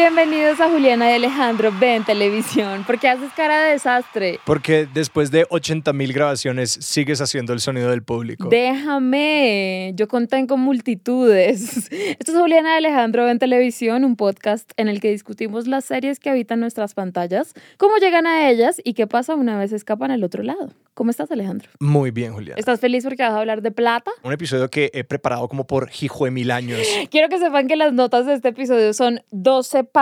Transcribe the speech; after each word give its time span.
Bienvenidos 0.00 0.58
a 0.60 0.70
Juliana 0.70 1.10
y 1.10 1.14
Alejandro 1.16 1.70
Ven 1.78 2.04
Televisión. 2.04 2.84
¿Por 2.84 2.98
qué 2.98 3.10
haces 3.10 3.30
cara 3.36 3.64
de 3.64 3.72
desastre? 3.72 4.40
Porque 4.46 4.88
después 4.94 5.30
de 5.30 5.46
80 5.50 5.92
mil 5.92 6.14
grabaciones 6.14 6.70
sigues 6.70 7.20
haciendo 7.20 7.52
el 7.52 7.60
sonido 7.60 7.90
del 7.90 8.02
público. 8.02 8.48
Déjame, 8.48 9.92
yo 9.96 10.08
contengo 10.08 10.56
multitudes. 10.56 11.90
Esto 11.92 12.32
es 12.32 12.38
Juliana 12.38 12.72
y 12.72 12.78
Alejandro 12.78 13.26
Ven 13.26 13.38
Televisión, 13.38 14.06
un 14.06 14.16
podcast 14.16 14.72
en 14.78 14.88
el 14.88 15.02
que 15.02 15.10
discutimos 15.10 15.66
las 15.66 15.84
series 15.84 16.18
que 16.18 16.30
habitan 16.30 16.60
nuestras 16.60 16.94
pantallas, 16.94 17.52
cómo 17.76 17.98
llegan 17.98 18.26
a 18.26 18.48
ellas 18.48 18.80
y 18.82 18.94
qué 18.94 19.06
pasa 19.06 19.34
una 19.34 19.58
vez 19.58 19.70
escapan 19.72 20.10
al 20.10 20.24
otro 20.24 20.42
lado. 20.42 20.70
¿Cómo 20.94 21.10
estás, 21.10 21.30
Alejandro? 21.30 21.68
Muy 21.78 22.10
bien, 22.10 22.32
Julián. 22.32 22.58
¿Estás 22.58 22.80
feliz 22.80 23.04
porque 23.04 23.22
vas 23.22 23.32
a 23.32 23.38
hablar 23.38 23.62
de 23.62 23.70
plata? 23.70 24.10
Un 24.22 24.32
episodio 24.32 24.68
que 24.68 24.90
he 24.92 25.04
preparado 25.04 25.48
como 25.48 25.66
por 25.66 25.90
hijo 26.00 26.24
de 26.24 26.30
mil 26.30 26.50
años. 26.50 26.80
Quiero 27.10 27.28
que 27.28 27.38
sepan 27.38 27.68
que 27.68 27.76
las 27.76 27.92
notas 27.92 28.26
de 28.26 28.34
este 28.34 28.48
episodio 28.48 28.92
son 28.92 29.22
12 29.30 29.84
páginas. 29.84 29.99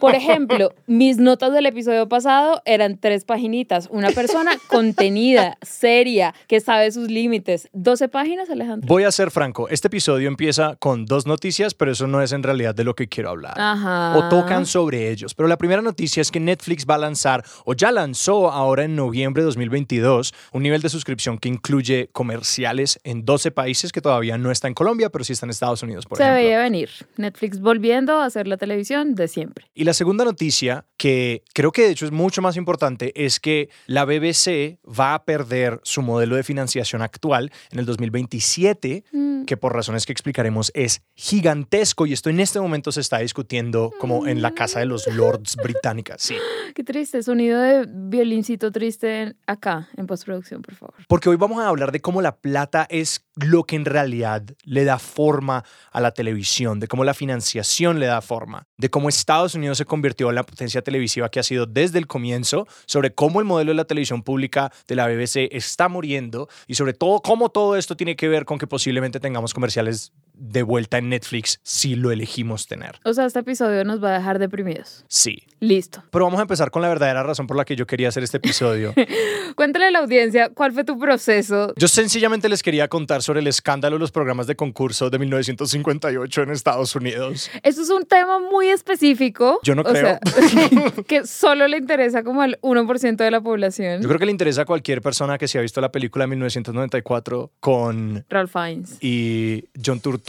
Por 0.00 0.14
ejemplo, 0.14 0.72
mis 0.86 1.18
notas 1.18 1.52
del 1.52 1.66
episodio 1.66 2.08
pasado 2.08 2.62
eran 2.64 2.98
tres 2.98 3.24
paginitas. 3.24 3.88
Una 3.90 4.10
persona 4.10 4.52
contenida, 4.68 5.58
seria, 5.62 6.34
que 6.46 6.60
sabe 6.60 6.90
sus 6.92 7.08
límites. 7.10 7.68
12 7.72 8.08
páginas, 8.08 8.50
Alejandro. 8.50 8.86
Voy 8.86 9.04
a 9.04 9.12
ser 9.12 9.30
franco, 9.30 9.68
este 9.68 9.88
episodio 9.88 10.28
empieza 10.28 10.76
con 10.76 11.06
dos 11.06 11.26
noticias, 11.26 11.74
pero 11.74 11.92
eso 11.92 12.06
no 12.06 12.22
es 12.22 12.32
en 12.32 12.42
realidad 12.42 12.74
de 12.74 12.84
lo 12.84 12.94
que 12.94 13.08
quiero 13.08 13.30
hablar. 13.30 13.54
Ajá. 13.56 14.16
O 14.16 14.28
tocan 14.28 14.66
sobre 14.66 15.10
ellos. 15.10 15.34
Pero 15.34 15.48
la 15.48 15.56
primera 15.56 15.82
noticia 15.82 16.20
es 16.20 16.30
que 16.30 16.40
Netflix 16.40 16.86
va 16.88 16.94
a 16.96 16.98
lanzar, 16.98 17.44
o 17.64 17.74
ya 17.74 17.90
lanzó 17.92 18.50
ahora 18.50 18.84
en 18.84 18.96
noviembre 18.96 19.42
de 19.42 19.46
2022, 19.46 20.34
un 20.52 20.62
nivel 20.62 20.80
de 20.82 20.88
suscripción 20.88 21.38
que 21.38 21.48
incluye 21.48 22.08
comerciales 22.12 23.00
en 23.04 23.24
12 23.24 23.50
países 23.50 23.92
que 23.92 24.00
todavía 24.00 24.38
no 24.38 24.50
está 24.50 24.68
en 24.68 24.74
Colombia, 24.74 25.10
pero 25.10 25.24
sí 25.24 25.32
está 25.32 25.46
en 25.46 25.50
Estados 25.50 25.82
Unidos, 25.82 26.06
por 26.06 26.18
Se 26.18 26.24
ejemplo. 26.24 26.42
veía 26.42 26.58
venir. 26.58 26.90
Netflix 27.16 27.60
volviendo 27.60 28.20
a 28.20 28.30
hacer 28.34 28.48
la 28.48 28.56
televisión 28.56 29.14
de 29.14 29.28
siempre. 29.28 29.66
Y 29.74 29.84
la 29.84 29.94
segunda 29.94 30.24
noticia, 30.24 30.86
que 30.96 31.42
creo 31.54 31.70
que 31.70 31.82
de 31.82 31.90
hecho 31.90 32.04
es 32.04 32.10
mucho 32.12 32.42
más 32.42 32.56
importante, 32.56 33.12
es 33.24 33.38
que 33.38 33.68
la 33.86 34.04
BBC 34.04 34.78
va 34.86 35.14
a 35.14 35.24
perder 35.24 35.80
su 35.84 36.02
modelo 36.02 36.34
de 36.36 36.42
financiación 36.42 37.00
actual 37.02 37.52
en 37.70 37.78
el 37.78 37.86
2027, 37.86 39.04
Mm. 39.12 39.44
que 39.44 39.56
por 39.56 39.72
razones 39.74 40.06
que 40.06 40.12
explicaremos 40.12 40.70
es 40.74 41.02
gigantesco 41.14 42.06
y 42.06 42.12
esto 42.12 42.30
en 42.30 42.40
este 42.40 42.60
momento 42.60 42.90
se 42.92 43.00
está 43.00 43.18
discutiendo 43.18 43.92
como 44.00 44.26
en 44.26 44.40
la 44.42 44.52
Casa 44.54 44.80
de 44.80 44.86
los 44.86 45.06
Lords 45.06 45.56
británica. 45.56 46.16
Sí. 46.18 46.34
Qué 46.74 46.82
triste. 46.82 47.22
Sonido 47.22 47.60
de 47.60 47.86
violincito 47.88 48.72
triste 48.72 49.36
acá 49.46 49.88
en 49.96 50.06
postproducción, 50.06 50.62
por 50.62 50.74
favor. 50.74 50.94
Porque 51.08 51.28
hoy 51.28 51.36
vamos 51.36 51.62
a 51.62 51.68
hablar 51.68 51.92
de 51.92 52.00
cómo 52.00 52.22
la 52.22 52.36
plata 52.36 52.86
es 52.88 53.24
lo 53.36 53.64
que 53.64 53.76
en 53.76 53.84
realidad 53.84 54.42
le 54.64 54.84
da 54.84 54.98
forma 54.98 55.64
a 55.90 56.00
la 56.00 56.12
televisión, 56.12 56.80
de 56.80 56.88
cómo 56.88 57.04
la 57.04 57.14
financiación 57.14 57.98
le 57.98 58.06
da 58.06 58.20
forma, 58.20 58.66
de 58.76 58.90
cómo 58.90 59.08
Estados 59.08 59.54
Unidos 59.54 59.78
se 59.78 59.84
convirtió 59.84 60.28
en 60.28 60.36
la 60.36 60.44
potencia 60.44 60.82
televisiva 60.82 61.28
que 61.28 61.40
ha 61.40 61.42
sido 61.42 61.66
desde 61.66 61.98
el 61.98 62.06
comienzo, 62.06 62.66
sobre 62.86 63.14
cómo 63.14 63.40
el 63.40 63.46
modelo 63.46 63.72
de 63.72 63.76
la 63.76 63.84
televisión 63.84 64.22
pública 64.22 64.72
de 64.86 64.94
la 64.94 65.06
BBC 65.06 65.48
está 65.52 65.88
muriendo 65.88 66.48
y 66.66 66.74
sobre 66.74 66.92
todo 66.92 67.20
cómo 67.20 67.48
todo 67.48 67.76
esto 67.76 67.96
tiene 67.96 68.16
que 68.16 68.28
ver 68.28 68.44
con 68.44 68.58
que 68.58 68.66
posiblemente 68.66 69.20
tengamos 69.20 69.52
comerciales 69.54 70.12
de 70.34 70.62
vuelta 70.62 70.98
en 70.98 71.08
Netflix 71.08 71.60
si 71.62 71.94
lo 71.96 72.10
elegimos 72.10 72.66
tener. 72.66 73.00
O 73.04 73.12
sea, 73.12 73.26
este 73.26 73.40
episodio 73.40 73.84
nos 73.84 74.02
va 74.02 74.10
a 74.10 74.18
dejar 74.18 74.38
deprimidos. 74.38 75.04
Sí. 75.08 75.44
Listo. 75.60 76.02
Pero 76.10 76.26
vamos 76.26 76.38
a 76.40 76.42
empezar 76.42 76.70
con 76.70 76.82
la 76.82 76.88
verdadera 76.88 77.22
razón 77.22 77.46
por 77.46 77.56
la 77.56 77.64
que 77.64 77.74
yo 77.76 77.86
quería 77.86 78.08
hacer 78.08 78.22
este 78.22 78.36
episodio. 78.36 78.92
Cuéntale 79.56 79.86
a 79.86 79.90
la 79.90 80.00
audiencia 80.00 80.50
cuál 80.50 80.72
fue 80.72 80.84
tu 80.84 80.98
proceso. 80.98 81.72
Yo 81.76 81.88
sencillamente 81.88 82.48
les 82.48 82.62
quería 82.62 82.88
contar 82.88 83.22
sobre 83.22 83.40
el 83.40 83.46
escándalo 83.46 83.96
de 83.96 84.00
los 84.00 84.12
programas 84.12 84.46
de 84.46 84.56
concurso 84.56 85.08
de 85.08 85.18
1958 85.18 86.42
en 86.42 86.50
Estados 86.50 86.94
Unidos. 86.96 87.50
Esto 87.62 87.82
es 87.82 87.90
un 87.90 88.04
tema 88.04 88.38
muy 88.38 88.68
específico. 88.68 89.60
Yo 89.62 89.74
no 89.74 89.82
o 89.82 89.90
sea, 89.92 90.18
que 91.06 91.26
solo 91.26 91.66
le 91.66 91.78
interesa 91.78 92.22
como 92.22 92.42
al 92.42 92.58
1% 92.60 93.16
de 93.16 93.30
la 93.30 93.40
población. 93.40 94.02
Yo 94.02 94.08
creo 94.08 94.18
que 94.18 94.26
le 94.26 94.32
interesa 94.32 94.62
a 94.62 94.64
cualquier 94.64 95.00
persona 95.00 95.38
que 95.38 95.48
se 95.48 95.58
ha 95.58 95.62
visto 95.62 95.80
la 95.80 95.90
película 95.92 96.24
de 96.24 96.28
1994 96.30 97.52
con 97.60 98.24
Ralph 98.28 98.52
Fiennes. 98.52 98.98
y 99.00 99.64
John 99.84 100.00
Turturro, 100.00 100.23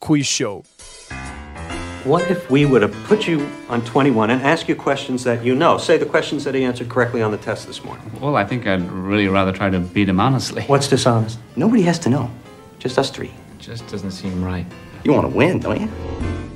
Quiz 0.00 0.26
Show. 0.26 0.64
What 2.04 2.30
if 2.30 2.48
we 2.48 2.66
were 2.66 2.78
to 2.78 2.88
put 3.08 3.26
you 3.26 3.44
on 3.68 3.84
21 3.84 4.30
and 4.30 4.40
ask 4.42 4.68
you 4.68 4.76
questions 4.76 5.24
that 5.24 5.44
you 5.44 5.56
know? 5.56 5.76
Say 5.76 5.98
the 5.98 6.06
questions 6.06 6.44
that 6.44 6.54
he 6.54 6.62
answered 6.62 6.88
correctly 6.88 7.20
on 7.20 7.32
the 7.32 7.36
test 7.36 7.66
this 7.66 7.82
morning. 7.82 8.08
Well, 8.20 8.36
I 8.36 8.44
think 8.44 8.66
I'd 8.66 8.88
really 8.92 9.26
rather 9.26 9.52
try 9.52 9.70
to 9.70 9.80
beat 9.80 10.08
him 10.08 10.20
honestly. 10.20 10.62
What's 10.68 10.88
dishonest? 10.88 11.38
Nobody 11.56 11.82
has 11.82 11.98
to 12.00 12.08
know. 12.08 12.30
Just 12.78 12.96
us 12.96 13.10
three. 13.10 13.32
It 13.58 13.58
just 13.58 13.88
doesn't 13.88 14.12
seem 14.12 14.44
right. 14.44 14.66
You 15.02 15.12
want 15.12 15.28
to 15.28 15.36
win, 15.36 15.58
don't 15.58 15.80
you? 15.80 15.88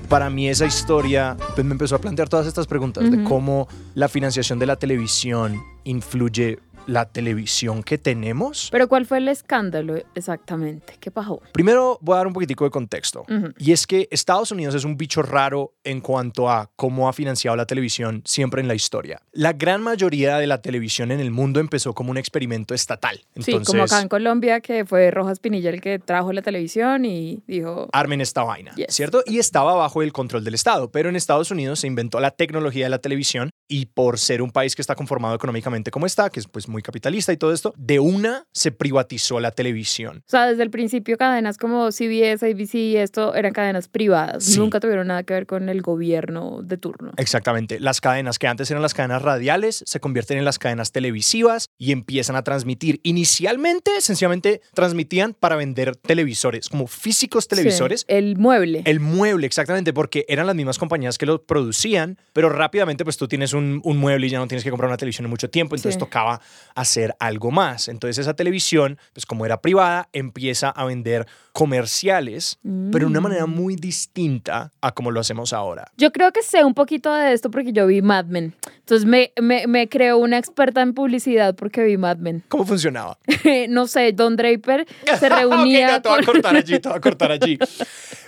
Para 0.09 0.31
mí 0.31 0.49
esa 0.49 0.67
historia 0.67 1.37
pues, 1.55 1.65
me 1.65 1.73
empezó 1.73 1.97
a 1.97 2.01
plantear 2.01 2.29
todas 2.29 2.47
estas 2.47 2.67
preguntas 2.67 3.11
de 3.11 3.23
cómo 3.25 3.69
la 3.95 4.09
financiación 4.09 4.59
de 4.59 4.67
la 4.67 4.77
televisión 4.77 5.61
influye 5.85 6.59
la 6.91 7.06
televisión 7.11 7.83
que 7.83 7.99
tenemos. 7.99 8.69
Pero 8.71 8.89
¿cuál 8.89 9.06
fue 9.06 9.19
el 9.19 9.28
escándalo 9.28 9.97
exactamente? 10.15 10.95
¿Qué 11.01 11.11
pasó? 11.11 11.41
Primero 11.53 11.99
voy 12.01 12.15
a 12.15 12.17
dar 12.19 12.27
un 12.27 12.33
poquitico 12.33 12.65
de 12.65 12.71
contexto. 12.71 13.25
Y 13.59 13.73
es 13.73 13.87
que 13.87 14.09
Estados 14.11 14.51
Unidos 14.51 14.75
es 14.75 14.84
un 14.84 14.97
bicho 14.97 15.23
raro 15.23 15.73
en 15.84 16.01
cuanto 16.01 16.51
a 16.51 16.71
cómo 16.77 17.09
ha 17.09 17.12
financiado 17.12 17.56
la 17.56 17.67
televisión 17.67 18.23
siempre 18.25 18.61
en 18.61 18.69
la 18.69 18.75
historia. 18.75 19.23
La 19.33 19.53
gran 19.53 19.83
mayoría 19.83 20.39
de 20.39 20.47
la 20.47 20.61
televisión 20.61 21.11
en 21.12 21.21
el 21.21 21.31
mundo 21.31 21.61
empezó 21.61 21.95
como 21.95 22.11
un 22.11 22.19
experimento 22.19 22.75
estatal. 22.75 23.21
sí, 23.39 23.59
como 23.65 23.83
acá 23.84 24.01
en 24.01 24.09
Colombia, 24.09 24.61
que 24.61 24.84
fue 24.84 25.11
Rojas 25.11 25.39
Pinilla 25.41 25.71
el 25.71 25.81
que 25.81 25.99
trajo 25.99 26.33
la 26.33 26.43
televisión 26.43 27.05
y 27.05 27.43
dijo... 27.47 27.89
armen 27.93 28.21
esta 28.21 28.43
vaina, 28.43 28.72
Yes. 28.75 28.87
¿cierto? 28.95 29.22
Y 29.27 29.39
estaba 29.39 29.75
bajo 29.75 30.03
el 30.03 30.12
control 30.12 30.45
del 30.45 30.55
Estado, 30.55 30.91
pero 30.91 31.09
en 31.09 31.17
Estados 31.17 31.51
Unidos 31.51 31.81
se 31.81 31.87
inventó 31.87 32.21
la 32.21 32.31
tecnología 32.33 32.87
de 32.87 32.91
la 32.91 32.99
televisión 32.99 33.51
y 33.71 33.87
por 33.87 34.19
ser 34.19 34.43
un 34.43 34.51
país 34.51 34.75
que 34.75 34.83
está 34.83 34.97
conformado 34.97 35.35
económicamente 35.37 35.93
como 35.93 36.05
está, 36.05 36.29
que 36.29 36.41
es 36.41 36.49
pues 36.49 36.69
muy 36.69 36.83
capitalista 36.83 37.33
y 37.33 37.37
todo 37.37 37.53
esto, 37.53 37.73
de 37.79 38.01
una 38.01 38.45
se 38.53 38.73
privatizó 38.73 39.39
la 39.39 39.53
televisión. 39.53 40.19
O 40.27 40.31
sea, 40.31 40.49
desde 40.49 40.65
el 40.65 40.71
principio 40.71 41.17
cadenas 41.17 41.57
como 41.57 41.93
CBS, 41.93 42.45
ABC 42.45 42.75
y 42.75 42.97
esto 42.97 43.35
eran 43.35 43.53
cadenas 43.53 43.87
privadas. 43.87 44.45
Sí. 44.45 44.59
Nunca 44.59 44.81
tuvieron 44.81 45.07
nada 45.07 45.23
que 45.23 45.35
ver 45.35 45.47
con 45.47 45.69
el 45.69 45.83
gobierno 45.83 46.63
de 46.63 46.77
turno. 46.79 47.13
Exactamente. 47.17 47.79
Las 47.79 48.01
cadenas 48.01 48.41
que 48.41 48.49
antes 48.49 48.69
eran 48.73 48.83
las 48.83 48.93
cadenas 48.93 49.23
radiales 49.23 49.85
se 49.87 50.01
convierten 50.01 50.39
en 50.39 50.45
las 50.45 50.59
cadenas 50.59 50.91
televisivas 50.91 51.69
y 51.79 51.93
empiezan 51.93 52.35
a 52.35 52.43
transmitir. 52.43 53.01
Inicialmente, 53.05 54.01
sencillamente, 54.01 54.63
transmitían 54.75 55.35
para 55.35 55.55
vender 55.55 55.95
televisores, 55.95 56.69
como 56.69 56.89
físicos 56.89 57.47
televisores. 57.47 58.01
Sí, 58.01 58.07
el 58.09 58.37
mueble. 58.37 58.83
El 58.85 58.99
mueble, 58.99 59.47
exactamente, 59.47 59.93
porque 59.93 60.25
eran 60.29 60.49
las 60.49 60.57
mismas 60.57 60.79
compañías 60.79 61.19
que 61.19 61.27
lo 61.27 61.45
producían, 61.45 62.19
pero 62.33 62.49
rápidamente 62.49 63.05
pues 63.05 63.17
tú 63.17 63.29
tienes 63.29 63.53
un, 63.53 63.59
un 63.84 63.97
mueble 63.98 64.26
y 64.26 64.31
ya 64.31 64.38
no 64.38 64.47
tienes 64.48 64.65
que 64.65 64.71
comprar 64.71 64.88
una 64.88 64.97
televisión 64.97 65.26
en 65.26 65.31
mucho 65.31 65.48
tiempo, 65.50 65.75
entonces 65.76 65.94
Sí. 65.94 65.98
tocaba 66.00 66.41
hacer 66.75 67.15
algo 67.21 67.50
más. 67.50 67.88
Entonces 67.88 68.19
esa 68.19 68.34
televisión, 68.34 68.98
pues 69.12 69.26
como 69.26 69.44
era 69.47 69.60
privada, 69.60 70.09
empieza 70.12 70.71
a 70.71 70.84
vender 70.84 71.27
comerciales, 71.53 72.59
pero 72.92 73.04
de 73.07 73.10
una 73.10 73.21
manera 73.21 73.47
Mm. 73.47 73.51
muy 73.54 73.77
distinta 73.77 74.71
a 74.80 74.92
como 74.92 75.10
lo 75.10 75.21
hacemos 75.21 75.53
ahora. 75.53 75.91
Yo 75.97 76.10
creo 76.12 76.33
que 76.33 76.42
sé 76.42 76.65
un 76.65 76.74
poquito 76.74 77.12
de 77.15 77.33
esto 77.33 77.51
porque 77.51 77.72
yo 77.72 77.86
vi 77.86 78.03
Mad 78.03 78.27
Men. 78.27 78.54
Entonces 78.78 79.07
me, 79.07 79.33
me, 79.41 79.66
me 79.66 79.89
creo 79.89 80.18
una 80.18 80.39
experta 80.39 80.83
en 80.83 80.95
publicidad 80.95 81.54
porque 81.54 81.83
vi 81.84 81.97
Mad 81.97 82.16
Men. 82.18 82.42
¿Cómo 82.48 82.65
funcionaba? 82.66 83.18
no 83.68 83.86
sé, 83.86 84.13
Don 84.13 84.36
Draper 84.36 84.86
se 85.18 85.28
reunía 85.28 86.01
te 86.03 86.09
voy 86.09 86.18
a 86.21 86.27
cortar 86.27 86.56
allí, 86.56 86.78
te 86.78 86.89
voy 86.89 86.98
a 86.98 87.01
cortar 87.01 87.33
allí. 87.41 87.59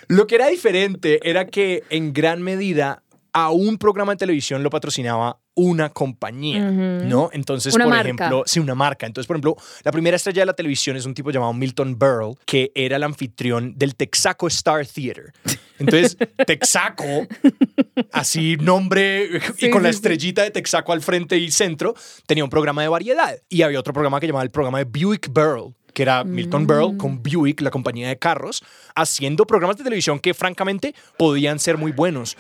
Lo 0.09 0.27
que 0.27 0.35
era 0.35 0.49
diferente 0.49 1.21
era 1.29 1.47
que 1.47 1.83
en 1.91 2.13
gran 2.13 2.43
medida 2.43 3.02
a 3.33 3.51
un 3.51 3.79
programa 3.79 4.13
de 4.13 4.19
televisión 4.19 4.63
lo 4.63 4.71
patrocinaba 4.71 5.39
una 5.55 5.91
compañía, 5.91 6.61
¿no? 6.71 7.29
Entonces, 7.33 7.75
Una 7.75 7.85
por 7.85 7.91
marca. 7.95 8.05
ejemplo, 8.09 8.43
sí, 8.47 8.59
una 8.61 8.75
marca. 8.75 9.07
Entonces, 9.07 9.27
por 9.27 9.37
ejemplo, 9.37 9.57
la 9.85 9.93
primera 9.93 10.17
estrella 10.17 10.43
de 10.43 10.47
la 10.47 10.55
televisión 10.55 10.97
es 10.97 11.05
un 11.07 11.13
tipo 11.15 11.31
llamado 11.31 11.53
Milton 11.53 11.99
Berle, 11.99 12.35
que 12.47 12.73
era 12.75 12.97
el 12.97 13.03
anfitrión 13.03 13.75
del 13.77 13.95
Texaco 13.95 14.47
Star 14.49 14.87
Theater. 14.87 15.33
Entonces, 15.79 16.17
Texaco, 16.47 17.27
así 18.13 18.57
nombre 18.57 19.25
y 19.27 19.41
Sí, 19.67 19.71
con 19.71 19.83
la 19.83 19.91
sí. 19.91 19.97
estrellita 19.97 20.43
de 20.43 20.51
Texaco 20.51 20.93
al 20.93 21.03
frente 21.03 21.37
y 21.37 21.51
centro, 21.51 21.95
tenía 22.27 22.45
un 22.45 22.51
programa 22.51 22.83
de 22.83 22.89
variedad. 22.89 23.37
Y 23.49 23.63
había 23.63 23.79
otro 23.81 23.93
programa 23.93 24.21
que 24.21 24.27
llamaba 24.27 24.45
el 24.45 24.51
programa 24.51 24.79
de 24.79 24.85
Buick 24.85 25.33
Berle 25.33 25.75
que 25.93 26.03
era 26.03 26.25
Milton 26.25 26.67
Berle 26.67 26.97
con 26.97 27.23
Buick, 27.23 27.61
la 27.61 27.71
compañía 27.71 28.09
de 28.09 28.19
carros, 28.19 28.63
haciendo 28.95 29.47
programas 29.47 29.77
de 29.77 29.85
televisión 29.85 30.19
que 30.19 30.35
francamente 30.35 30.95
podían 31.17 31.59
ser 31.59 31.79
muy 31.79 31.93
buenos. 31.93 32.37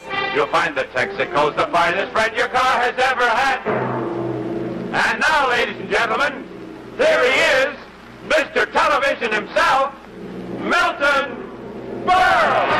Mr. 8.29 8.67
Television 8.71 9.33
himself, 9.35 9.91
Milton 10.63 12.05
Berle. 12.07 12.73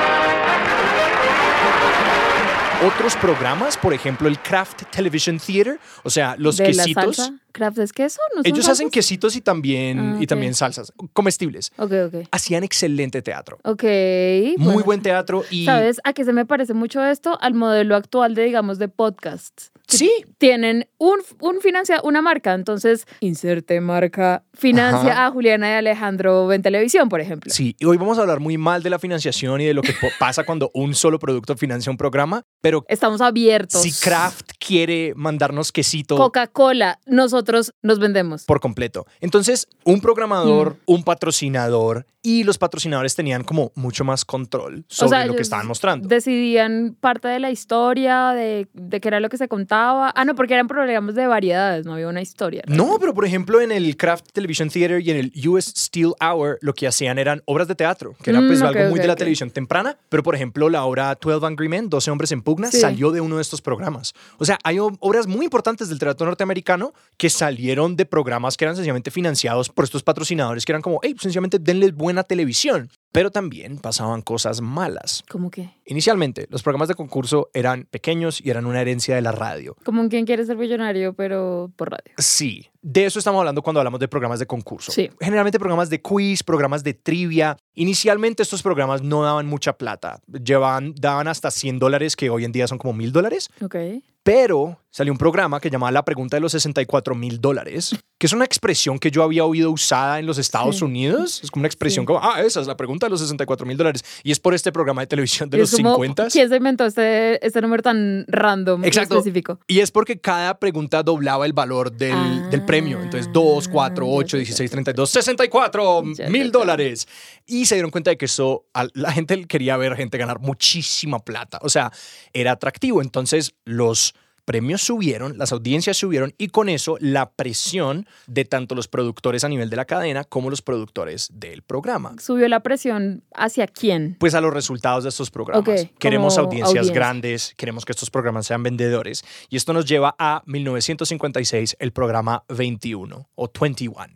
Otros 2.85 3.15
programas, 3.17 3.77
por 3.77 3.95
ejemplo, 3.95 4.27
el 4.29 4.41
Kraft 4.41 4.83
Television 4.91 5.39
Theater, 5.39 5.79
o 6.03 6.11
sea, 6.11 6.35
los 6.37 6.57
¿De 6.57 6.73
la 6.73 6.83
quesitos. 6.83 7.17
salsa? 7.17 7.35
¿Kraft 7.53 7.79
es 7.79 7.93
queso? 7.93 8.21
¿No 8.35 8.43
Ellos 8.45 8.69
hacen 8.69 8.91
quesitos 8.91 9.37
y 9.37 9.41
también, 9.41 9.99
Ah, 9.99 10.17
y 10.19 10.25
ok. 10.25 10.29
también 10.29 10.55
salsas 10.55 10.93
comestibles. 11.13 11.71
Ok, 11.77 11.93
ok. 12.09 12.15
Hacían 12.31 12.65
excelente 12.65 13.23
teatro. 13.23 13.59
Ok. 13.65 13.83
Muy 13.83 14.57
bueno. 14.59 14.85
buen 14.85 15.03
teatro 15.03 15.45
y 15.51 15.65
¿Sabes 15.65 16.01
a 16.05 16.13
qué 16.13 16.25
se 16.25 16.33
me 16.33 16.45
parece 16.47 16.75
mucho 16.75 17.05
esto? 17.05 17.39
Al 17.41 17.55
modelo 17.55 17.95
actual 17.97 18.35
de, 18.35 18.45
digamos, 18.45 18.79
de 18.79 18.89
podcasts. 18.89 19.71
Sí. 19.89 20.11
Tienen 20.39 20.89
un, 20.99 21.19
un 21.41 21.61
financia, 21.61 22.01
una 22.03 22.23
marca, 22.23 22.55
entonces 22.55 23.05
inserte 23.21 23.81
marca, 23.81 24.43
financia 24.55 25.13
Ajá. 25.13 25.27
a 25.27 25.31
Juliana 25.31 25.69
y 25.71 25.73
Alejandro 25.75 26.51
en 26.53 26.63
televisión, 26.63 27.09
por 27.11 27.21
ejemplo. 27.21 27.53
Sí, 27.53 27.77
y 27.79 27.85
hoy 27.85 27.99
vamos 27.99 28.17
a 28.19 28.23
hablar 28.23 28.41
muy 28.41 28.57
mal 28.57 28.83
de 28.83 28.89
la 28.91 28.99
financiación 28.99 29.61
y 29.61 29.67
de 29.67 29.75
lo 29.75 29.83
que 29.83 29.95
pasa 30.19 30.45
cuando 30.45 30.71
un 30.73 30.95
solo 30.95 31.19
producto 31.19 31.57
financia 31.57 31.91
un 31.91 31.99
programa, 31.99 32.43
pero 32.63 32.85
Estamos 32.89 33.21
abiertos. 33.21 33.83
si 33.83 33.93
Kraft 33.93 34.53
quiere 34.59 35.13
mandarnos 35.15 35.73
quesito 35.73 36.17
Coca-Cola, 36.17 36.99
nosotros 37.07 37.42
nos 37.83 37.99
vendemos. 37.99 38.45
por 38.45 38.61
completo. 38.61 39.07
Entonces, 39.21 39.69
un 39.85 39.97
Mm. 39.97 40.01
programador, 40.01 40.77
un 40.87 41.03
patrocinador 41.05 42.07
y 42.25 42.45
los 42.45 42.57
patrocinadores 42.57 43.17
tenían 43.17 43.43
como 43.43 43.73
mucho 43.75 44.05
más 44.05 44.25
control 44.25 44.85
sobre 44.87 45.07
O 45.07 45.09
sea, 45.11 45.27
lo 45.27 45.35
que 45.35 45.43
estaban 45.43 45.67
mostrando. 45.67 46.07
Decidían 46.07 46.97
parte 47.01 47.27
de 47.27 47.41
la 47.41 47.51
historia, 47.51 48.29
de, 48.31 48.69
de 48.75 49.01
qué 49.01 49.09
era 49.09 49.19
lo 49.19 49.29
que 49.29 49.37
se 49.37 49.49
contaba. 49.49 50.13
Ah, 50.15 50.25
no, 50.25 50.37
porque 50.37 50.55
eran 50.55 50.69
programas 50.69 51.17
de 51.17 51.27
variedades, 51.27 51.85
no 51.85 51.95
había 51.95 52.07
una 52.07 52.21
historia. 52.23 52.63
No, 52.69 52.99
pero 53.01 53.13
por 53.13 53.25
ejemplo 53.25 53.61
en 53.61 53.73
el 53.73 53.97
Kraft 53.97 54.27
Television 54.33 54.69
Theater 54.71 55.01
y 55.01 55.11
en 55.11 55.17
el 55.17 55.49
US 55.49 55.73
Steel 55.77 56.13
Hour 56.21 56.59
lo 56.61 56.75
que 56.75 56.87
hacían 56.87 57.19
eran 57.19 57.43
obras 57.47 57.67
de 57.67 57.75
teatro, 57.75 58.15
que 58.23 58.31
era 58.31 58.41
Mm, 58.41 58.47
pues 58.47 58.61
ok, 58.63 58.67
algo 58.69 58.81
muy 58.91 58.99
ok, 58.99 59.03
de 59.03 59.09
la 59.09 59.17
televisión 59.17 59.51
temprana, 59.51 59.97
pero 60.09 60.23
por 60.23 60.37
ejemplo 60.37 60.69
la 60.69 60.85
obra 60.85 61.17
12 61.21 61.45
Angry 61.45 61.69
Men, 61.69 61.89
12 61.89 62.11
hombres 62.13 62.31
en 62.31 62.43
pugna, 62.43 62.71
Sí. 62.71 62.79
salió 62.81 63.11
de 63.11 63.21
uno 63.21 63.37
de 63.37 63.43
estos 63.43 63.61
programas. 63.61 64.15
O 64.39 64.45
sea, 64.45 64.59
hay 64.63 64.79
obras 64.79 65.27
muy 65.27 65.45
importantes 65.47 65.89
del 65.89 65.99
teatro 65.99 66.25
norteamericano 66.27 66.93
que 67.17 67.29
salieron 67.33 67.97
de 67.97 68.07
programas 68.07 68.57
que 68.57 68.65
eran 68.65 68.77
sencillamente 68.77 69.11
financiados 69.11 69.69
por 69.69 69.85
estos 69.85 70.03
patrocinadores 70.03 70.65
que 70.65 70.73
eran 70.73 70.83
como, 70.83 71.01
hey, 71.03 71.15
sencillamente 71.19 71.59
denles 71.59 71.95
buena 71.95 72.23
televisión. 72.23 72.91
Pero 73.13 73.31
también 73.31 73.79
pasaban 73.79 74.23
cosas 74.23 74.61
malas. 74.63 75.23
¿Cómo 75.31 75.51
que? 75.51 75.71
Inicialmente, 75.85 76.47
los 76.51 76.63
programas 76.63 76.89
de 76.89 76.95
concurso 76.95 77.51
eran 77.53 77.85
pequeños 77.91 78.41
y 78.41 78.49
eran 78.49 78.65
una 78.65 78.81
herencia 78.81 79.15
de 79.15 79.21
la 79.21 79.33
radio. 79.33 79.77
Como 79.85 80.01
un 80.01 80.09
quien 80.09 80.25
quiere 80.25 80.45
ser 80.47 80.57
millonario, 80.57 81.13
pero 81.13 81.71
por 81.77 81.91
radio. 81.91 82.15
Sí, 82.17 82.67
de 82.81 83.05
eso 83.05 83.19
estamos 83.19 83.39
hablando 83.41 83.61
cuando 83.63 83.81
hablamos 83.81 84.01
de 84.01 84.09
programas 84.09 84.39
de 84.39 84.47
concurso. 84.47 84.91
Sí. 84.93 85.11
Generalmente 85.21 85.59
programas 85.59 85.91
de 85.91 86.01
quiz, 86.01 86.43
programas 86.43 86.83
de 86.83 86.95
trivia. 86.95 87.57
Inicialmente 87.75 88.43
estos 88.43 88.63
programas 88.63 89.03
no 89.03 89.23
daban 89.23 89.47
mucha 89.47 89.75
plata. 89.77 90.19
Llevaban, 90.43 90.95
daban 90.97 91.29
hasta 91.29 91.51
100 91.51 91.79
dólares, 91.79 92.17
que 92.17 92.31
hoy 92.31 92.45
en 92.47 92.53
día 92.53 92.67
son 92.67 92.79
como 92.79 92.95
mil 92.95 93.13
dólares. 93.13 93.51
Ok. 93.61 93.77
Pero 94.25 94.79
salió 94.91 95.13
un 95.13 95.19
programa 95.19 95.59
que 95.59 95.69
llamaba 95.69 95.91
La 95.91 96.05
Pregunta 96.05 96.37
de 96.37 96.41
los 96.41 96.53
64 96.53 97.17
mil 97.17 97.41
dólares, 97.41 97.97
que 98.19 98.27
es 98.29 98.33
una 98.33 98.45
expresión 98.45 99.01
que 99.01 99.11
yo 99.11 99.25
había 99.25 99.45
oído 99.45 99.73
usada 99.73 100.21
en 100.21 100.27
los 100.27 100.39
Estados 100.39 100.77
Sí. 100.77 100.85
Unidos. 100.85 101.41
Es 101.43 101.51
como 101.51 101.63
una 101.63 101.67
expresión 101.67 102.05
Sí. 102.05 102.07
como, 102.07 102.21
ah, 102.23 102.41
esa 102.41 102.61
es 102.61 102.69
la 102.69 102.77
pregunta 102.77 103.02
de 103.07 103.11
los 103.11 103.21
64 103.21 103.67
mil 103.67 103.77
dólares. 103.77 104.05
Y 104.23 104.33
es 104.33 104.41
por 104.41 104.55
este 104.55 104.73
programa 104.73 105.03
de 105.03 105.07
televisión 105.07 105.51
de 105.51 105.59
Y 105.59 105.61
los 105.61 105.73
es 105.73 105.77
como, 105.77 105.95
50. 105.95 106.29
¿Quién 106.29 106.49
se 106.49 106.57
inventó 106.57 106.87
este, 106.87 107.45
este 107.45 107.61
número 107.61 107.83
tan 107.83 108.25
random 108.29 108.85
y 108.85 108.89
Exacto. 108.89 109.19
específico? 109.19 109.59
Y 109.67 109.81
es 109.81 109.91
porque 109.91 110.21
cada 110.21 110.59
pregunta 110.59 111.03
doblaba 111.03 111.47
el 111.47 111.53
valor 111.53 111.93
del, 111.93 112.51
del 112.51 112.65
premio. 112.65 113.01
Entonces, 113.03 113.31
2, 113.33 113.69
4, 113.69 114.05
Ah, 114.05 114.09
ya, 114.09 114.15
8, 114.15 114.37
ya, 114.37 114.39
16, 114.39 114.71
32, 114.71 115.11
64 115.11 116.03
Ya, 116.17 116.25
ya, 116.25 116.31
mil 116.31 116.51
dólares. 116.51 117.07
Y 117.47 117.67
se 117.67 117.75
dieron 117.77 117.91
cuenta 117.91 118.11
de 118.11 118.17
que 118.17 118.27
eso, 118.27 118.67
a 118.75 118.87
la 118.95 119.13
gente 119.13 119.45
quería 119.47 119.77
ver 119.77 119.97
gente 119.97 120.19
ganar 120.19 120.41
muchísima 120.41 121.19
plata. 121.19 121.59
O 121.63 121.69
sea, 121.69 121.93
era 122.33 122.53
atractivo. 122.53 123.03
Entonces, 123.03 123.55
los 123.65 124.15
premios 124.45 124.83
subieron, 124.83 125.39
las 125.39 125.53
audiencias 125.53 125.97
subieron 125.97 126.35
y 126.39 126.49
con 126.49 126.69
eso 126.69 126.97
la 127.01 127.31
presión 127.31 128.07
de 128.27 128.45
tanto 128.45 128.75
los 128.75 128.89
productores 128.89 129.45
a 129.45 129.49
nivel 129.49 129.71
de 129.71 129.77
la 129.77 129.85
cadena 129.85 130.25
como 130.25 130.51
los 130.51 130.63
productores 130.63 131.29
del 131.33 131.63
programa. 131.63 132.15
¿Subió 132.19 132.49
la 132.49 132.61
presión 132.61 133.23
hacia 133.35 133.67
quién? 133.67 134.17
Pues 134.19 134.35
a 134.35 134.41
los 134.41 134.53
resultados 134.53 135.05
de 135.05 135.11
estos 135.11 135.31
programas. 135.31 135.69
Ok, 135.69 135.91
queremos 135.99 136.39
audiencias 136.39 136.69
audiencia. 136.69 136.95
grandes, 136.95 137.55
queremos 137.57 137.85
que 137.85 137.93
estos 137.93 138.11
programas 138.11 138.47
sean 138.47 138.63
vendedores. 138.63 139.25
Y 139.49 139.57
esto 139.57 139.73
nos 139.73 139.87
lleva 139.87 140.15
a 140.19 140.43
1956, 140.47 141.77
el 141.79 141.93
programa 141.93 142.45
21 142.49 143.29
o 143.35 143.53
21. 143.53 144.07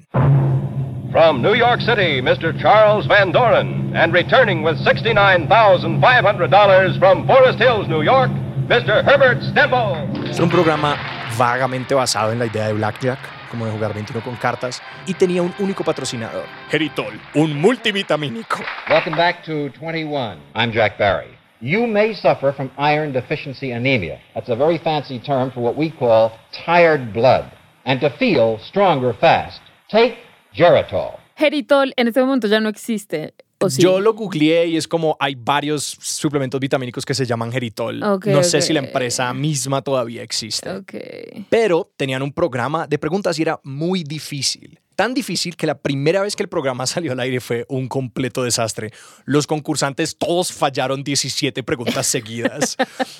From 1.13 1.41
New 1.41 1.55
York 1.55 1.81
City, 1.81 2.21
Mr. 2.21 2.53
Charles 2.61 3.07
Van 3.07 3.33
Doren. 3.33 3.97
And 3.97 4.13
returning 4.13 4.63
with 4.63 4.77
$69,500 4.85 6.99
from 6.99 7.27
Forest 7.27 7.59
Hills, 7.59 7.89
New 7.89 8.03
York, 8.03 8.31
Mr. 8.69 9.05
Herbert 9.07 9.41
Stemple. 9.43 10.29
Es 10.29 10.41
un 10.41 10.49
programa 10.51 10.97
vagamente 11.39 11.95
basado 11.95 12.33
en 12.33 12.41
la 12.41 12.47
idea 12.47 12.67
de 12.67 12.73
Blackjack, 12.73 13.19
como 13.49 13.65
de 13.65 13.71
jugar 13.71 13.95
21 13.95 14.25
con 14.25 14.35
cartas, 14.35 14.83
y 15.07 15.15
tenía 15.15 15.41
un 15.41 15.55
único 15.61 15.85
patrocinador, 15.85 16.45
Geritol, 16.69 17.13
un 17.37 17.61
multivitamínico. 17.61 18.59
Welcome 18.91 19.17
back 19.17 19.45
to 19.45 19.71
21. 19.79 20.39
I'm 20.57 20.73
Jack 20.73 20.99
Barry. 20.99 21.39
You 21.61 21.87
may 21.87 22.13
suffer 22.13 22.53
from 22.53 22.73
iron 22.77 23.13
deficiency 23.13 23.71
anemia. 23.71 24.19
That's 24.35 24.49
a 24.49 24.57
very 24.57 24.79
fancy 24.79 25.21
term 25.21 25.53
for 25.53 25.61
what 25.61 25.77
we 25.77 25.91
call 25.91 26.33
tired 26.67 27.13
blood. 27.13 27.45
And 27.85 28.01
to 28.01 28.11
feel 28.19 28.59
stronger 28.69 29.15
fast, 29.15 29.61
take 29.89 30.17
Geritol. 30.53 31.21
Geritol 31.39 31.93
en 31.97 32.09
este 32.09 32.21
momento 32.21 32.49
ya 32.49 32.59
no 32.59 32.69
existe. 32.69 33.33
¿O 33.61 33.71
sí? 33.71 33.83
Yo 33.83 34.01
lo 34.01 34.15
googleé 34.15 34.67
y 34.67 34.77
es 34.77 34.89
como 34.89 35.17
hay 35.21 35.35
varios 35.35 35.97
suplementos 36.01 36.61
vitamínicos 36.61 37.05
que 37.05 37.15
se 37.15 37.27
llaman 37.27 37.53
Geritol. 37.53 38.01
No 38.01 38.43
sé 38.43 38.63
si 38.63 38.73
la 38.73 38.81
empresa 38.81 39.33
misma 39.35 39.83
todavía 39.83 40.23
existe. 40.23 40.83
Pero 41.49 41.91
tenían 41.97 42.23
un 42.23 42.33
programa 42.33 42.87
de 42.87 42.99
preguntas 42.99 43.39
y 43.39 43.43
era 43.43 43.61
muy 43.63 44.03
difícil. 44.05 44.81
Tan 44.97 45.13
difícil 45.13 45.57
que 45.57 45.67
la 45.67 45.79
primera 45.79 46.23
vez 46.23 46.35
que 46.35 46.43
el 46.43 46.49
programa 46.49 46.87
salió 46.87 47.13
al 47.13 47.21
aire 47.21 47.41
fue 47.41 47.67
un 47.69 47.87
completo 47.89 48.43
desastre. 48.43 48.93
Los 49.25 49.47
concursantes 49.47 50.17
todos 50.17 50.53
fallaron 50.53 51.05
17 51.05 51.63
preguntas 51.63 52.07
seguidas. 52.07 52.77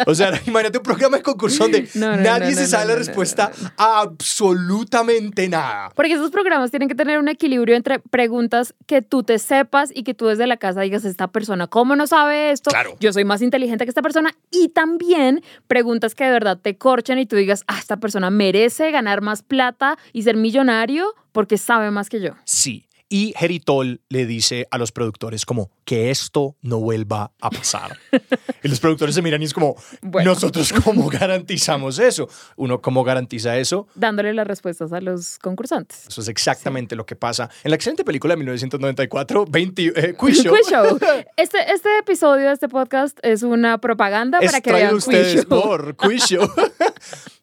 O 0.07 0.15
sea, 0.15 0.41
imagínate 0.47 0.79
un 0.79 0.85
programa 0.85 1.19
de 1.19 1.23
concurso 1.23 1.65
donde 1.65 1.89
No, 1.95 2.17
no, 2.17 2.23
nadie 2.23 2.53
no, 2.53 2.57
se 2.57 2.67
sabe 2.67 2.87
la 2.87 2.97
respuesta 2.97 3.53
a 3.77 4.01
absolutamente 4.01 5.49
nada. 5.49 5.91
Porque 5.95 6.15
esos 6.15 6.31
programas 6.31 6.71
tienen 6.71 6.89
que 6.89 6.95
tener 6.95 7.19
un 7.19 7.29
equilibrio 7.29 7.77
entre 7.77 7.99
preguntas 7.99 8.75
que 8.87 9.03
tú 9.03 9.23
te 9.23 9.39
sepas 9.39 9.91
y 9.95 10.03
que 10.03 10.15
tú 10.15 10.27
desde 10.27 10.47
la 10.47 10.57
casa 10.57 10.81
digas, 10.81 11.05
esta 11.05 11.29
persona, 11.29 11.67
¿cómo 11.67 11.95
no 11.95 12.07
sabe 12.07 12.51
esto? 12.51 12.71
Claro. 12.71 12.97
Yo 13.01 13.13
soy 13.13 13.25
más 13.25 13.43
inteligente 13.43 13.85
que 13.85 13.91
esta 13.91 14.03
persona. 14.03 14.35
Y 14.51 14.71
también 14.71 15.43
preguntas 15.67 16.15
que 16.15 16.25
de 16.25 16.31
verdad 16.31 16.59
te 16.61 16.77
corchen 16.79 17.19
y 17.19 17.27
tú 17.27 17.37
digas, 17.37 17.65
ah, 17.67 17.79
esta 17.79 17.99
persona 17.99 18.31
merece 18.31 18.91
ganar 18.91 19.21
más 19.21 19.43
plata 19.43 19.99
y 20.13 20.23
ser 20.23 20.37
millonario 20.37 21.15
porque 21.37 21.59
sabe 21.59 21.91
más 21.93 22.09
que 22.09 22.21
yo. 22.21 22.31
Sí. 22.45 22.83
Y 23.09 23.35
Geritol 23.37 24.01
le 24.09 24.27
dice 24.27 24.67
a 24.73 24.79
los 24.79 24.91
productores 24.91 25.47
como 25.47 25.71
que 25.85 26.11
esto 26.11 26.57
no 26.63 26.81
vuelva 26.81 27.31
a 27.41 27.51
pasar. 27.51 27.97
y 28.65 28.67
los 28.67 28.81
productores 28.81 29.15
se 29.15 29.23
miran 29.23 29.41
y 29.43 29.45
es 29.45 29.55
como, 29.55 29.77
Bueno. 30.03 30.33
nosotros 30.33 30.73
cómo 30.73 31.09
garantizamos 31.11 32.01
eso. 32.01 32.29
Uno 32.57 32.81
cómo 32.83 33.05
garantiza 33.05 33.57
eso. 33.59 33.87
Dándole 33.95 34.35
las 34.35 34.45
respuestas 34.49 34.93
a 34.93 35.01
los 35.01 35.39
concursantes. 35.39 36.09
Eso 36.09 36.21
es 36.21 36.27
exactamente 36.27 36.97
lo 36.97 37.07
que 37.07 37.15
pasa 37.15 37.49
en 37.63 37.71
la 37.71 37.77
excelente 37.77 38.03
película 38.03 38.33
de 38.35 38.39
1994, 38.39 39.45
20, 39.49 39.83
eh, 39.95 40.15
Quiz 40.19 40.43
Show. 40.43 40.57
Quiz 40.57 40.69
Show. 40.69 40.99
Este, 41.37 41.59
este 41.73 41.99
episodio 41.99 42.49
de 42.49 42.55
este 42.55 42.69
podcast 42.69 43.17
es 43.23 43.45
una 43.45 43.79
propaganda 43.79 44.41
para 44.41 44.61
que 44.61 44.73
vean 44.73 44.97
ustedes 44.97 45.33
Quiz 45.35 45.47
Show. 45.49 45.63
por 45.63 45.95
Quiz 45.97 46.25
Show. 46.25 46.51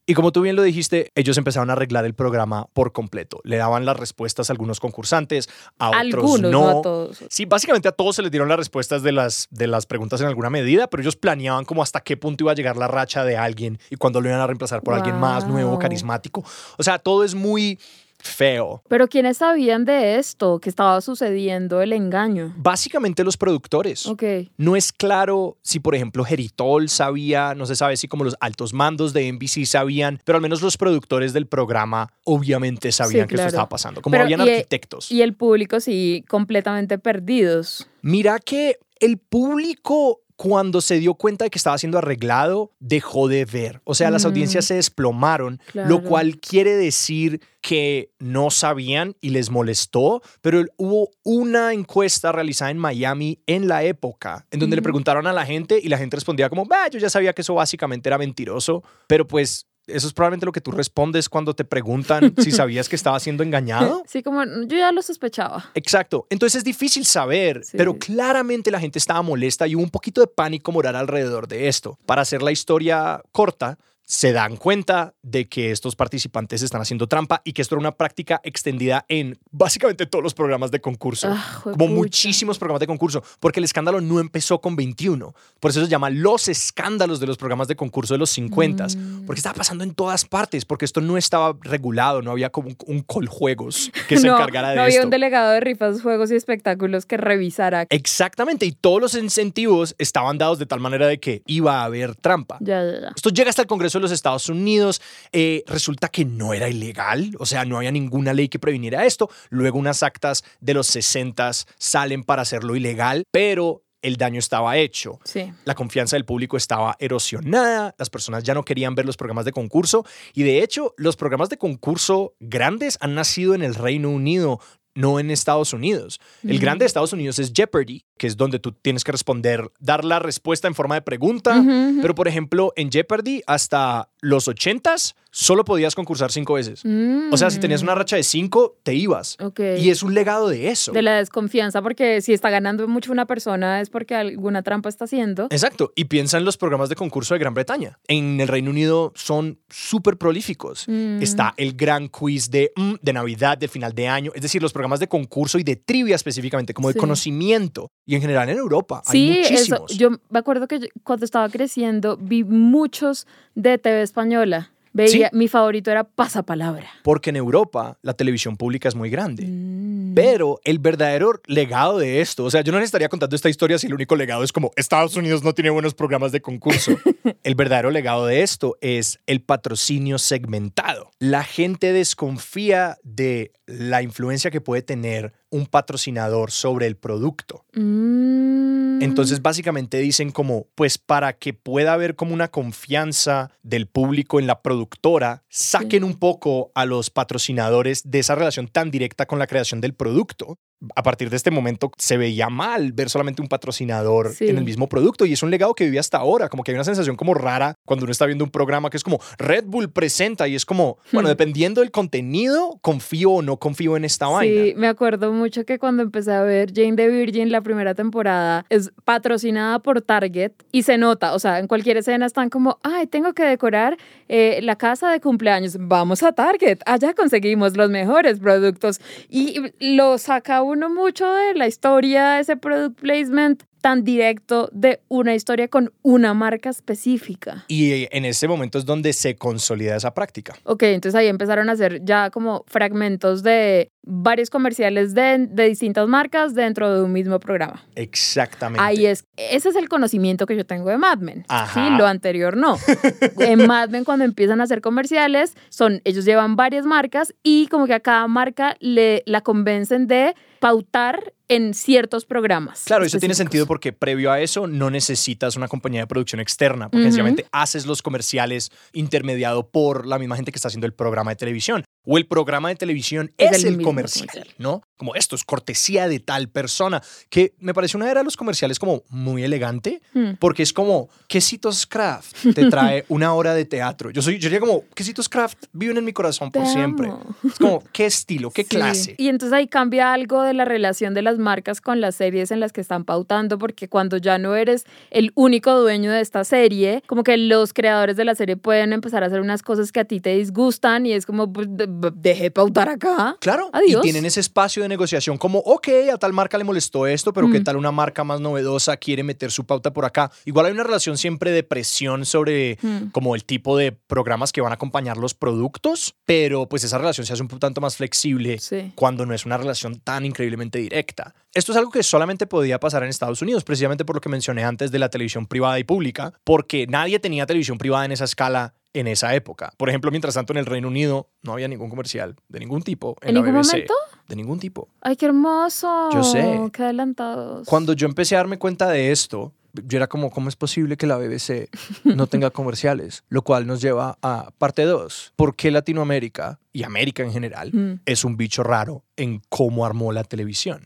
Y 0.06 0.16
como 0.16 0.34
tú 0.34 0.42
bien 0.42 0.58
lo 0.58 0.64
dijiste, 0.64 1.12
ellos 1.16 1.38
empezaron 1.38 1.70
a 1.70 1.74
arreglar 1.74 2.04
el 2.04 2.14
programa 2.14 2.68
por 2.74 2.92
completo. 2.92 3.40
Le 3.46 3.56
daban 3.56 3.86
las 3.86 3.98
respuestas 3.98 4.50
a 4.50 4.54
algunos 4.54 4.82
concursantes, 4.82 5.48
a 5.80 5.92
otros 5.92 6.42
no. 6.42 6.50
no 6.50 6.70
a 6.70 6.82
todos. 6.82 7.24
Sí, 7.30 7.46
básicamente 7.46 7.88
a 7.88 7.94
todos 7.94 8.18
se 8.18 8.22
les 8.22 8.30
dieron 8.30 8.50
las 8.50 8.58
respuestas 8.58 9.02
de 9.02 9.14
las, 9.14 9.48
de 9.50 9.68
las 9.68 9.86
preguntas 9.86 10.20
en 10.20 10.28
alguna 10.28 10.50
medida, 10.50 10.88
pero 10.88 11.02
ellos 11.02 11.16
planeaban 11.16 11.64
como 11.64 11.82
hasta 11.82 12.02
qué 12.02 12.18
punto 12.18 12.44
iba 12.44 12.52
a 12.52 12.56
llegar 12.56 12.76
la 12.76 12.90
racha 12.90 13.24
de 13.24 13.38
alguien 13.38 13.80
y 13.90 13.96
cuando 13.96 14.20
lo 14.20 14.28
iban 14.28 14.42
a 14.42 14.48
reemplazar 14.48 14.82
por 14.82 14.94
alguien 14.94 15.18
más 15.20 15.48
nuevo, 15.48 15.80
carismático. 15.80 16.44
O 16.78 16.84
sea, 16.84 17.00
todo 17.00 17.24
es 17.24 17.34
muy 17.34 17.80
feo. 18.24 18.82
Pero 18.88 19.08
¿quiénes 19.08 19.38
sabían 19.38 19.86
de 19.86 20.18
esto? 20.18 20.60
Que 20.60 20.70
estaba 20.70 21.00
sucediendo 21.02 21.82
el 21.82 21.94
engaño. 21.94 22.54
Básicamente 22.58 23.24
los 23.24 23.38
productores. 23.38 24.08
Ok. 24.08 24.24
No 24.58 24.76
es 24.76 24.92
claro 24.92 25.58
si, 25.62 25.80
por 25.80 25.94
ejemplo, 25.96 26.24
Geritol 26.24 26.90
sabía, 26.90 27.54
no 27.54 27.66
se 27.66 27.76
sabe 27.76 27.98
si 27.98 28.08
como 28.08 28.24
los 28.24 28.36
altos 28.40 28.74
mandos 28.74 29.14
de 29.14 29.32
NBC 29.32 29.66
sabían, 29.66 30.20
pero 30.24 30.38
al 30.38 30.42
menos 30.42 30.62
los 30.62 30.78
productores 30.78 31.34
del 31.34 31.48
programa 31.48 32.12
obviamente 32.24 32.92
sabían 32.92 33.24
Sí, 33.26 33.28
que 33.30 33.36
claro. 33.36 33.48
esto 33.48 33.56
estaba 33.58 33.70
pasando. 33.70 34.02
Como 34.02 34.14
Pero, 34.14 34.24
habían 34.24 34.42
y- 34.48 34.50
arquitectos. 34.50 35.12
Y 35.12 35.22
el 35.22 35.34
público 35.36 35.80
sí, 35.80 36.24
completamente 36.28 36.98
perdidos. 36.98 37.88
Mira 38.02 38.40
que 38.40 38.78
el 39.00 39.18
público 39.18 40.22
cuando 40.36 40.82
se 40.82 41.00
dio 41.00 41.14
cuenta 41.16 41.46
de 41.46 41.50
que 41.50 41.58
estaba 41.58 41.78
siendo 41.78 41.98
arreglado, 41.98 42.72
dejó 42.80 43.28
de 43.28 43.46
ver. 43.46 43.82
O 43.84 43.94
sea, 43.96 44.12
las 44.12 44.24
Mm. 44.24 44.28
audiencias 44.28 44.66
se 44.66 44.74
desplomaron, 44.76 45.60
Claro. 45.72 45.90
lo 45.90 46.04
cual 46.04 46.38
quiere 46.40 46.76
decir 46.76 47.42
que 47.62 48.12
no 48.20 48.50
sabían 48.52 49.16
y 49.22 49.30
les 49.30 49.50
molestó, 49.50 50.22
pero 50.42 50.64
hubo 50.78 51.10
una 51.24 51.72
encuesta 51.74 52.32
realizada 52.32 52.72
en 52.72 52.78
Miami 52.78 53.40
en 53.48 53.68
la 53.68 53.84
época, 53.84 54.46
en 54.52 54.60
donde 54.60 54.76
le 54.76 54.82
Ujú. 54.82 54.86
preguntaron 54.86 55.28
a 55.28 55.34
la 55.34 55.46
gente 55.46 55.80
y 55.82 55.88
la 55.88 55.98
gente 55.98 56.18
respondía 56.18 56.50
como, 56.50 56.66
"Bah, 56.66 56.90
yo 56.92 57.00
ya 57.00 57.10
sabía 57.10 57.34
que 57.34 57.42
eso 57.42 57.54
básicamente 57.54 58.10
era 58.10 58.18
mentiroso, 58.18 58.84
pero 59.08 59.26
pues... 59.28 59.68
Eso 59.88 60.08
es 60.08 60.14
probablemente 60.14 60.46
lo 60.46 60.52
que 60.52 60.62
tú 60.62 60.72
respondes 60.72 61.28
cuando 61.28 61.54
te 61.54 61.66
preguntan 61.66 62.34
si 62.38 62.52
sabías 62.52 62.88
que 62.88 62.96
estaba 62.96 63.20
siendo 63.20 63.44
engañado. 63.44 64.04
Sí, 64.08 64.24
como 64.24 64.44
yo 64.46 64.78
ya 64.78 64.92
lo 64.92 65.02
sospechaba. 65.02 65.70
Exacto. 65.74 66.26
Entonces 66.30 66.60
es 66.60 66.64
difícil 66.64 67.06
saber, 67.06 67.64
Sí. 67.66 67.78
pero 67.78 67.98
claramente 67.98 68.72
la 68.72 68.80
gente 68.80 68.98
estaba 69.00 69.22
molesta 69.22 69.68
y 69.68 69.76
hubo 69.76 69.84
un 69.84 69.90
poquito 69.90 70.22
de 70.22 70.28
pánico 70.28 70.72
moral 70.72 70.96
alrededor 70.96 71.48
de 71.48 71.68
esto. 71.68 71.98
Para 72.06 72.22
hacer 72.22 72.42
la 72.42 72.52
historia 72.52 73.22
corta, 73.32 73.78
se 74.06 74.34
dan 74.34 74.58
cuenta 74.58 75.14
de 75.24 75.48
que 75.48 75.72
estos 75.72 75.96
participantes 75.96 76.62
están 76.62 76.82
haciendo 76.82 77.08
trampa 77.08 77.42
y 77.46 77.54
que 77.54 77.62
esto 77.62 77.76
era 77.76 77.80
una 77.80 77.96
práctica 77.96 78.42
extendida 78.44 79.06
en 79.08 79.40
básicamente 79.52 80.06
todos 80.06 80.22
los 80.24 80.34
programas 80.34 80.72
de 80.72 80.82
concurso. 80.82 81.30
Ah, 81.32 81.60
como 81.64 81.76
juepucha. 81.76 81.94
muchísimos 81.94 82.60
programas 82.60 82.82
de 82.82 82.88
concurso, 82.88 83.24
porque 83.40 83.60
el 83.60 83.64
escándalo 83.64 84.02
no 84.02 84.20
empezó 84.20 84.60
con 84.60 84.76
21. 84.76 85.34
Por 85.60 85.72
eso 85.72 85.82
se 85.82 85.88
llama 85.90 86.10
los 86.10 86.48
escándalos 86.50 87.20
de 87.20 87.28
los 87.28 87.38
programas 87.38 87.68
de 87.68 87.76
concurso 87.76 88.14
de 88.14 88.18
los 88.18 88.30
50, 88.32 88.88
Mm. 88.88 89.26
porque 89.26 89.40
estaba 89.40 89.56
pasando 89.56 89.84
en 89.84 89.94
todas 89.94 90.26
partes, 90.26 90.66
porque 90.66 90.86
esto 90.86 91.00
no 91.02 91.18
estaba 91.18 91.56
regulado, 91.62 92.22
no 92.22 92.32
había 92.32 92.50
como 92.50 92.70
un, 92.70 92.78
un 92.88 93.02
coljuegos 93.02 93.92
que 94.10 94.18
se 94.18 94.28
no, 94.28 94.34
encargara 94.36 94.70
de 94.72 94.76
no 94.76 94.82
había 94.84 94.96
esto. 94.96 95.08
un 95.08 95.12
delegado 95.12 95.52
de 95.52 95.60
rifas, 95.62 96.02
juegos 96.02 96.32
y 96.32 96.36
espectáculos 96.36 97.06
que 97.06 97.18
revisara. 97.18 97.88
Exactamente, 97.90 98.66
y 98.66 98.74
todos 98.74 99.02
los 99.02 99.16
incentivos 99.16 99.96
estaban 99.98 100.38
dados 100.38 100.60
de 100.60 100.66
tal 100.66 100.80
manera 100.80 101.08
de 101.08 101.20
que 101.20 101.42
iba 101.46 101.82
a 101.82 101.86
haber 101.86 102.16
trampa. 102.16 102.58
Ya, 102.60 102.84
ya, 102.84 103.00
ya. 103.02 103.12
Esto 103.16 103.30
llega 103.30 103.50
hasta 103.50 103.62
el 103.62 103.68
Congreso 103.68 103.93
de 104.00 104.04
los 104.04 104.12
Estados 104.12 104.50
Unidos, 104.50 105.02
eh, 105.32 105.64
resulta 105.68 106.10
que 106.10 106.26
no 106.26 106.54
era 106.54 106.70
ilegal, 106.70 107.32
o 107.40 107.46
sea, 107.46 107.66
no 107.66 107.78
había 107.78 107.92
ninguna 107.92 108.34
ley 108.34 108.50
que 108.50 108.60
previniera 108.60 109.06
esto. 109.06 109.30
Luego 109.50 109.80
unas 109.80 110.04
actas 110.04 110.44
de 110.60 110.74
los 110.74 110.88
60 110.88 111.52
salen 111.78 112.24
para 112.24 112.44
hacerlo 112.44 112.76
ilegal, 112.76 113.24
pero 113.32 113.84
el 114.04 114.18
daño 114.18 114.38
estaba 114.38 114.78
hecho. 114.78 115.20
Sí. 115.24 115.52
La 115.64 115.74
confianza 115.74 116.16
del 116.16 116.26
público 116.26 116.58
estaba 116.58 116.96
erosionada, 117.00 117.96
las 117.98 118.10
personas 118.10 118.44
ya 118.44 118.54
no 118.54 118.64
querían 118.64 118.96
ver 118.96 119.06
los 119.06 119.18
programas 119.18 119.46
de 119.46 119.52
concurso 119.52 120.06
y 120.34 120.44
de 120.44 120.62
hecho 120.62 120.94
los 120.98 121.16
programas 121.16 121.50
de 121.50 121.58
concurso 121.58 122.36
grandes 122.40 122.98
han 123.02 123.16
nacido 123.16 123.56
en 123.56 123.64
el 123.64 123.74
Reino 123.74 124.10
Unido, 124.10 124.60
no 124.96 125.20
en 125.20 125.32
Estados 125.32 125.74
Unidos. 125.74 126.20
El 126.44 126.60
grande 126.60 126.84
de 126.84 126.88
Estados 126.88 127.14
Unidos 127.14 127.40
es 127.40 127.52
Jeopardy, 127.54 128.06
que 128.18 128.28
es 128.28 128.38
donde 128.38 128.60
tú 128.60 128.72
tienes 128.72 129.04
que 129.04 129.12
responder, 129.12 129.72
dar 129.80 130.06
la 130.06 130.20
respuesta 130.20 130.68
en 130.68 130.76
forma 130.76 130.96
de 130.96 131.02
pregunta, 131.02 131.64
pero 132.02 132.16
por 132.16 132.28
ejemplo 132.28 132.74
en 132.76 132.92
Jeopardy 132.92 133.42
hasta 133.48 134.10
los 134.22 134.48
80s 134.48 135.16
solo 135.36 135.66
podías 135.66 135.96
concursar 135.96 136.32
cinco 136.32 136.54
veces. 136.54 136.84
O 137.32 137.38
sea, 137.38 137.50
si 137.50 137.60
tenías 137.60 137.82
una 137.82 137.96
racha 137.96 138.16
de 138.16 138.24
cinco, 138.24 138.78
te 138.84 138.94
ibas. 138.94 139.36
Mm. 139.40 139.46
Ok. 139.46 139.60
Y 139.80 139.90
es 139.90 140.04
un 140.04 140.14
legado 140.14 140.48
de 140.48 140.70
eso. 140.70 140.92
De 140.92 141.02
la 141.02 141.18
desconfianza, 141.18 141.82
porque 141.82 142.22
si 142.22 142.34
está 142.34 142.52
ganando 142.52 142.88
mucho 142.88 143.12
una 143.12 143.26
persona 143.26 143.82
es 143.82 143.90
porque 143.90 144.14
alguna 144.14 144.62
trampa 144.62 144.90
está 144.90 145.06
haciendo. 145.06 145.48
Exacto, 145.50 145.92
y 145.96 146.06
piensa 146.06 146.38
en 146.38 146.46
los 146.46 146.56
programas 146.58 146.90
de 146.90 146.96
concurso 146.96 147.34
de 147.34 147.40
Gran 147.40 147.56
Bretaña. 147.56 147.98
En 148.08 148.40
el 148.40 148.48
Reino 148.48 148.70
Unido 148.70 149.12
son 149.16 149.60
súper 149.70 150.18
prolíficos. 150.18 150.86
Mm. 150.88 151.22
Está 151.24 151.56
el 151.58 151.74
gran 151.74 152.10
quiz 152.10 152.52
de, 152.52 152.72
mm, 152.76 152.94
de 153.02 153.14
Navidad, 153.14 153.58
de 153.58 153.68
final 153.68 153.94
de 153.94 154.08
año, 154.08 154.32
es 154.36 154.42
decir, 154.44 154.62
los 154.62 154.72
programas 154.72 155.00
de 155.00 155.08
concurso 155.08 155.58
y 155.58 155.64
de 155.64 155.76
trivia 155.78 156.16
específicamente, 156.16 156.76
como 156.76 156.90
de 156.90 156.94
Sí. 156.94 157.00
conocimiento. 157.00 157.88
Y 158.06 158.14
en 158.16 158.22
general 158.22 158.50
en 158.50 158.58
Europa 158.58 159.02
Sí, 159.10 159.18
hay 159.32 159.40
eso. 159.40 159.52
muchísimos. 159.80 159.98
Yo 159.98 160.10
me 160.30 160.40
acuerdo 160.40 160.68
que 160.68 160.90
cuando 161.04 161.26
estaba 161.26 161.50
creciendo 161.50 162.18
vi 162.18 162.44
muchos 162.44 163.26
de 163.56 163.78
TV 163.80 164.04
española. 164.04 164.73
Veía, 164.94 165.30
Sí. 165.30 165.36
mi 165.36 165.48
favorito 165.48 165.90
era 165.92 166.04
Pasapalabra. 166.04 166.88
Porque 167.04 167.32
en 167.32 167.36
Europa 167.36 167.98
la 168.04 168.14
televisión 168.14 168.58
pública 168.58 168.88
es 168.88 168.96
muy 168.96 169.10
grande. 169.10 169.46
Mm. 169.46 170.14
Pero 170.14 170.60
el 170.64 170.78
verdadero 170.78 171.42
legado 171.48 171.98
de 171.98 172.22
esto, 172.22 172.44
o 172.46 172.52
sea, 172.52 172.62
yo 172.62 172.72
no 172.72 172.78
les 172.78 172.86
estaría 172.86 173.10
contando 173.10 173.36
esta 173.36 173.50
historia 173.50 173.80
si 173.80 173.88
el 173.88 173.96
único 173.96 174.16
legado 174.16 174.44
es 174.44 174.52
como 174.52 174.72
Estados 174.76 175.16
Unidos 175.16 175.44
no 175.44 175.54
tiene 175.54 175.72
buenos 175.72 175.96
programas 175.96 176.32
de 176.32 176.42
concurso. 176.42 176.92
el 177.44 177.56
verdadero 177.56 177.90
legado 177.90 178.28
de 178.28 178.44
esto 178.44 178.78
es 178.82 179.20
el 179.26 179.42
patrocinio 179.42 180.20
segmentado. 180.20 181.10
La 181.18 181.44
gente 181.44 181.92
desconfía 181.94 182.98
de 183.04 183.52
la 183.66 184.04
influencia 184.04 184.52
que 184.52 184.62
puede 184.62 184.84
tener 184.84 185.34
un 185.50 185.66
patrocinador 185.66 186.52
sobre 186.52 186.86
el 186.86 186.96
producto. 186.96 187.66
Mm. 187.74 188.83
Entonces 189.02 189.42
básicamente 189.42 189.98
dicen 189.98 190.32
como, 190.32 190.68
pues 190.76 190.98
para 190.98 191.34
que 191.34 191.54
pueda 191.54 191.94
haber 191.94 192.16
como 192.16 192.34
una 192.34 192.50
confianza 192.50 193.52
del 193.62 193.88
público 193.88 194.40
en 194.40 194.48
la 194.48 194.62
productora, 194.62 195.44
saquen 195.50 196.04
un 196.04 196.16
poco 196.16 196.72
a 196.76 196.86
los 196.86 197.10
patrocinadores 197.10 198.10
de 198.10 198.20
esa 198.20 198.36
relación 198.36 198.68
tan 198.68 198.92
directa 198.92 199.26
con 199.26 199.40
la 199.40 199.48
creación 199.48 199.82
del 199.82 199.94
producto. 199.94 200.58
A 200.96 201.04
partir 201.04 201.30
de 201.30 201.36
este 201.38 201.52
momento 201.52 201.92
se 201.98 202.18
veía 202.18 202.50
mal 202.50 202.92
ver 202.94 203.10
solamente 203.10 203.42
un 203.42 203.48
patrocinador 203.48 204.32
Sí. 204.34 204.48
en 204.50 204.58
el 204.58 204.64
mismo 204.64 204.88
producto 204.90 205.26
y 205.26 205.34
es 205.34 205.44
un 205.44 205.50
legado 205.52 205.74
que 205.74 205.86
vive 205.86 206.00
hasta 206.00 206.18
ahora, 206.18 206.50
como 206.50 206.64
que 206.64 206.72
hay 206.72 206.76
una 206.76 206.84
sensación 206.84 207.16
como 207.16 207.34
rara 207.34 207.76
cuando 207.86 208.04
uno 208.06 208.12
está 208.12 208.26
viendo 208.26 208.44
un 208.44 208.52
programa 208.52 208.90
que 208.90 208.98
es 208.98 209.04
como 209.04 209.20
Red 209.38 209.66
Bull 209.68 209.92
presenta 209.92 210.48
y 210.48 210.56
es 210.56 210.66
como, 210.66 210.98
bueno, 211.12 211.28
Hmm. 211.28 211.32
dependiendo 211.32 211.82
del 211.82 211.92
contenido, 211.92 212.80
confío 212.82 213.32
o 213.32 213.42
no 213.42 213.58
confío 213.58 213.96
en 213.98 214.06
esta 214.06 214.28
vaina. 214.28 214.64
Sí, 214.64 214.74
me 214.76 214.88
acuerdo 214.88 215.32
mucho 215.32 215.66
que 215.66 215.80
cuando 215.80 216.04
empecé 216.04 216.32
a 216.34 216.42
ver 216.44 216.72
Jane 216.74 216.96
the 216.96 217.08
Virgin, 217.08 217.52
la 217.52 217.62
primera 217.62 217.94
temporada, 217.96 218.66
es 218.70 218.92
patrocinada 219.06 219.80
por 219.80 220.02
Target 220.02 220.52
y 220.72 220.84
se 220.84 220.98
nota, 220.98 221.34
o 221.34 221.40
sea, 221.40 221.60
en 221.60 221.68
cualquier 221.68 221.98
escena 221.98 222.26
están 222.26 222.50
como, 222.50 222.80
ay, 222.84 223.08
tengo 223.08 223.34
que 223.34 223.44
decorar 223.44 223.98
eh, 224.28 224.60
la 224.64 224.76
casa 224.76 225.12
de 225.12 225.20
cumpleaños, 225.22 225.78
vamos 225.80 226.24
a 226.24 226.32
Target, 226.34 226.80
allá 226.86 227.14
conseguimos 227.14 227.78
los 227.78 227.90
mejores 227.90 228.40
productos 228.40 229.00
y 229.30 229.62
lo 229.80 230.18
saca 230.18 230.62
uno 230.62 230.73
mucho 230.76 231.32
de 231.34 231.54
la 231.56 231.68
historia, 231.68 232.40
ese 232.40 232.58
product 232.58 233.00
placement 233.00 233.64
tan 233.84 234.06
directo 234.06 234.70
de 234.72 235.02
una 235.10 235.36
historia 235.36 235.68
con 235.68 235.92
una 236.04 236.34
marca 236.34 236.70
específica. 236.70 237.66
Y 237.68 237.92
eh, 237.92 238.10
en 238.14 238.24
ese 238.24 238.48
momento 238.48 238.78
es 238.78 238.86
donde 238.86 239.12
se 239.12 239.36
consolida 239.36 239.98
esa 239.98 240.14
práctica. 240.14 240.56
Ok, 240.64 240.84
entonces 240.84 241.20
ahí 241.20 241.28
empezaron 241.28 241.68
a 241.68 241.74
hacer 241.74 242.00
ya 242.06 242.30
como 242.30 242.64
fragmentos 242.66 243.44
de 243.44 243.92
varios 244.02 244.50
comerciales 244.50 245.14
de, 245.14 245.48
de 245.50 245.68
distintas 245.68 246.08
marcas 246.08 246.56
dentro 246.56 246.96
de 246.96 247.04
un 247.04 247.12
mismo 247.12 247.42
programa. 247.42 247.84
Exactamente. 247.96 248.82
Ahí 248.82 249.06
es, 249.06 249.26
ese 249.36 249.68
es 249.68 249.76
el 249.76 249.90
conocimiento 249.90 250.46
que 250.46 250.56
yo 250.56 250.66
tengo 250.66 250.90
de 250.90 250.98
Mad 250.98 251.18
Men. 251.18 251.44
Ajá. 251.50 251.74
Sí, 251.74 251.98
lo 251.98 252.08
anterior 252.08 252.56
no. 252.56 252.78
en 253.40 253.68
Mad 253.68 253.90
Men 253.90 254.06
cuando 254.06 254.24
empiezan 254.24 254.62
a 254.62 254.64
hacer 254.64 254.80
comerciales, 254.80 255.58
son, 255.68 256.02
ellos 256.06 256.24
llevan 256.24 256.56
varias 256.56 256.86
marcas 256.86 257.36
y 257.44 257.68
como 257.68 257.86
que 257.86 257.96
a 257.96 258.00
cada 258.00 258.30
marca 258.30 258.78
le, 258.80 259.24
la 259.26 259.42
convencen 259.42 260.08
de 260.08 260.36
pautar 260.60 261.34
en 261.56 261.74
ciertos 261.74 262.26
programas. 262.26 262.84
Claro, 262.86 263.06
eso 263.06 263.20
tiene 263.20 263.36
sentido 263.36 263.68
porque 263.68 263.94
previo 263.94 264.32
a 264.32 264.42
eso 264.42 264.68
no 264.68 264.90
necesitas 264.90 265.56
una 265.56 265.68
compañía 265.68 266.02
de 266.02 266.08
producción 266.08 266.40
externa, 266.40 266.90
porque 266.90 267.04
sencillamente 267.04 267.46
haces 267.52 267.86
los 267.86 268.02
comerciales 268.02 268.72
intermediado 268.92 269.70
por 269.70 270.08
la 270.08 270.18
misma 270.20 270.36
gente 270.36 270.52
que 270.52 270.58
está 270.58 270.70
haciendo 270.70 270.88
el 270.88 270.94
programa 270.94 271.32
de 271.32 271.36
televisión. 271.36 271.84
O 272.06 272.18
el 272.18 272.28
programa 272.28 272.70
de 272.70 272.76
televisión 272.76 273.32
Es 273.38 273.52
es, 273.52 273.60
el 273.60 273.70
el, 273.70 273.78
mismo 273.78 273.92
comercial, 273.92 274.28
comercial. 274.28 274.56
¿no? 274.58 274.82
Como 275.04 275.16
esto 275.16 275.36
es 275.36 275.44
cortesía 275.44 276.08
de 276.08 276.22
tal 276.22 276.48
persona, 276.48 277.02
que 277.30 277.54
me 277.60 277.74
parece 277.74 277.98
una 277.98 278.10
era 278.10 278.22
de 278.22 278.24
los 278.24 278.38
comerciales 278.38 278.80
como 278.80 279.04
muy 279.10 279.44
elegante, 279.44 280.02
Hmm. 280.14 280.36
porque 280.40 280.64
es 280.64 280.72
como, 280.72 281.10
Quesitos 281.28 281.86
Craft 281.86 282.54
te 282.56 282.70
trae 282.70 283.04
una 283.10 283.34
hora 283.34 283.54
de 283.54 283.66
teatro. 283.66 284.12
Yo 284.12 284.22
soy, 284.22 284.36
yo 284.40 284.48
diría 284.48 284.62
como, 284.62 284.84
Quesitos 284.96 285.28
Craft 285.28 285.66
viven 285.74 285.98
en 285.98 286.06
mi 286.06 286.14
corazón 286.14 286.52
por 286.52 286.64
Te 286.64 286.70
siempre. 286.70 287.08
amo. 287.08 287.36
Es 287.44 287.60
como, 287.60 287.84
qué 287.92 288.06
estilo, 288.06 288.50
qué 288.52 288.64
Sí. 288.64 288.70
clase. 288.70 289.16
Y 289.18 289.28
entonces 289.28 289.52
ahí 289.54 289.68
cambia 289.68 290.14
algo 290.14 290.42
de 290.42 290.54
la 290.54 290.64
relación 290.64 291.14
de 291.14 291.22
las 291.22 291.38
marcas 291.38 291.82
con 291.82 292.00
las 292.00 292.16
series 292.16 292.52
en 292.52 292.62
las 292.62 292.72
que 292.72 292.80
están 292.80 293.04
pautando, 293.04 293.58
porque 293.58 293.90
cuando 293.90 294.16
ya 294.16 294.38
no 294.38 294.56
eres 294.56 294.86
el 295.12 295.34
único 295.36 295.78
dueño 295.80 296.12
de 296.12 296.22
esta 296.22 296.46
serie, 296.46 297.04
como 297.08 297.24
que 297.24 297.36
los 297.36 297.74
creadores 297.74 298.16
de 298.16 298.24
la 298.24 298.36
serie 298.36 298.56
pueden 298.56 298.94
empezar 298.94 299.22
a 299.24 299.28
hacer 299.28 299.42
unas 299.42 299.64
cosas 299.64 299.92
que 299.92 300.00
a 300.00 300.06
ti 300.06 300.22
te 300.22 300.36
disgustan 300.38 301.06
y 301.06 301.12
es 301.12 301.26
como, 301.26 301.52
pues, 301.52 301.68
de- 301.70 301.88
de- 301.88 302.12
deje 302.16 302.52
pautar 302.52 302.88
acá. 302.88 303.36
Claro, 303.42 303.70
Adiós. 303.74 304.00
y 304.00 304.04
tienen 304.04 304.26
ese 304.26 304.40
espacio 304.40 304.82
de 304.84 304.90
negociación 304.94 305.38
como, 305.38 305.60
ok, 305.60 305.88
a 306.14 306.18
tal 306.18 306.34
marca 306.34 306.58
le 306.58 306.64
molestó 306.64 307.06
esto, 307.08 307.34
pero 307.34 307.50
qué 307.52 307.60
Mm. 307.60 307.64
tal 307.64 307.78
una 307.78 307.92
marca 307.92 308.24
más 308.24 308.40
novedosa 308.40 308.98
quiere 308.98 309.24
meter 309.24 309.52
su 309.52 309.66
pauta 309.66 309.92
por 309.94 310.06
acá. 310.06 310.32
Igual 310.46 310.68
hay 310.68 310.72
una 310.72 310.84
relación 310.84 311.18
siempre 311.18 311.52
de 311.52 311.64
presión 311.64 312.26
sobre 312.26 312.78
Mm. 312.82 313.10
como 313.12 313.36
el 313.36 313.44
tipo 313.44 313.76
de 313.78 313.92
programas 313.92 314.52
que 314.52 314.62
van 314.62 314.72
a 314.72 314.76
acompañar 314.76 315.18
los 315.18 315.34
productos, 315.34 316.16
pero 316.26 316.68
pues 316.70 316.84
esa 316.84 316.98
relación 316.98 317.26
se 317.26 317.34
hace 317.34 317.42
un 317.42 317.50
tanto 317.50 317.82
más 317.82 317.98
flexible 317.98 318.58
Sí. 318.60 318.92
cuando 318.96 319.26
no 319.26 319.34
es 319.34 319.46
una 319.46 319.58
relación 319.58 320.00
tan 320.00 320.26
increíblemente 320.26 320.80
directa. 320.80 321.34
Esto 321.54 321.72
es 321.72 321.78
algo 321.78 321.92
que 321.92 322.04
solamente 322.04 322.48
podía 322.48 322.80
pasar 322.80 323.04
en 323.04 323.10
Estados 323.10 323.42
Unidos, 323.42 323.64
precisamente 323.64 324.06
por 324.06 324.16
lo 324.16 324.22
que 324.22 324.30
mencioné 324.30 324.64
antes 324.64 324.92
de 324.92 325.00
la 325.00 325.10
televisión 325.10 325.46
privada 325.46 325.78
y 325.80 325.84
pública, 325.84 326.34
porque 326.44 326.88
nadie 326.88 327.20
tenía 327.20 327.46
televisión 327.46 327.78
privada 327.78 328.06
en 328.06 328.12
esa 328.12 328.26
escala 328.26 328.74
en 328.94 329.08
esa 329.08 329.34
época. 329.36 329.74
Por 329.78 329.90
ejemplo, 329.90 330.12
mientras 330.12 330.34
tanto 330.36 330.54
en 330.54 330.58
el 330.58 330.66
Reino 330.66 330.88
Unido 330.88 331.30
no 331.42 331.54
había 331.54 331.68
ningún 331.68 331.90
comercial 331.90 332.36
de 332.50 332.60
ningún 332.60 332.82
tipo 332.84 333.16
en, 333.22 333.30
¿En 333.30 333.36
la 333.36 333.42
ningún 333.42 333.62
BBC. 333.62 333.72
momento? 333.74 333.94
De 334.28 334.36
ningún 334.36 334.60
tipo. 334.60 334.88
Ay, 335.02 335.16
qué 335.16 335.26
hermoso. 335.26 336.10
Yo 336.14 336.24
sé. 336.24 336.60
Qué 336.72 336.84
adelantados. 336.84 337.68
Cuando 337.68 337.94
yo 337.94 338.08
empecé 338.08 338.36
a 338.36 338.40
darme 338.40 338.58
cuenta 338.60 338.90
de 338.90 339.12
esto, 339.12 339.54
yo 339.74 339.98
era 339.98 340.08
como, 340.08 340.30
¿cómo 340.30 340.50
es 340.50 340.56
posible 340.56 340.98
que 340.98 341.08
la 341.08 341.18
BBC 341.18 341.70
no 342.04 342.28
tenga 342.28 342.50
comerciales? 342.52 343.24
Lo 343.30 343.42
cual 343.42 343.66
nos 343.66 343.82
lleva 343.82 344.18
a 344.22 344.52
parte 344.60 344.84
2. 344.84 345.34
¿Por 345.36 345.56
qué 345.56 345.72
Latinoamérica 345.72 346.60
y 346.72 346.84
América 346.84 347.24
en 347.24 347.32
general 347.34 347.72
Mm. 347.74 348.02
es 348.06 348.24
un 348.24 348.38
bicho 348.38 348.62
raro 348.64 349.04
en 349.18 349.42
cómo 349.50 349.86
armó 349.86 350.12
la 350.14 350.24
televisión? 350.24 350.86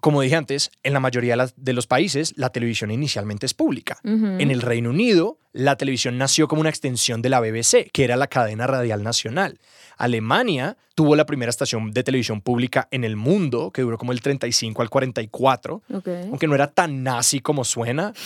Como 0.00 0.20
dije 0.20 0.36
antes, 0.36 0.70
en 0.82 0.92
la 0.92 1.00
mayoría 1.00 1.36
de 1.56 1.72
los 1.72 1.86
países 1.86 2.34
la 2.36 2.50
televisión 2.50 2.90
inicialmente 2.90 3.46
es 3.46 3.54
pública. 3.54 3.98
En 4.04 4.50
el 4.50 4.60
Reino 4.62 4.90
Unido, 4.90 5.38
la 5.56 5.76
televisión 5.76 6.18
nació 6.18 6.48
como 6.48 6.60
una 6.60 6.70
extensión 6.70 7.22
de 7.22 7.30
la 7.30 7.40
BBC, 7.40 7.90
que 7.92 8.04
era 8.04 8.16
la 8.16 8.26
cadena 8.26 8.66
radial 8.66 9.02
nacional. 9.02 9.58
Alemania 9.98 10.76
tuvo 10.94 11.16
la 11.16 11.24
primera 11.24 11.48
estación 11.48 11.90
de 11.92 12.02
televisión 12.02 12.42
pública 12.42 12.88
en 12.90 13.04
el 13.04 13.16
mundo, 13.16 13.70
que 13.70 13.80
duró 13.80 13.96
como 13.96 14.12
el 14.12 14.20
35 14.20 14.82
al 14.82 14.90
44, 14.90 15.82
Ok. 15.94 16.08
aunque 16.28 16.46
no 16.46 16.54
era 16.54 16.66
tan 16.70 17.02
nazi 17.02 17.40
como 17.40 17.64
suena. 17.64 18.12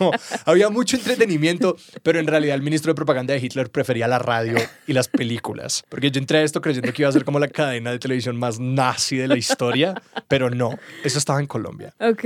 No, 0.00 0.10
había 0.46 0.70
mucho 0.70 0.96
entretenimiento, 0.96 1.76
pero 2.02 2.18
en 2.18 2.26
realidad 2.26 2.54
el 2.56 2.62
ministro 2.62 2.90
de 2.92 2.94
propaganda 2.96 3.34
de 3.34 3.40
Hitler 3.40 3.70
prefería 3.70 4.08
la 4.08 4.18
radio 4.18 4.56
y 4.86 4.92
las 4.92 5.08
películas. 5.08 5.84
Porque 5.88 6.10
yo 6.10 6.18
entré 6.20 6.38
a 6.38 6.42
esto 6.42 6.60
creyendo 6.60 6.92
que 6.92 7.02
iba 7.02 7.08
a 7.08 7.12
ser 7.12 7.24
como 7.24 7.38
la 7.38 7.48
cadena 7.48 7.90
de 7.90 7.98
televisión 7.98 8.36
más 8.36 8.58
nazi 8.58 9.16
de 9.16 9.28
la 9.28 9.36
historia, 9.36 9.94
pero 10.28 10.50
no, 10.50 10.78
eso 11.04 11.18
estaba 11.18 11.40
en 11.40 11.46
Colombia. 11.46 11.94
Ok. 12.00 12.24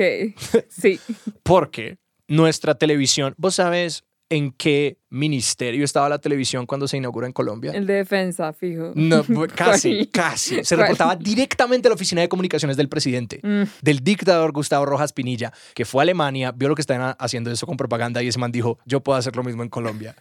Sí. 0.68 0.98
Porque 1.42 1.98
nuestra 2.28 2.75
televisión, 2.76 3.35
¿vos 3.37 3.56
sabes 3.56 4.04
en 4.28 4.50
qué 4.50 4.99
ministerio 5.09 5.85
estaba 5.85 6.09
la 6.09 6.18
televisión 6.18 6.66
cuando 6.66 6.88
se 6.88 6.97
inauguró 6.97 7.26
en 7.26 7.33
Colombia? 7.33 7.71
El 7.73 7.87
de 7.87 7.95
defensa, 7.95 8.52
fijo. 8.52 8.90
No, 8.97 9.25
casi, 9.54 10.06
casi. 10.09 10.64
Se 10.64 10.75
reportaba 10.75 11.14
directamente 11.14 11.87
a 11.87 11.90
la 11.90 11.95
oficina 11.95 12.23
de 12.23 12.28
comunicaciones 12.28 12.76
del 12.76 12.88
presidente, 12.88 13.38
Mm. 13.42 13.62
del 13.83 14.00
dictador 14.00 14.50
Gustavo 14.52 14.85
Rojas 14.85 15.12
Pinilla, 15.12 15.52
que 15.75 15.85
fue 15.85 16.00
a 16.00 16.04
Alemania, 16.04 16.50
vio 16.50 16.68
lo 16.68 16.75
que 16.75 16.80
estaban 16.83 17.14
haciendo 17.21 17.52
eso 17.52 17.66
con 17.66 17.76
propaganda 17.76 18.21
y 18.23 18.28
ese 18.28 18.38
man 18.40 18.50
dijo, 18.50 18.78
yo 18.85 19.00
puedo 19.00 19.16
hacer 19.16 19.37
lo 19.37 19.45
mismo 19.45 19.62
en 19.62 19.68
Colombia, 19.68 20.16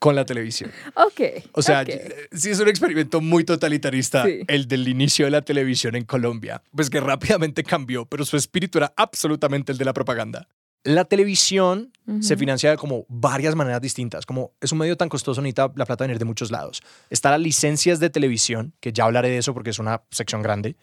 con 0.00 0.16
la 0.16 0.24
televisión. 0.24 0.72
Ok. 0.96 1.20
O 1.52 1.62
sea, 1.62 1.82
eh, 1.82 2.26
sí 2.32 2.50
es 2.50 2.58
un 2.58 2.68
experimento 2.68 3.20
muy 3.20 3.44
totalitarista 3.44 4.24
Sí. 4.24 4.40
el 4.48 4.66
del 4.66 4.88
inicio 4.88 5.26
de 5.26 5.30
la 5.30 5.42
televisión 5.42 5.94
en 5.94 6.04
Colombia, 6.04 6.60
pues 6.74 6.90
que 6.90 6.98
rápidamente 6.98 7.62
cambió, 7.62 8.04
pero 8.04 8.24
su 8.24 8.36
espíritu 8.36 8.78
era 8.78 8.92
absolutamente 8.96 9.70
el 9.70 9.78
de 9.78 9.84
la 9.84 9.92
propaganda. 9.92 10.48
La 10.84 11.04
televisión 11.06 11.92
se 12.20 12.36
financia 12.36 12.70
de 12.70 12.76
como 12.76 13.06
varias 13.08 13.54
maneras 13.54 13.80
distintas, 13.80 14.26
como 14.26 14.52
es 14.60 14.70
un 14.72 14.78
medio 14.78 14.96
tan 14.98 15.08
costoso, 15.08 15.40
necesita 15.40 15.72
la 15.74 15.86
plata 15.86 16.04
venir 16.04 16.18
de 16.18 16.26
muchos 16.26 16.50
lados. 16.50 16.82
Está 17.08 17.30
las 17.30 17.40
licencias 17.40 17.98
de 17.98 18.10
televisión, 18.10 18.74
que 18.80 18.92
ya 18.92 19.04
hablaré 19.04 19.30
de 19.30 19.38
eso 19.38 19.54
porque 19.54 19.70
es 19.70 19.78
una 19.78 20.02
sección 20.10 20.42
grande. 20.42 20.76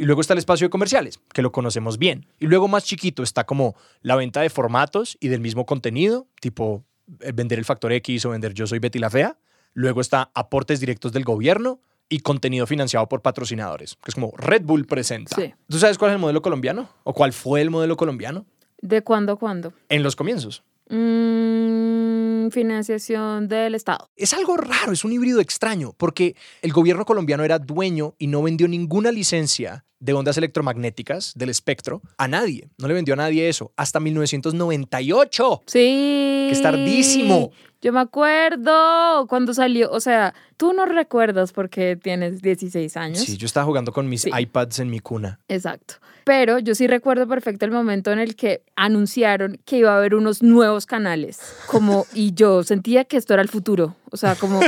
Y 0.00 0.04
luego 0.04 0.20
está 0.20 0.32
el 0.32 0.40
espacio 0.40 0.66
de 0.66 0.70
comerciales, 0.70 1.20
que 1.32 1.42
lo 1.42 1.52
conocemos 1.52 1.98
bien. 1.98 2.26
Y 2.40 2.46
luego 2.48 2.66
más 2.66 2.84
chiquito 2.84 3.22
está 3.22 3.44
como 3.44 3.76
la 4.02 4.16
venta 4.16 4.40
de 4.40 4.50
formatos 4.50 5.16
y 5.20 5.28
del 5.28 5.40
mismo 5.40 5.64
contenido, 5.64 6.26
tipo 6.40 6.84
eh, 7.20 7.30
vender 7.32 7.60
el 7.60 7.64
factor 7.64 7.92
X 7.92 8.26
o 8.26 8.30
vender 8.30 8.52
Yo 8.52 8.66
Soy 8.66 8.80
Betty 8.80 8.98
la 8.98 9.10
Fea. 9.10 9.38
Luego 9.74 10.00
está 10.00 10.30
aportes 10.34 10.80
directos 10.80 11.12
del 11.12 11.22
gobierno 11.22 11.80
y 12.08 12.20
contenido 12.20 12.66
financiado 12.66 13.08
por 13.08 13.22
patrocinadores, 13.22 13.96
que 13.96 14.10
es 14.10 14.14
como 14.14 14.32
Red 14.36 14.62
Bull 14.62 14.86
presenta. 14.86 15.34
Sí. 15.34 15.54
¿Tú 15.68 15.78
sabes 15.78 15.98
cuál 15.98 16.10
es 16.10 16.14
el 16.16 16.20
modelo 16.20 16.42
colombiano? 16.42 16.88
¿O 17.02 17.14
cuál 17.14 17.32
fue 17.32 17.60
el 17.60 17.70
modelo 17.70 17.96
colombiano? 17.96 18.44
¿De 18.84 19.00
cuándo 19.00 19.32
a 19.32 19.36
cuándo? 19.36 19.72
En 19.88 20.02
los 20.02 20.14
comienzos. 20.14 20.62
Mm, 20.90 22.50
financiación 22.50 23.48
del 23.48 23.74
Estado. 23.74 24.10
Es 24.14 24.34
algo 24.34 24.58
raro, 24.58 24.92
es 24.92 25.06
un 25.06 25.12
híbrido 25.12 25.40
extraño, 25.40 25.94
porque 25.96 26.36
el 26.60 26.70
gobierno 26.74 27.06
colombiano 27.06 27.44
era 27.44 27.58
dueño 27.58 28.14
y 28.18 28.26
no 28.26 28.42
vendió 28.42 28.68
ninguna 28.68 29.10
licencia 29.10 29.86
de 30.00 30.12
ondas 30.12 30.36
electromagnéticas 30.36 31.32
del 31.34 31.48
espectro 31.48 32.02
a 32.18 32.28
nadie. 32.28 32.68
No 32.76 32.86
le 32.86 32.92
vendió 32.92 33.14
a 33.14 33.16
nadie 33.16 33.48
eso 33.48 33.72
hasta 33.74 34.00
1998. 34.00 35.62
Sí. 35.64 35.78
Que 35.78 36.50
es 36.52 36.60
tardísimo. 36.60 37.52
Yo 37.80 37.90
me 37.90 38.00
acuerdo 38.00 39.26
cuando 39.28 39.54
salió, 39.54 39.90
o 39.90 40.00
sea, 40.00 40.34
tú 40.56 40.72
no 40.72 40.86
recuerdas 40.86 41.52
porque 41.52 41.96
tienes 42.00 42.42
16 42.42 42.96
años. 42.96 43.18
Sí, 43.20 43.36
yo 43.36 43.46
estaba 43.46 43.66
jugando 43.66 43.92
con 43.92 44.08
mis 44.08 44.22
Sí. 44.22 44.30
iPads 44.36 44.78
en 44.80 44.90
mi 44.90 45.00
cuna. 45.00 45.40
Exacto. 45.48 45.94
Pero 46.24 46.58
yo 46.58 46.74
sí 46.74 46.86
recuerdo 46.86 47.28
perfecto 47.28 47.66
el 47.66 47.70
momento 47.70 48.10
en 48.10 48.18
el 48.18 48.34
que 48.34 48.62
anunciaron 48.76 49.60
que 49.66 49.76
iba 49.78 49.92
a 49.92 49.98
haber 49.98 50.14
unos 50.14 50.42
nuevos 50.42 50.86
canales. 50.86 51.38
Como, 51.66 52.06
y 52.14 52.32
yo 52.32 52.62
sentía 52.64 53.04
que 53.04 53.18
esto 53.18 53.34
era 53.34 53.42
el 53.42 53.48
futuro. 53.50 53.94
O 54.10 54.16
sea, 54.16 54.34
como 54.36 54.60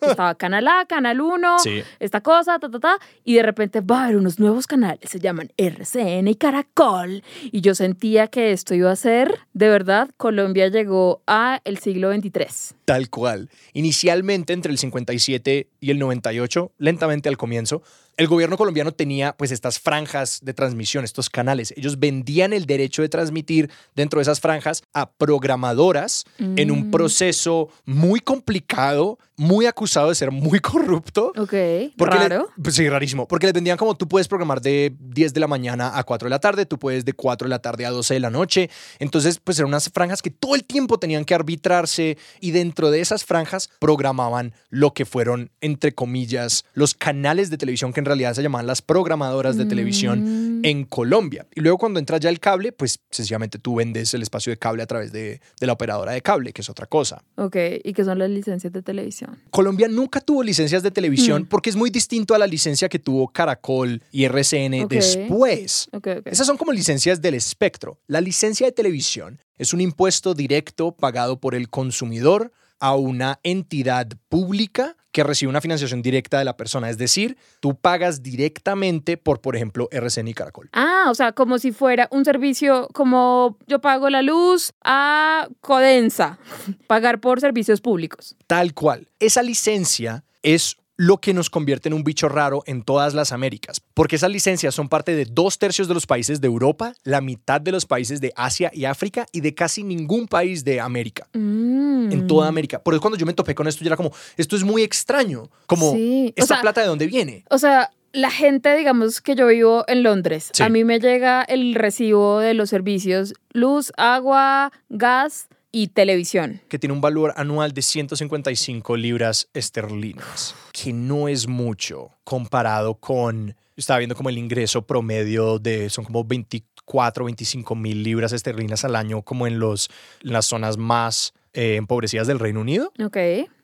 estaba 0.00 0.34
Canal 0.34 0.66
A, 0.68 0.84
Canal 0.86 1.20
1, 1.20 1.58
Sí. 1.60 1.82
esta 2.00 2.20
cosa, 2.20 2.58
ta, 2.58 2.68
ta, 2.70 2.80
ta. 2.80 2.98
Y 3.24 3.34
de 3.34 3.42
repente 3.44 3.80
va 3.80 4.00
a 4.00 4.04
haber 4.06 4.16
unos 4.16 4.38
nuevos 4.40 4.66
canales. 4.66 5.08
Se 5.08 5.20
llaman 5.20 5.50
RCN 5.56 6.28
y 6.28 6.34
Caracol. 6.34 7.22
Y 7.44 7.60
yo 7.60 7.74
sentía 7.74 8.26
que 8.26 8.52
esto 8.52 8.74
iba 8.74 8.90
a 8.90 8.96
ser, 8.96 9.38
de 9.54 9.68
verdad, 9.68 10.10
Colombia 10.16 10.68
llegó 10.68 11.22
a 11.26 11.60
el 11.64 11.78
siglo 11.78 12.08
23. 12.08 12.74
Tal 12.84 13.08
cual. 13.08 13.48
Inicialmente, 13.72 14.52
entre 14.52 14.72
el 14.72 14.78
57 15.20 15.68
y 15.80 15.90
el 15.90 15.98
98, 15.98 16.72
lentamente 16.78 17.28
al 17.28 17.36
comienzo, 17.36 17.82
el 18.20 18.26
gobierno 18.28 18.58
colombiano 18.58 18.92
tenía 18.92 19.32
pues 19.34 19.50
estas 19.50 19.78
franjas 19.78 20.40
de 20.42 20.52
transmisión, 20.52 21.04
estos 21.04 21.30
canales. 21.30 21.72
Ellos 21.74 21.98
vendían 21.98 22.52
el 22.52 22.66
derecho 22.66 23.00
de 23.00 23.08
transmitir 23.08 23.70
dentro 23.96 24.18
de 24.18 24.22
esas 24.22 24.40
franjas 24.40 24.82
a 24.92 25.10
programadoras 25.10 26.24
en 26.38 26.70
un 26.70 26.88
Mm. 26.88 26.90
proceso 26.90 27.70
muy 27.86 28.20
complicado, 28.20 29.18
muy 29.38 29.64
acusado 29.64 30.10
de 30.10 30.14
ser 30.14 30.30
muy 30.30 30.60
corrupto. 30.60 31.32
Ok, 31.36 31.54
Porque 31.96 32.18
le- 32.18 32.28
raro. 32.28 32.48
pues 32.62 32.74
sí, 32.74 32.86
rarísimo. 32.90 33.26
Porque 33.26 33.46
les 33.46 33.54
vendían 33.54 33.78
como 33.78 33.94
tú 33.96 34.06
puedes 34.06 34.28
programar 34.28 34.60
de 34.60 34.94
10 35.00 35.32
de 35.32 35.40
la 35.40 35.46
mañana 35.46 35.96
a 35.98 36.04
4 36.04 36.26
de 36.26 36.30
la 36.30 36.40
tarde, 36.40 36.66
tú 36.66 36.78
puedes 36.78 37.06
de 37.06 37.14
4 37.14 37.46
de 37.46 37.50
la 37.50 37.60
tarde 37.62 37.86
a 37.86 37.90
12 37.90 38.12
de 38.12 38.20
la 38.20 38.28
noche. 38.28 38.68
Entonces, 38.98 39.40
pues 39.42 39.58
eran 39.58 39.68
unas 39.68 39.88
franjas 39.88 40.20
que 40.20 40.30
todo 40.30 40.54
el 40.54 40.64
tiempo 40.64 40.98
tenían 40.98 41.24
que 41.24 41.34
arbitrarse 41.34 42.18
y 42.40 42.50
dentro 42.50 42.90
de 42.90 43.00
esas 43.00 43.24
franjas 43.24 43.70
programaban 43.78 44.52
lo 44.68 44.92
que 44.92 45.06
fueron, 45.06 45.50
entre 45.62 45.92
comillas, 45.94 46.66
los 46.74 46.94
canales 46.94 47.48
de 47.48 47.56
televisión 47.56 47.94
que 47.94 48.00
en 48.00 48.09
realidad 48.10 48.34
se 48.34 48.42
llamaban 48.42 48.66
las 48.66 48.82
programadoras 48.82 49.56
de 49.56 49.64
televisión 49.64 50.60
Mm. 50.60 50.64
en 50.64 50.84
Colombia. 50.84 51.46
Y 51.54 51.60
luego 51.60 51.78
cuando 51.78 51.98
entra 51.98 52.18
ya 52.18 52.28
el 52.28 52.38
cable, 52.38 52.72
pues 52.72 53.00
sencillamente 53.10 53.58
tú 53.58 53.76
vendes 53.76 54.12
el 54.14 54.20
espacio 54.22 54.50
de 54.52 54.58
cable 54.58 54.82
a 54.82 54.86
través 54.86 55.10
de, 55.10 55.40
de 55.58 55.66
la 55.66 55.72
operadora 55.72 56.12
de 56.12 56.20
cable, 56.20 56.52
que 56.52 56.60
es 56.62 56.68
otra 56.68 56.86
cosa. 56.86 57.22
Ok, 57.36 57.56
¿y 57.82 57.92
qué 57.94 58.04
son 58.04 58.18
las 58.18 58.28
licencias 58.28 58.72
de 58.72 58.82
televisión? 58.82 59.38
Colombia 59.50 59.88
nunca 59.88 60.20
tuvo 60.20 60.42
licencias 60.42 60.82
de 60.82 60.90
televisión 60.90 61.42
Mm. 61.42 61.46
porque 61.46 61.70
es 61.70 61.76
muy 61.76 61.88
distinto 61.90 62.34
a 62.34 62.38
la 62.38 62.46
licencia 62.46 62.88
que 62.90 62.98
tuvo 62.98 63.28
Caracol 63.28 64.02
y 64.12 64.24
RCN 64.24 64.86
después. 64.86 65.88
Ok, 65.92 66.06
ok. 66.18 66.26
Esas 66.26 66.46
son 66.46 66.56
como 66.56 66.72
licencias 66.72 67.20
del 67.22 67.34
espectro. 67.34 67.98
La 68.06 68.20
licencia 68.20 68.66
de 68.66 68.72
televisión 68.72 69.40
es 69.58 69.72
un 69.72 69.80
impuesto 69.80 70.34
directo 70.34 70.92
pagado 70.92 71.38
por 71.40 71.54
el 71.54 71.68
consumidor 71.68 72.52
a 72.78 72.94
una 72.96 73.38
entidad 73.42 74.08
pública 74.28 74.96
que 75.12 75.24
recibe 75.24 75.50
una 75.50 75.60
financiación 75.60 76.02
directa 76.02 76.38
de 76.38 76.44
la 76.44 76.56
persona. 76.56 76.90
Es 76.90 76.98
decir, 76.98 77.36
tú 77.60 77.74
pagas 77.74 78.22
directamente 78.22 79.16
por, 79.16 79.40
por 79.40 79.56
ejemplo, 79.56 79.88
RCN 79.90 80.28
y 80.28 80.34
Caracol. 80.34 80.68
Ah, 80.72 81.06
o 81.10 81.14
sea, 81.14 81.32
como 81.32 81.58
si 81.58 81.72
fuera 81.72 82.08
un 82.10 82.24
servicio, 82.24 82.88
como 82.92 83.58
yo 83.66 83.80
pago 83.80 84.10
la 84.10 84.22
luz 84.22 84.72
a 84.84 85.48
Codensa, 85.60 86.38
pagar 86.86 87.20
por 87.20 87.40
servicios 87.40 87.80
públicos. 87.80 88.36
Tal 88.46 88.74
cual. 88.74 89.08
Esa 89.18 89.42
licencia 89.42 90.24
es 90.42 90.76
lo 91.02 91.16
que 91.16 91.32
nos 91.32 91.48
convierte 91.48 91.88
en 91.88 91.94
un 91.94 92.04
bicho 92.04 92.28
raro 92.28 92.62
en 92.66 92.82
todas 92.82 93.14
las 93.14 93.32
Américas, 93.32 93.80
porque 93.94 94.16
esas 94.16 94.30
licencias 94.30 94.74
son 94.74 94.90
parte 94.90 95.14
de 95.16 95.24
dos 95.24 95.58
tercios 95.58 95.88
de 95.88 95.94
los 95.94 96.04
países 96.06 96.42
de 96.42 96.46
Europa, 96.46 96.92
la 97.04 97.22
mitad 97.22 97.58
de 97.58 97.72
los 97.72 97.86
países 97.86 98.20
de 98.20 98.34
Asia 98.36 98.70
y 98.74 98.84
África 98.84 99.24
y 99.32 99.40
de 99.40 99.54
casi 99.54 99.82
ningún 99.82 100.28
país 100.28 100.62
de 100.62 100.78
América. 100.78 101.26
Mm. 101.32 102.12
En 102.12 102.26
toda 102.26 102.48
América. 102.48 102.82
Por 102.82 102.92
eso 102.92 103.00
cuando 103.00 103.16
yo 103.16 103.24
me 103.24 103.32
topé 103.32 103.54
con 103.54 103.66
esto, 103.66 103.82
yo 103.82 103.88
era 103.88 103.96
como, 103.96 104.12
esto 104.36 104.56
es 104.56 104.62
muy 104.62 104.82
extraño. 104.82 105.48
Como, 105.64 105.94
Sí, 105.94 106.34
¿esta 106.36 106.56
sea- 106.56 106.60
plata 106.60 106.82
de 106.82 106.88
dónde 106.88 107.06
viene? 107.06 107.44
O 107.48 107.56
sea, 107.56 107.90
la 108.12 108.30
gente, 108.30 108.76
digamos 108.76 109.22
que 109.22 109.34
yo 109.36 109.46
vivo 109.46 109.84
en 109.88 110.02
Londres, 110.02 110.50
Sí. 110.52 110.62
a 110.62 110.68
mí 110.68 110.84
me 110.84 111.00
llega 111.00 111.42
el 111.44 111.76
recibo 111.76 112.40
de 112.40 112.52
los 112.52 112.68
servicios 112.68 113.32
luz, 113.54 113.90
agua, 113.96 114.70
gas 114.90 115.48
y 115.72 115.88
televisión. 115.88 116.60
que 116.68 116.78
tiene 116.78 116.92
un 116.94 117.00
valor 117.00 117.32
anual 117.36 117.72
de 117.72 117.82
155 117.82 118.96
libras 118.96 119.48
esterlinas, 119.54 120.54
que 120.72 120.92
no 120.92 121.28
es 121.28 121.46
mucho 121.48 122.10
comparado 122.24 122.94
con, 122.94 123.54
estaba 123.76 123.98
viendo 123.98 124.14
como 124.14 124.28
el 124.30 124.38
ingreso 124.38 124.82
promedio 124.82 125.58
de, 125.58 125.88
son 125.90 126.04
como 126.04 126.24
24, 126.24 127.24
25 127.24 127.74
mil 127.74 128.02
libras 128.02 128.32
esterlinas 128.32 128.84
al 128.84 128.96
año, 128.96 129.22
como 129.22 129.46
en, 129.46 129.58
los, 129.58 129.88
en 130.22 130.32
las 130.32 130.46
zonas 130.46 130.76
más 130.76 131.32
eh, 131.52 131.76
empobrecidas 131.76 132.26
del 132.26 132.38
Reino 132.38 132.60
Unido. 132.60 132.92
Ok. 133.04 133.16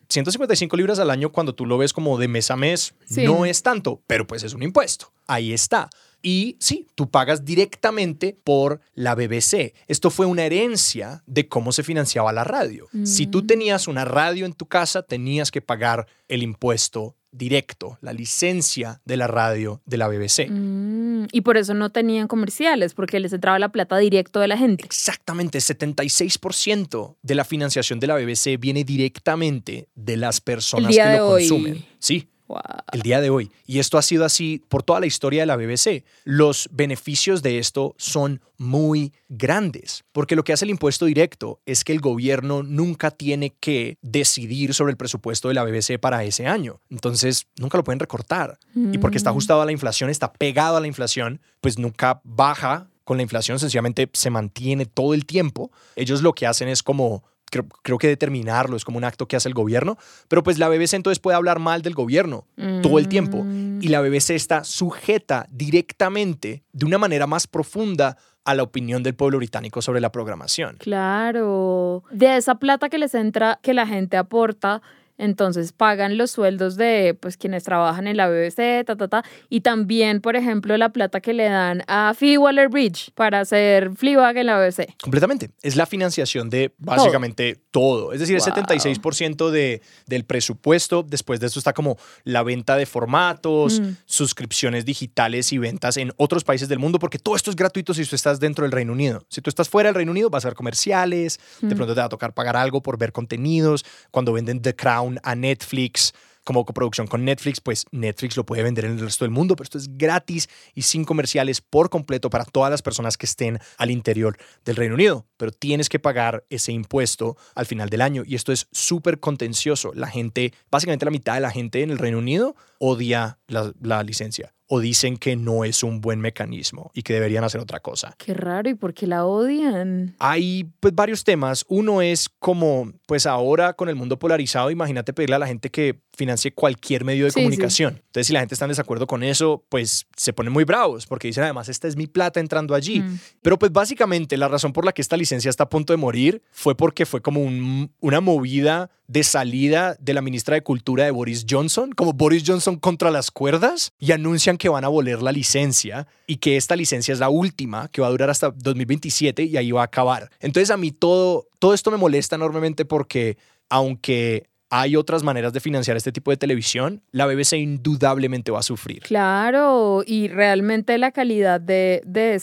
155 0.08 0.76
libras 0.76 1.00
al 1.00 1.10
año 1.10 1.32
cuando 1.32 1.54
tú 1.54 1.66
lo 1.66 1.78
ves 1.78 1.92
como 1.92 2.16
de 2.18 2.28
mes 2.28 2.50
a 2.52 2.56
mes, 2.56 2.94
Sí. 3.06 3.24
no 3.24 3.44
es 3.44 3.62
tanto, 3.62 4.00
pero 4.06 4.24
pues 4.26 4.44
es 4.44 4.54
un 4.54 4.62
impuesto. 4.62 5.10
Ahí 5.26 5.52
está. 5.52 5.90
Y 6.26 6.56
sí, 6.58 6.88
tú 6.96 7.08
pagas 7.08 7.44
directamente 7.44 8.36
por 8.42 8.80
la 8.94 9.14
BBC. 9.14 9.74
Esto 9.86 10.10
fue 10.10 10.26
una 10.26 10.44
herencia 10.44 11.22
de 11.24 11.46
cómo 11.46 11.70
se 11.70 11.84
financiaba 11.84 12.32
la 12.32 12.42
radio. 12.42 12.88
Si 13.04 13.28
tú 13.28 13.46
tenías 13.46 13.86
una 13.86 14.04
radio 14.04 14.44
en 14.44 14.52
tu 14.52 14.66
casa, 14.66 15.02
tenías 15.02 15.52
que 15.52 15.62
pagar 15.62 16.08
el 16.26 16.42
impuesto 16.42 17.14
directo, 17.30 17.98
la 18.00 18.12
licencia 18.12 19.00
de 19.04 19.16
la 19.16 19.28
radio 19.28 19.82
de 19.86 19.98
la 19.98 20.08
BBC. 20.08 20.48
Mm, 20.50 21.26
y 21.30 21.42
por 21.42 21.58
eso 21.58 21.74
no 21.74 21.90
tenían 21.90 22.26
comerciales, 22.26 22.94
porque 22.94 23.20
les 23.20 23.32
entraba 23.32 23.60
la 23.60 23.68
plata 23.68 23.96
directo 23.98 24.40
de 24.40 24.48
la 24.48 24.58
gente. 24.58 24.84
Exactamente, 24.84 25.58
76% 25.58 27.18
de 27.22 27.34
la 27.36 27.44
financiación 27.44 28.00
de 28.00 28.06
la 28.08 28.16
BBC 28.16 28.58
viene 28.58 28.82
directamente 28.82 29.90
de 29.94 30.16
las 30.16 30.40
personas 30.40 30.92
que 30.92 31.16
lo 31.16 31.28
hoy. 31.28 31.48
consumen. 31.48 31.84
Sí, 32.00 32.28
Wow. 32.48 32.60
el 32.92 33.02
día 33.02 33.20
de 33.20 33.30
hoy. 33.30 33.50
Y 33.66 33.78
esto 33.78 33.98
ha 33.98 34.02
sido 34.02 34.24
así 34.24 34.62
por 34.68 34.82
toda 34.82 35.00
la 35.00 35.06
historia 35.06 35.42
de 35.42 35.46
la 35.46 35.56
BBC. 35.56 36.04
Los 36.24 36.68
beneficios 36.72 37.42
de 37.42 37.58
esto 37.58 37.94
son 37.98 38.40
muy 38.58 39.12
grandes, 39.28 40.04
porque 40.12 40.36
lo 40.36 40.44
que 40.44 40.52
hace 40.52 40.64
el 40.64 40.70
impuesto 40.70 41.06
directo 41.06 41.60
es 41.66 41.84
que 41.84 41.92
el 41.92 42.00
gobierno 42.00 42.62
nunca 42.62 43.10
tiene 43.10 43.50
que 43.58 43.98
decidir 44.00 44.74
sobre 44.74 44.92
el 44.92 44.96
presupuesto 44.96 45.48
de 45.48 45.54
la 45.54 45.64
BBC 45.64 45.98
para 46.00 46.24
ese 46.24 46.46
año. 46.46 46.80
Entonces, 46.88 47.46
nunca 47.56 47.76
lo 47.76 47.84
pueden 47.84 48.00
recortar. 48.00 48.58
Y 48.74 48.98
porque 48.98 49.18
está 49.18 49.30
ajustado 49.30 49.60
a 49.62 49.66
la 49.66 49.72
inflación, 49.72 50.10
está 50.10 50.32
pegado 50.32 50.76
a 50.76 50.80
la 50.80 50.86
inflación, 50.86 51.40
pues 51.60 51.78
nunca 51.78 52.20
baja 52.24 52.88
con 53.04 53.16
la 53.18 53.22
inflación, 53.22 53.58
sencillamente 53.58 54.10
se 54.12 54.30
mantiene 54.30 54.84
todo 54.84 55.14
el 55.14 55.26
tiempo. 55.26 55.70
Ellos 55.94 56.22
lo 56.22 56.32
que 56.32 56.46
hacen 56.46 56.68
es 56.68 56.82
como 56.82 57.22
creo, 57.50 57.66
creo 57.82 57.98
que 57.98 58.08
determinarlo 58.08 58.76
es 58.76 58.84
como 58.84 58.98
un 58.98 59.04
acto 59.04 59.26
que 59.28 59.36
hace 59.36 59.48
el 59.48 59.54
gobierno, 59.54 59.96
pero 60.28 60.42
pues 60.42 60.58
la 60.58 60.68
BBC 60.68 60.94
entonces 60.94 61.18
puede 61.18 61.36
hablar 61.36 61.58
mal 61.58 61.82
del 61.82 61.94
gobierno 61.94 62.46
todo 62.82 62.98
el 62.98 63.08
tiempo 63.08 63.44
Mm. 63.44 63.80
y 63.82 63.88
la 63.88 64.00
BBC 64.00 64.30
está 64.34 64.64
sujeta 64.64 65.46
directamente 65.50 66.62
de 66.72 66.86
una 66.86 66.98
manera 66.98 67.26
más 67.26 67.46
profunda 67.46 68.16
a 68.44 68.54
la 68.54 68.62
opinión 68.62 69.02
del 69.02 69.14
pueblo 69.14 69.38
británico 69.38 69.82
sobre 69.82 70.00
la 70.00 70.10
programación. 70.12 70.76
Claro. 70.78 72.04
De 72.10 72.36
esa 72.36 72.56
plata 72.56 72.88
que 72.88 72.98
les 72.98 73.14
entra, 73.14 73.58
que 73.62 73.74
la 73.74 73.86
gente 73.86 74.16
aporta, 74.16 74.82
entonces 75.18 75.72
pagan 75.72 76.18
los 76.18 76.30
sueldos 76.30 76.76
de 76.76 77.16
pues 77.18 77.36
quienes 77.36 77.64
trabajan 77.64 78.06
en 78.06 78.16
la 78.16 78.28
BBC, 78.28 78.84
ta, 78.84 78.96
ta, 78.96 79.08
ta. 79.08 79.24
Y 79.48 79.60
también, 79.60 80.20
por 80.20 80.36
ejemplo, 80.36 80.76
la 80.76 80.90
plata 80.90 81.20
que 81.20 81.32
le 81.32 81.44
dan 81.48 81.82
a 81.88 82.14
Phoebe 82.18 82.38
Waller-Bridge 82.38 83.10
para 83.14 83.40
hacer 83.40 83.90
Fleabag 83.96 84.36
en 84.38 84.46
la 84.46 84.58
BBC. 84.58 84.94
Completamente. 85.02 85.50
Es 85.62 85.76
la 85.76 85.86
financiación 85.86 86.50
de 86.50 86.74
básicamente 86.78 87.58
todo. 87.70 88.12
Es 88.12 88.20
decir, 88.20 88.36
Wow. 88.38 88.46
el 88.46 88.52
76% 88.54 89.50
de, 89.50 89.82
del 90.06 90.24
presupuesto. 90.24 91.02
Después 91.02 91.40
de 91.40 91.46
esto 91.46 91.58
está 91.58 91.72
como 91.72 91.96
la 92.24 92.42
venta 92.42 92.76
de 92.76 92.86
formatos, 92.86 93.80
Mm. 93.80 93.96
suscripciones 94.06 94.84
digitales 94.84 95.52
y 95.52 95.58
ventas 95.58 95.96
en 95.96 96.12
otros 96.16 96.44
países 96.44 96.68
del 96.68 96.78
mundo, 96.78 96.98
porque 96.98 97.18
todo 97.18 97.36
esto 97.36 97.50
es 97.50 97.56
gratuito 97.56 97.94
si 97.94 98.04
tú 98.04 98.16
estás 98.16 98.40
dentro 98.40 98.64
del 98.64 98.72
Reino 98.72 98.92
Unido. 98.92 99.22
Si 99.28 99.40
tú 99.40 99.50
estás 99.50 99.68
fuera 99.68 99.88
del 99.88 99.94
Reino 99.94 100.12
Unido, 100.12 100.30
vas 100.30 100.44
a 100.44 100.48
ver 100.48 100.56
comerciales, 100.56 101.38
de 101.60 101.74
Mm. 101.74 101.76
pronto 101.76 101.94
te 101.94 102.00
va 102.00 102.06
a 102.06 102.08
tocar 102.08 102.32
pagar 102.34 102.56
algo 102.56 102.82
por 102.82 102.98
ver 102.98 103.12
contenidos. 103.12 103.84
Cuando 104.10 104.32
venden 104.32 104.60
The 104.62 104.74
Crown 104.74 105.05
a 105.22 105.34
Netflix, 105.34 106.12
como 106.46 106.64
coproducción 106.64 107.08
con 107.08 107.24
Netflix, 107.24 107.60
pues 107.60 107.86
Netflix 107.90 108.36
lo 108.36 108.46
puede 108.46 108.62
vender 108.62 108.84
en 108.84 108.92
el 108.92 109.00
resto 109.00 109.24
del 109.24 109.32
mundo, 109.32 109.56
pero 109.56 109.64
esto 109.64 109.78
es 109.78 109.98
gratis 109.98 110.48
y 110.74 110.82
sin 110.82 111.04
comerciales 111.04 111.60
por 111.60 111.90
completo 111.90 112.30
para 112.30 112.44
todas 112.44 112.70
las 112.70 112.82
personas 112.82 113.16
que 113.16 113.26
estén 113.26 113.58
al 113.78 113.90
interior 113.90 114.38
del 114.64 114.76
Reino 114.76 114.94
Unido. 114.94 115.26
Pero 115.38 115.50
tienes 115.50 115.88
que 115.88 115.98
pagar 115.98 116.44
ese 116.48 116.70
impuesto 116.70 117.36
al 117.56 117.66
final 117.66 117.90
del 117.90 118.00
año 118.00 118.22
y 118.24 118.36
esto 118.36 118.52
es 118.52 118.68
súper 118.70 119.18
contencioso. 119.18 119.90
La 119.92 120.06
gente, 120.06 120.54
básicamente 120.70 121.04
la 121.04 121.10
mitad 121.10 121.34
de 121.34 121.40
la 121.40 121.50
gente 121.50 121.82
en 121.82 121.90
el 121.90 121.98
Reino 121.98 122.18
Unido 122.18 122.54
odia 122.78 123.38
la, 123.48 123.72
la 123.80 124.02
licencia 124.02 124.52
o 124.68 124.80
dicen 124.80 125.16
que 125.16 125.36
no 125.36 125.62
es 125.64 125.84
un 125.84 126.00
buen 126.00 126.20
mecanismo 126.20 126.90
y 126.92 127.02
que 127.02 127.12
deberían 127.14 127.44
hacer 127.44 127.60
otra 127.60 127.78
cosa. 127.78 128.16
Qué 128.18 128.34
raro, 128.34 128.68
¿y 128.68 128.74
por 128.74 128.94
qué 128.94 129.06
la 129.06 129.24
odian? 129.24 130.16
Hay 130.18 130.64
pues 130.80 130.92
varios 130.92 131.22
temas. 131.22 131.64
Uno 131.68 132.02
es 132.02 132.28
como, 132.40 132.92
pues 133.06 133.26
ahora 133.26 133.74
con 133.74 133.88
el 133.88 133.94
mundo 133.94 134.18
polarizado, 134.18 134.72
imagínate 134.72 135.12
pedirle 135.12 135.36
a 135.36 135.38
la 135.38 135.46
gente 135.46 135.70
que 135.70 136.00
financie 136.16 136.52
cualquier 136.52 137.04
medio 137.04 137.26
de 137.26 137.30
Sí, 137.30 137.34
sí. 137.38 137.44
comunicación. 137.44 138.02
Entonces, 138.06 138.26
si 138.26 138.32
la 138.32 138.40
gente 138.40 138.56
está 138.56 138.64
en 138.64 138.70
desacuerdo 138.70 139.06
con 139.06 139.22
eso, 139.22 139.64
pues 139.68 140.08
se 140.16 140.32
ponen 140.32 140.52
muy 140.52 140.64
bravos 140.64 141.06
porque 141.06 141.28
dicen, 141.28 141.44
además, 141.44 141.68
esta 141.68 141.86
es 141.86 141.94
mi 141.94 142.08
plata 142.08 142.40
entrando 142.40 142.74
allí. 142.74 143.00
Mm. 143.02 143.18
Pero 143.42 143.60
pues 143.60 143.70
básicamente 143.70 144.36
la 144.36 144.48
razón 144.48 144.72
por 144.72 144.84
la 144.84 144.90
que 144.90 145.00
esta 145.02 145.16
licencia 145.16 145.48
está 145.48 145.62
a 145.64 145.68
punto 145.68 145.92
de 145.92 145.96
morir 145.98 146.42
fue 146.50 146.76
porque 146.76 147.06
fue 147.06 147.20
como 147.22 147.40
un- 147.40 147.92
una 148.00 148.20
movida 148.20 148.90
de 149.08 149.22
salida 149.22 149.96
de 150.00 150.14
la 150.14 150.22
ministra 150.22 150.54
de 150.54 150.62
Cultura 150.62 151.04
de 151.04 151.10
Boris 151.10 151.46
Johnson, 151.48 151.92
como 151.92 152.12
Boris 152.12 152.44
Johnson 152.46 152.76
contra 152.76 153.10
las 153.10 153.30
cuerdas, 153.30 153.92
y 153.98 154.12
anuncian 154.12 154.56
que 154.56 154.68
van 154.68 154.84
a 154.84 154.88
abolir 154.88 155.22
la 155.22 155.32
licencia 155.32 156.06
y 156.26 156.36
que 156.36 156.56
esta 156.56 156.76
licencia 156.76 157.12
es 157.12 157.20
la 157.20 157.28
última, 157.28 157.88
que 157.88 158.00
va 158.00 158.08
a 158.08 158.10
durar 158.10 158.30
hasta 158.30 158.50
2027 158.50 159.44
y 159.44 159.56
ahí 159.56 159.72
va 159.72 159.82
a 159.82 159.84
acabar. 159.84 160.30
Entonces 160.40 160.70
a 160.70 160.76
mí 160.76 160.92
todo, 160.92 161.46
todo 161.58 161.74
esto 161.74 161.90
me 161.90 161.96
molesta 161.96 162.36
enormemente 162.36 162.84
porque 162.84 163.36
aunque 163.68 164.48
hay 164.70 164.96
otras 164.96 165.22
maneras 165.22 165.52
de 165.52 165.60
financiar 165.60 165.96
este 165.96 166.12
tipo 166.12 166.30
de 166.30 166.36
televisión, 166.36 167.02
la 167.12 167.26
BBC 167.26 167.54
indudablemente 167.54 168.50
va 168.50 168.60
a 168.60 168.62
sufrir. 168.62 169.02
Claro, 169.02 170.02
y 170.04 170.28
realmente 170.28 170.98
la 170.98 171.12
calidad 171.12 171.60
de, 171.60 172.02
de, 172.04 172.40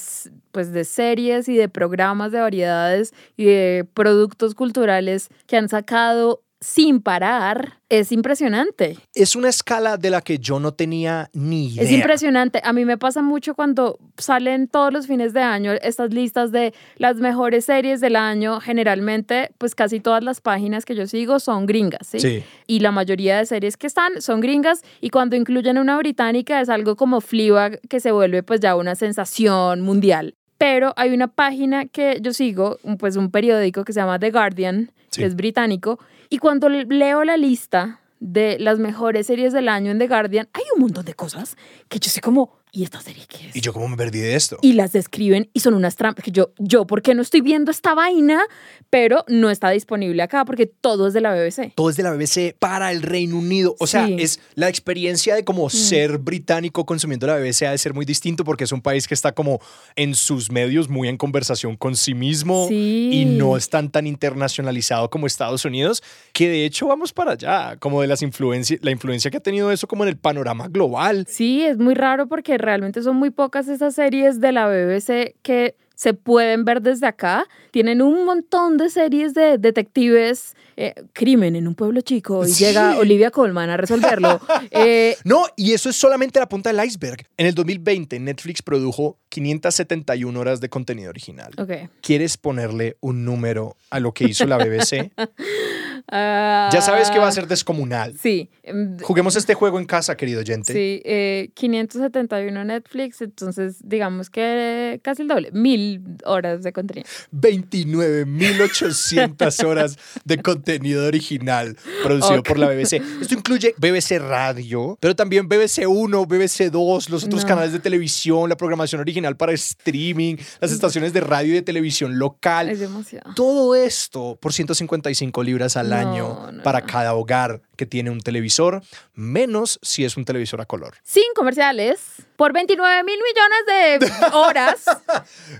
pues 0.51 0.71
de 0.71 0.85
series 0.85 1.49
y 1.49 1.55
de 1.55 1.67
programas 1.67 2.31
de 2.31 2.39
variedades 2.39 3.13
y 3.35 3.45
de 3.45 3.85
productos 3.93 4.55
culturales 4.55 5.29
que 5.47 5.57
han 5.57 5.67
sacado 5.67 6.41
sin 6.63 7.01
parar 7.01 7.79
es 7.89 8.11
impresionante. 8.11 8.97
Es 9.13 9.35
una 9.35 9.49
escala 9.49 9.97
de 9.97 10.09
la 10.09 10.21
que 10.21 10.39
yo 10.39 10.59
no 10.59 10.73
tenía 10.73 11.29
ni 11.33 11.67
idea. 11.67 11.83
Es 11.83 11.91
impresionante. 11.91 12.61
A 12.63 12.71
mí 12.71 12.85
me 12.85 12.97
pasa 12.97 13.21
mucho 13.21 13.53
cuando 13.53 13.99
salen 14.17 14.67
todos 14.69 14.93
los 14.93 15.05
fines 15.05 15.33
de 15.33 15.41
año 15.41 15.73
estas 15.73 16.13
listas 16.13 16.51
de 16.51 16.73
las 16.95 17.17
mejores 17.17 17.65
series 17.65 17.99
del 17.99 18.15
año. 18.15 18.61
Generalmente, 18.61 19.51
pues 19.57 19.75
casi 19.75 19.99
todas 19.99 20.23
las 20.23 20.39
páginas 20.39 20.85
que 20.85 20.95
yo 20.95 21.05
sigo 21.05 21.39
son 21.39 21.65
gringas, 21.65 22.07
¿sí? 22.07 22.19
Sí. 22.19 22.43
Y 22.65 22.79
la 22.79 22.91
mayoría 22.91 23.37
de 23.37 23.45
series 23.45 23.75
que 23.75 23.87
están 23.87 24.21
son 24.21 24.39
gringas 24.39 24.83
y 25.01 25.09
cuando 25.09 25.35
incluyen 25.35 25.77
una 25.77 25.97
británica 25.97 26.61
es 26.61 26.69
algo 26.69 26.95
como 26.95 27.19
Fleabag 27.19 27.81
que 27.89 27.99
se 27.99 28.11
vuelve 28.11 28.41
pues 28.41 28.61
ya 28.61 28.75
una 28.75 28.95
sensación 28.95 29.81
mundial. 29.81 30.35
Pero 30.63 30.93
hay 30.95 31.13
una 31.13 31.27
página 31.27 31.87
que 31.87 32.19
yo 32.21 32.31
sigo, 32.31 32.77
pues 32.97 33.17
un 33.17 33.29
periódico 33.31 33.83
que 33.83 33.91
se 33.91 33.99
llama 33.99 34.17
The 34.17 34.31
Guardian, 34.31 34.91
Sí. 35.09 35.19
que 35.19 35.27
es 35.27 35.35
británico, 35.35 35.99
y 36.29 36.37
cuando 36.37 36.69
le- 36.69 36.85
leo 36.85 37.25
la 37.25 37.35
lista 37.35 37.99
de 38.21 38.57
las 38.59 38.79
mejores 38.79 39.27
series 39.27 39.51
del 39.51 39.67
año 39.67 39.91
en 39.91 39.99
The 39.99 40.07
Guardian, 40.07 40.47
hay 40.53 40.63
un 40.75 40.83
montón 40.83 41.03
de 41.03 41.15
cosas 41.15 41.57
que 41.89 41.99
yo 41.99 42.09
sé 42.09 42.21
como, 42.21 42.55
¿y 42.75 42.83
esta 42.83 42.99
serie 42.99 43.23
qué 43.29 43.49
es? 43.49 43.55
Y 43.55 43.61
yo 43.61 43.71
como 43.71 43.87
me 43.87 43.95
perdí 43.95 44.19
de 44.19 44.35
esto. 44.35 44.57
y 44.61 44.73
las 44.73 44.91
describen 44.91 45.49
y 45.53 45.59
son 45.61 45.75
unas 45.75 45.95
trampas 45.95 46.25
yo, 46.31 46.51
yo, 46.57 46.85
¿por 46.87 47.01
qué 47.01 47.13
no 47.13 47.21
estoy 47.21 47.39
viendo 47.41 47.69
esta 47.71 47.93
vaina? 47.93 48.41
Pero 48.89 49.23
no 49.27 49.49
está 49.51 49.69
disponible 49.69 50.21
acá 50.23 50.43
porque 50.43 50.65
todo 50.65 51.07
es 51.07 51.13
de 51.13 51.21
la 51.21 51.33
BBC. 51.33 51.71
todo 51.75 51.89
es 51.89 51.95
de 51.95 52.03
la 52.03 52.11
BBC 52.11 52.55
para 52.59 52.91
el 52.91 53.01
Reino 53.03 53.37
Unido. 53.37 53.75
O 53.79 53.87
sea, 53.87 54.07
Sí. 54.07 54.13
Mm. 54.15 54.19
es 54.19 54.39
la 54.55 54.67
experiencia 54.69 55.35
de 55.35 55.43
como 55.45 55.69
ser 55.69 56.17
británico 56.17 56.85
consumiendo 56.85 57.27
la 57.27 57.35
BBC 57.37 57.63
ha 57.67 57.71
de 57.71 57.77
ser 57.77 57.93
muy 57.93 58.05
distinto 58.05 58.43
porque 58.43 58.63
es 58.65 58.71
un 58.71 58.81
país 58.81 59.07
que 59.07 59.13
está 59.13 59.31
como 59.33 59.59
en 59.95 60.15
sus 60.15 60.51
medios 60.51 60.89
muy 60.89 61.07
en 61.07 61.17
conversación 61.17 61.77
con 61.77 61.95
sí 61.95 62.13
mismo 62.15 62.65
Sí. 62.67 63.09
y 63.13 63.25
no 63.25 63.55
es 63.55 63.69
tan 63.69 63.91
tan 63.91 64.07
internacionalizado 64.07 65.09
como 65.11 65.27
Estados 65.27 65.63
Unidos, 65.65 66.01
que 66.33 66.49
de 66.49 66.65
hecho 66.65 66.87
vamos 66.87 67.13
para 67.13 67.33
allá, 67.33 67.77
como 67.77 68.01
de 68.01 68.07
las 68.07 68.21
influencias, 68.23 68.79
la 68.83 68.91
influencia 68.91 69.29
que 69.31 69.37
ha 69.37 69.41
tenido 69.43 69.71
eso 69.71 69.87
como 69.87 70.03
en 70.03 70.09
el 70.09 70.17
panorama 70.17 70.67
global. 70.67 71.25
Sí, 71.29 71.63
es 71.63 71.77
muy 71.77 71.93
raro 71.93 72.27
porque 72.27 72.57
realmente 72.63 73.01
son 73.03 73.15
muy 73.17 73.29
pocas 73.29 73.67
esas 73.67 73.95
series 73.95 74.39
de 74.39 74.51
la 74.51 74.67
BBC 74.67 75.35
que 75.43 75.75
se 75.95 76.13
pueden 76.15 76.65
ver 76.65 76.81
desde 76.81 77.05
acá. 77.07 77.45
Tienen 77.71 78.01
un 78.01 78.25
montón 78.25 78.77
de 78.77 78.89
series 78.89 79.33
de 79.35 79.57
detectives, 79.59 80.55
eh, 80.75 80.95
crimen 81.13 81.55
en 81.55 81.67
un 81.67 81.75
pueblo 81.75 82.01
chico, 82.01 82.43
y 82.45 82.49
Sí. 82.49 82.65
llega 82.65 82.97
Olivia 82.97 83.29
Colman 83.31 83.69
a 83.69 83.77
resolverlo. 83.77 84.39
Eh, 84.71 85.15
No, 85.23 85.45
y 85.55 85.73
eso 85.73 85.89
es 85.89 85.95
solamente 85.95 86.39
la 86.39 86.49
punta 86.49 86.73
del 86.73 86.83
iceberg. 86.85 87.25
En 87.37 87.45
el 87.45 87.53
2020, 87.53 88.19
Netflix 88.19 88.61
produjo 88.63 89.17
571 89.29 90.37
horas 90.39 90.59
de 90.61 90.69
contenido 90.69 91.09
original. 91.09 91.51
ok. 91.57 91.89
¿Quieres 92.01 92.37
ponerle 92.37 92.97
un 92.99 93.23
número 93.23 93.77
a 93.91 93.99
lo 93.99 94.13
que 94.13 94.25
hizo 94.25 94.45
la 94.45 94.57
BBC? 94.57 95.11
Ah, 96.11 96.69
ya 96.71 96.81
sabes 96.81 97.09
que 97.09 97.17
va 97.19 97.27
a 97.27 97.31
ser 97.31 97.47
descomunal. 97.47 98.15
Sí. 98.19 98.49
em, 98.63 98.97
Juguemos 98.99 99.35
este 99.35 99.53
juego 99.53 99.79
en 99.79 99.85
casa, 99.85 100.15
querido 100.17 100.39
oyente. 100.41 100.73
Sí, 100.73 101.01
eh, 101.05 101.49
571 101.53 102.63
Netflix, 102.65 103.21
entonces 103.21 103.77
digamos 103.83 104.29
que 104.29 104.99
casi 105.03 105.21
el 105.23 105.27
doble, 105.29 105.49
mil 105.53 106.01
horas 106.25 106.63
de 106.63 106.73
contenido. 106.73 107.07
29.800 107.31 109.63
horas 109.65 109.97
de 110.25 110.41
contenido 110.41 111.05
original 111.07 111.77
producido 112.03 112.39
Ok. 112.39 112.47
por 112.47 112.59
la 112.59 112.67
BBC. 112.67 113.01
Esto 113.21 113.33
incluye 113.35 113.73
BBC 113.77 114.19
Radio, 114.19 114.97
pero 114.99 115.15
también 115.15 115.47
BBC 115.47 115.87
1, 115.87 116.25
BBC 116.25 116.69
2, 116.71 117.09
los 117.09 117.23
otros 117.25 117.43
No. 117.43 117.47
canales 117.47 117.71
de 117.71 117.79
televisión, 117.79 118.49
la 118.49 118.57
programación 118.57 118.99
original 119.01 119.37
para 119.37 119.53
streaming, 119.53 120.35
las 120.59 120.71
estaciones 120.71 121.13
de 121.13 121.21
radio 121.21 121.51
y 121.53 121.55
de 121.55 121.61
televisión 121.61 122.17
local. 122.19 122.69
Es 122.69 122.79
demasiado. 122.79 123.33
Todo 123.35 123.75
esto 123.75 124.37
por 124.41 124.51
155 124.53 125.43
libras 125.43 125.77
al 125.77 125.92
Año 125.93 126.49
no, 126.51 126.63
para 126.63 126.81
cada 126.81 127.13
hogar 127.13 127.61
que 127.75 127.85
tiene 127.85 128.09
un 128.09 128.19
televisor, 128.21 128.81
menos 129.13 129.79
si 129.81 130.03
es 130.05 130.17
un 130.17 130.25
televisor 130.25 130.61
a 130.61 130.65
color. 130.65 130.95
Sin 131.03 131.23
comerciales, 131.35 131.99
por 132.35 132.53
29 132.53 133.03
mil 133.03 133.19
millones 133.19 134.09
de 134.19 134.27
horas. 134.37 134.85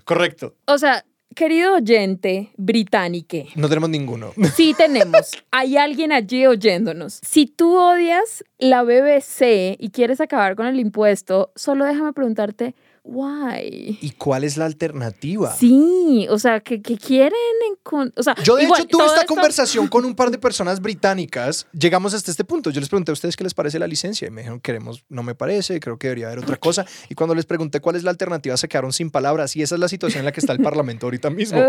Correcto. 0.03 0.55
O 0.65 0.77
sea, 0.77 1.03
querido 1.35 1.75
oyente 1.75 2.51
británico, 2.57 3.37
No 3.55 3.67
tenemos 3.69 3.89
ninguno. 3.89 4.33
sí 4.55 4.73
tenemos. 4.77 5.31
Hay 5.51 5.77
alguien 5.77 6.11
allí 6.11 6.45
oyéndonos. 6.45 7.19
Si 7.23 7.47
tú 7.47 7.75
odias 7.77 8.43
la 8.59 8.83
BBC 8.83 9.75
y 9.79 9.89
quieres 9.91 10.21
acabar 10.21 10.55
con 10.55 10.67
el 10.67 10.79
impuesto, 10.79 11.51
solo 11.55 11.85
déjame 11.85 12.13
preguntarte, 12.13 12.75
why? 13.03 13.97
¿Y 14.01 14.11
cuál 14.17 14.43
es 14.43 14.57
la 14.57 14.65
alternativa? 14.65 15.53
Sí, 15.53 16.25
o 16.29 16.39
sea, 16.39 16.59
que, 16.61 16.81
que 16.81 16.97
quieren 16.97 17.33
encon- 17.71 18.13
o 18.15 18.23
sea, 18.23 18.35
Yo 18.43 18.55
de 18.55 18.63
igual, 18.63 18.81
hecho 18.81 18.89
tuve 18.89 19.05
esta 19.05 19.21
esto- 19.21 19.33
conversación 19.33 19.87
con 19.87 20.05
un 20.05 20.15
par 20.15 20.31
de 20.31 20.37
personas 20.39 20.79
británicas. 20.81 21.67
Llegamos 21.73 22.13
hasta 22.13 22.31
este 22.31 22.43
punto. 22.43 22.69
Yo 22.69 22.79
les 22.79 22.89
pregunté 22.89 23.11
a 23.11 23.13
ustedes 23.13 23.35
qué 23.35 23.43
les 23.43 23.53
parece 23.53 23.77
la 23.79 23.87
licencia 23.87 24.27
y 24.27 24.31
me 24.31 24.41
dijeron 24.41 24.59
queremos, 24.59 25.03
no 25.09 25.21
me 25.23 25.35
parece, 25.35 25.79
creo 25.79 25.97
que 25.97 26.07
debería 26.07 26.27
haber 26.27 26.39
otra 26.39 26.57
cosa. 26.57 26.85
Y 27.09 27.15
cuando 27.15 27.35
les 27.35 27.45
pregunté 27.45 27.79
cuál 27.81 27.95
es 27.95 28.03
la 28.03 28.11
alternativa 28.11 28.55
se 28.57 28.67
quedaron 28.67 28.93
sin 28.93 29.11
palabras 29.11 29.55
y 29.55 29.61
esa 29.61 29.75
es 29.75 29.81
la 29.81 29.87
situación 29.89 30.19
en 30.19 30.25
la 30.25 30.31
que 30.31 30.39
está 30.39 30.53
el 30.53 30.59
Parlamento 30.63 31.05
ahorita 31.07 31.29
mismo. 31.29 31.59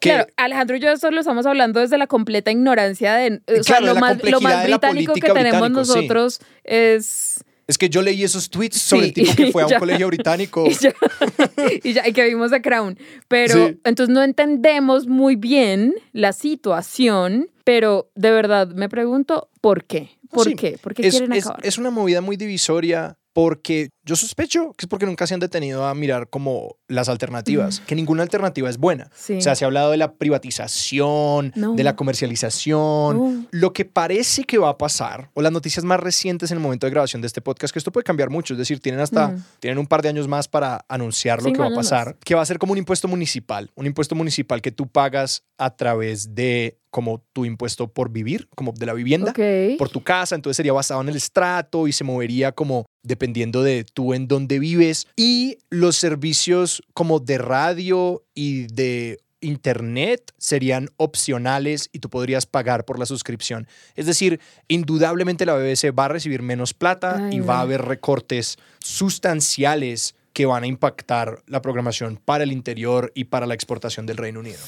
Que- 0.00 0.08
Claro, 0.10 0.26
Alejandro 0.36 0.76
y 0.76 0.80
yo 0.80 0.90
esto 0.90 1.10
lo 1.10 1.20
estamos 1.20 1.46
hablando 1.46 1.80
desde 1.80 1.96
la 1.98 2.06
completa 2.08 2.50
ignorancia 2.50 3.14
de, 3.14 3.40
o 3.46 3.62
sea, 3.62 3.78
Claro, 3.78 3.82
de 3.82 3.88
lo 3.88 3.94
la 3.94 4.00
más, 4.00 4.22
lo 4.24 4.40
más 4.40 4.64
británico 4.64 5.14
que 5.14 5.20
tenemos 5.20 5.42
británico, 5.60 5.84
sí. 5.84 5.94
nosotros 5.94 6.40
es 6.64 7.44
Es 7.68 7.76
que 7.76 7.90
yo 7.90 8.00
leí 8.00 8.24
esos 8.24 8.48
tweets 8.48 8.78
sobre 8.80 9.02
Sí, 9.02 9.08
el 9.08 9.14
tipo 9.14 9.34
que 9.36 9.52
fue 9.52 9.62
a 9.62 9.66
un 9.66 9.70
ya. 9.72 9.78
colegio 9.78 10.06
británico. 10.08 10.64
y 10.66 10.72
ya, 10.74 10.94
y 11.84 11.92
ya, 11.92 12.08
y 12.08 12.12
que 12.14 12.24
vimos 12.24 12.50
The 12.50 12.62
Crown. 12.62 12.98
Pero 13.28 13.68
Sí. 13.68 13.78
entonces 13.84 14.12
no 14.14 14.22
entendemos 14.22 15.06
muy 15.06 15.36
bien 15.36 15.94
la 16.12 16.32
situación, 16.32 17.50
pero 17.64 18.10
de 18.14 18.30
verdad 18.30 18.68
me 18.68 18.88
pregunto 18.88 19.50
por 19.60 19.84
qué. 19.84 20.10
¿Por 20.30 20.46
Sí, 20.48 20.54
qué? 20.56 20.78
¿Por 20.82 20.94
qué 20.94 21.06
es, 21.06 21.14
quieren 21.14 21.32
es- 21.34 21.44
acabar? 21.46 21.66
es 21.66 21.78
una 21.78 21.90
movida 21.90 22.20
muy 22.22 22.36
divisoria 22.36 23.18
porque 23.34 23.90
yo 24.08 24.16
sospecho 24.16 24.72
que 24.76 24.86
es 24.86 24.88
porque 24.88 25.04
nunca 25.04 25.26
se 25.26 25.34
han 25.34 25.40
detenido 25.40 25.86
a 25.86 25.94
mirar 25.94 26.28
como 26.30 26.76
las 26.88 27.10
alternativas, 27.10 27.80
que 27.80 27.94
ninguna 27.94 28.22
alternativa 28.22 28.70
es 28.70 28.78
buena. 28.78 29.10
Sí. 29.14 29.34
O 29.34 29.40
sea, 29.42 29.54
se 29.54 29.64
ha 29.64 29.66
hablado 29.66 29.90
de 29.90 29.98
la 29.98 30.14
privatización, 30.14 31.52
No. 31.54 31.74
de 31.74 31.84
la 31.84 31.94
comercialización. 31.96 33.16
No. 33.16 33.46
Lo 33.50 33.72
que 33.72 33.84
parece 33.84 34.44
que 34.44 34.58
va 34.58 34.70
a 34.70 34.78
pasar, 34.78 35.30
o 35.34 35.42
las 35.42 35.52
noticias 35.52 35.84
más 35.84 36.00
recientes 36.00 36.50
en 36.50 36.56
el 36.58 36.62
momento 36.62 36.86
de 36.86 36.90
grabación 36.90 37.20
de 37.22 37.26
este 37.26 37.40
podcast, 37.40 37.72
que 37.72 37.78
esto 37.78 37.92
puede 37.92 38.04
cambiar 38.04 38.30
mucho, 38.30 38.54
es 38.54 38.58
decir, 38.58 38.80
tienen 38.80 39.00
hasta, 39.00 39.28
Mm. 39.28 39.44
tienen 39.60 39.78
un 39.78 39.86
par 39.86 40.02
de 40.02 40.08
años 40.08 40.26
más 40.28 40.48
para 40.48 40.84
anunciar 40.88 41.42
lo 41.42 41.52
que 41.52 41.58
va 41.58 41.66
a 41.68 41.74
pasar, 41.74 42.06
más. 42.06 42.16
que 42.24 42.34
va 42.34 42.42
a 42.42 42.46
ser 42.46 42.58
como 42.58 42.72
un 42.72 42.78
impuesto 42.78 43.08
municipal, 43.08 43.70
un 43.74 43.86
impuesto 43.86 44.14
municipal 44.14 44.62
que 44.62 44.72
tú 44.72 44.86
pagas 44.88 45.42
a 45.58 45.74
través 45.76 46.34
de 46.34 46.78
como 46.90 47.22
tu 47.34 47.44
impuesto 47.44 47.88
por 47.92 48.10
vivir, 48.10 48.48
como 48.56 48.72
de 48.72 48.86
la 48.86 48.94
vivienda 48.94 49.34
por 49.76 49.90
tu 49.90 50.02
casa, 50.02 50.34
entonces 50.34 50.56
sería 50.56 50.72
basado 50.72 51.02
en 51.02 51.10
el 51.10 51.16
estrato 51.16 51.86
y 51.86 51.92
se 51.92 52.02
movería 52.02 52.52
como 52.52 52.86
dependiendo 53.02 53.62
de 53.62 53.84
tú 53.98 54.14
en 54.14 54.28
dónde 54.28 54.60
vives 54.60 55.08
y 55.16 55.58
los 55.70 55.96
servicios 55.96 56.84
como 56.94 57.18
de 57.18 57.36
radio 57.36 58.22
y 58.32 58.68
de 58.68 59.18
internet 59.40 60.32
serían 60.38 60.88
opcionales 60.98 61.90
y 61.92 61.98
tú 61.98 62.08
podrías 62.08 62.46
pagar 62.46 62.84
por 62.84 63.00
la 63.00 63.06
suscripción. 63.06 63.66
Es 63.96 64.06
decir, 64.06 64.38
indudablemente 64.68 65.44
la 65.46 65.56
BBC 65.56 65.92
va 65.98 66.04
a 66.04 66.08
recibir 66.10 66.42
menos 66.42 66.74
plata 66.74 67.26
Ay, 67.26 67.38
y 67.38 67.40
va 67.40 67.58
a 67.58 67.62
haber 67.62 67.82
recortes 67.86 68.56
sustanciales 68.78 70.14
que 70.32 70.46
van 70.46 70.62
a 70.62 70.68
impactar 70.68 71.42
la 71.48 71.60
programación 71.60 72.20
para 72.24 72.44
el 72.44 72.52
interior 72.52 73.10
y 73.16 73.24
para 73.24 73.46
la 73.46 73.54
exportación 73.54 74.06
del 74.06 74.18
Reino 74.18 74.38
Unido. 74.38 74.60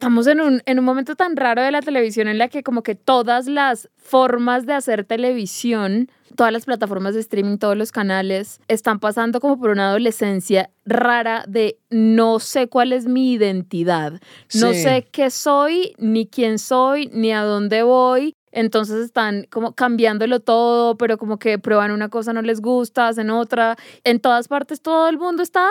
Estamos 0.00 0.28
en 0.28 0.40
un, 0.40 0.62
en 0.64 0.78
un 0.78 0.84
momento 0.84 1.16
tan 1.16 1.34
raro 1.36 1.60
de 1.60 1.72
la 1.72 1.82
televisión 1.82 2.28
en 2.28 2.38
la 2.38 2.46
que 2.46 2.62
como 2.62 2.84
que 2.84 2.94
todas 2.94 3.48
las 3.48 3.90
formas 3.96 4.64
de 4.64 4.74
hacer 4.74 5.04
televisión, 5.04 6.08
todas 6.36 6.52
las 6.52 6.64
plataformas 6.64 7.14
de 7.14 7.20
streaming, 7.20 7.58
todos 7.58 7.76
los 7.76 7.92
canales, 7.92 8.60
están 8.68 8.98
pasando 9.00 9.40
como 9.40 9.58
por 9.58 9.70
una 9.70 9.88
adolescencia 9.88 10.70
rara 10.84 11.44
de 11.46 11.78
no 11.90 12.38
sé 12.38 12.68
cuál 12.68 12.92
es 12.92 13.06
mi 13.06 13.32
identidad, 13.32 14.12
no 14.54 14.72
Sí. 14.72 14.82
sé 14.82 15.08
qué 15.10 15.30
soy, 15.30 15.94
ni 15.98 16.26
quién 16.26 16.58
soy, 16.58 17.08
ni 17.12 17.32
a 17.32 17.42
dónde 17.42 17.82
voy. 17.82 18.34
Entonces 18.52 19.04
están 19.04 19.46
como 19.48 19.74
cambiándolo 19.74 20.40
todo, 20.40 20.96
pero 20.96 21.18
como 21.18 21.38
que 21.38 21.60
prueban 21.60 21.92
una 21.92 22.08
cosa, 22.08 22.32
no 22.32 22.42
les 22.42 22.60
gusta, 22.60 23.06
hacen 23.06 23.30
otra. 23.30 23.76
En 24.02 24.18
todas 24.18 24.48
partes 24.48 24.82
todo 24.82 25.08
el 25.08 25.18
mundo 25.18 25.42
está 25.44 25.68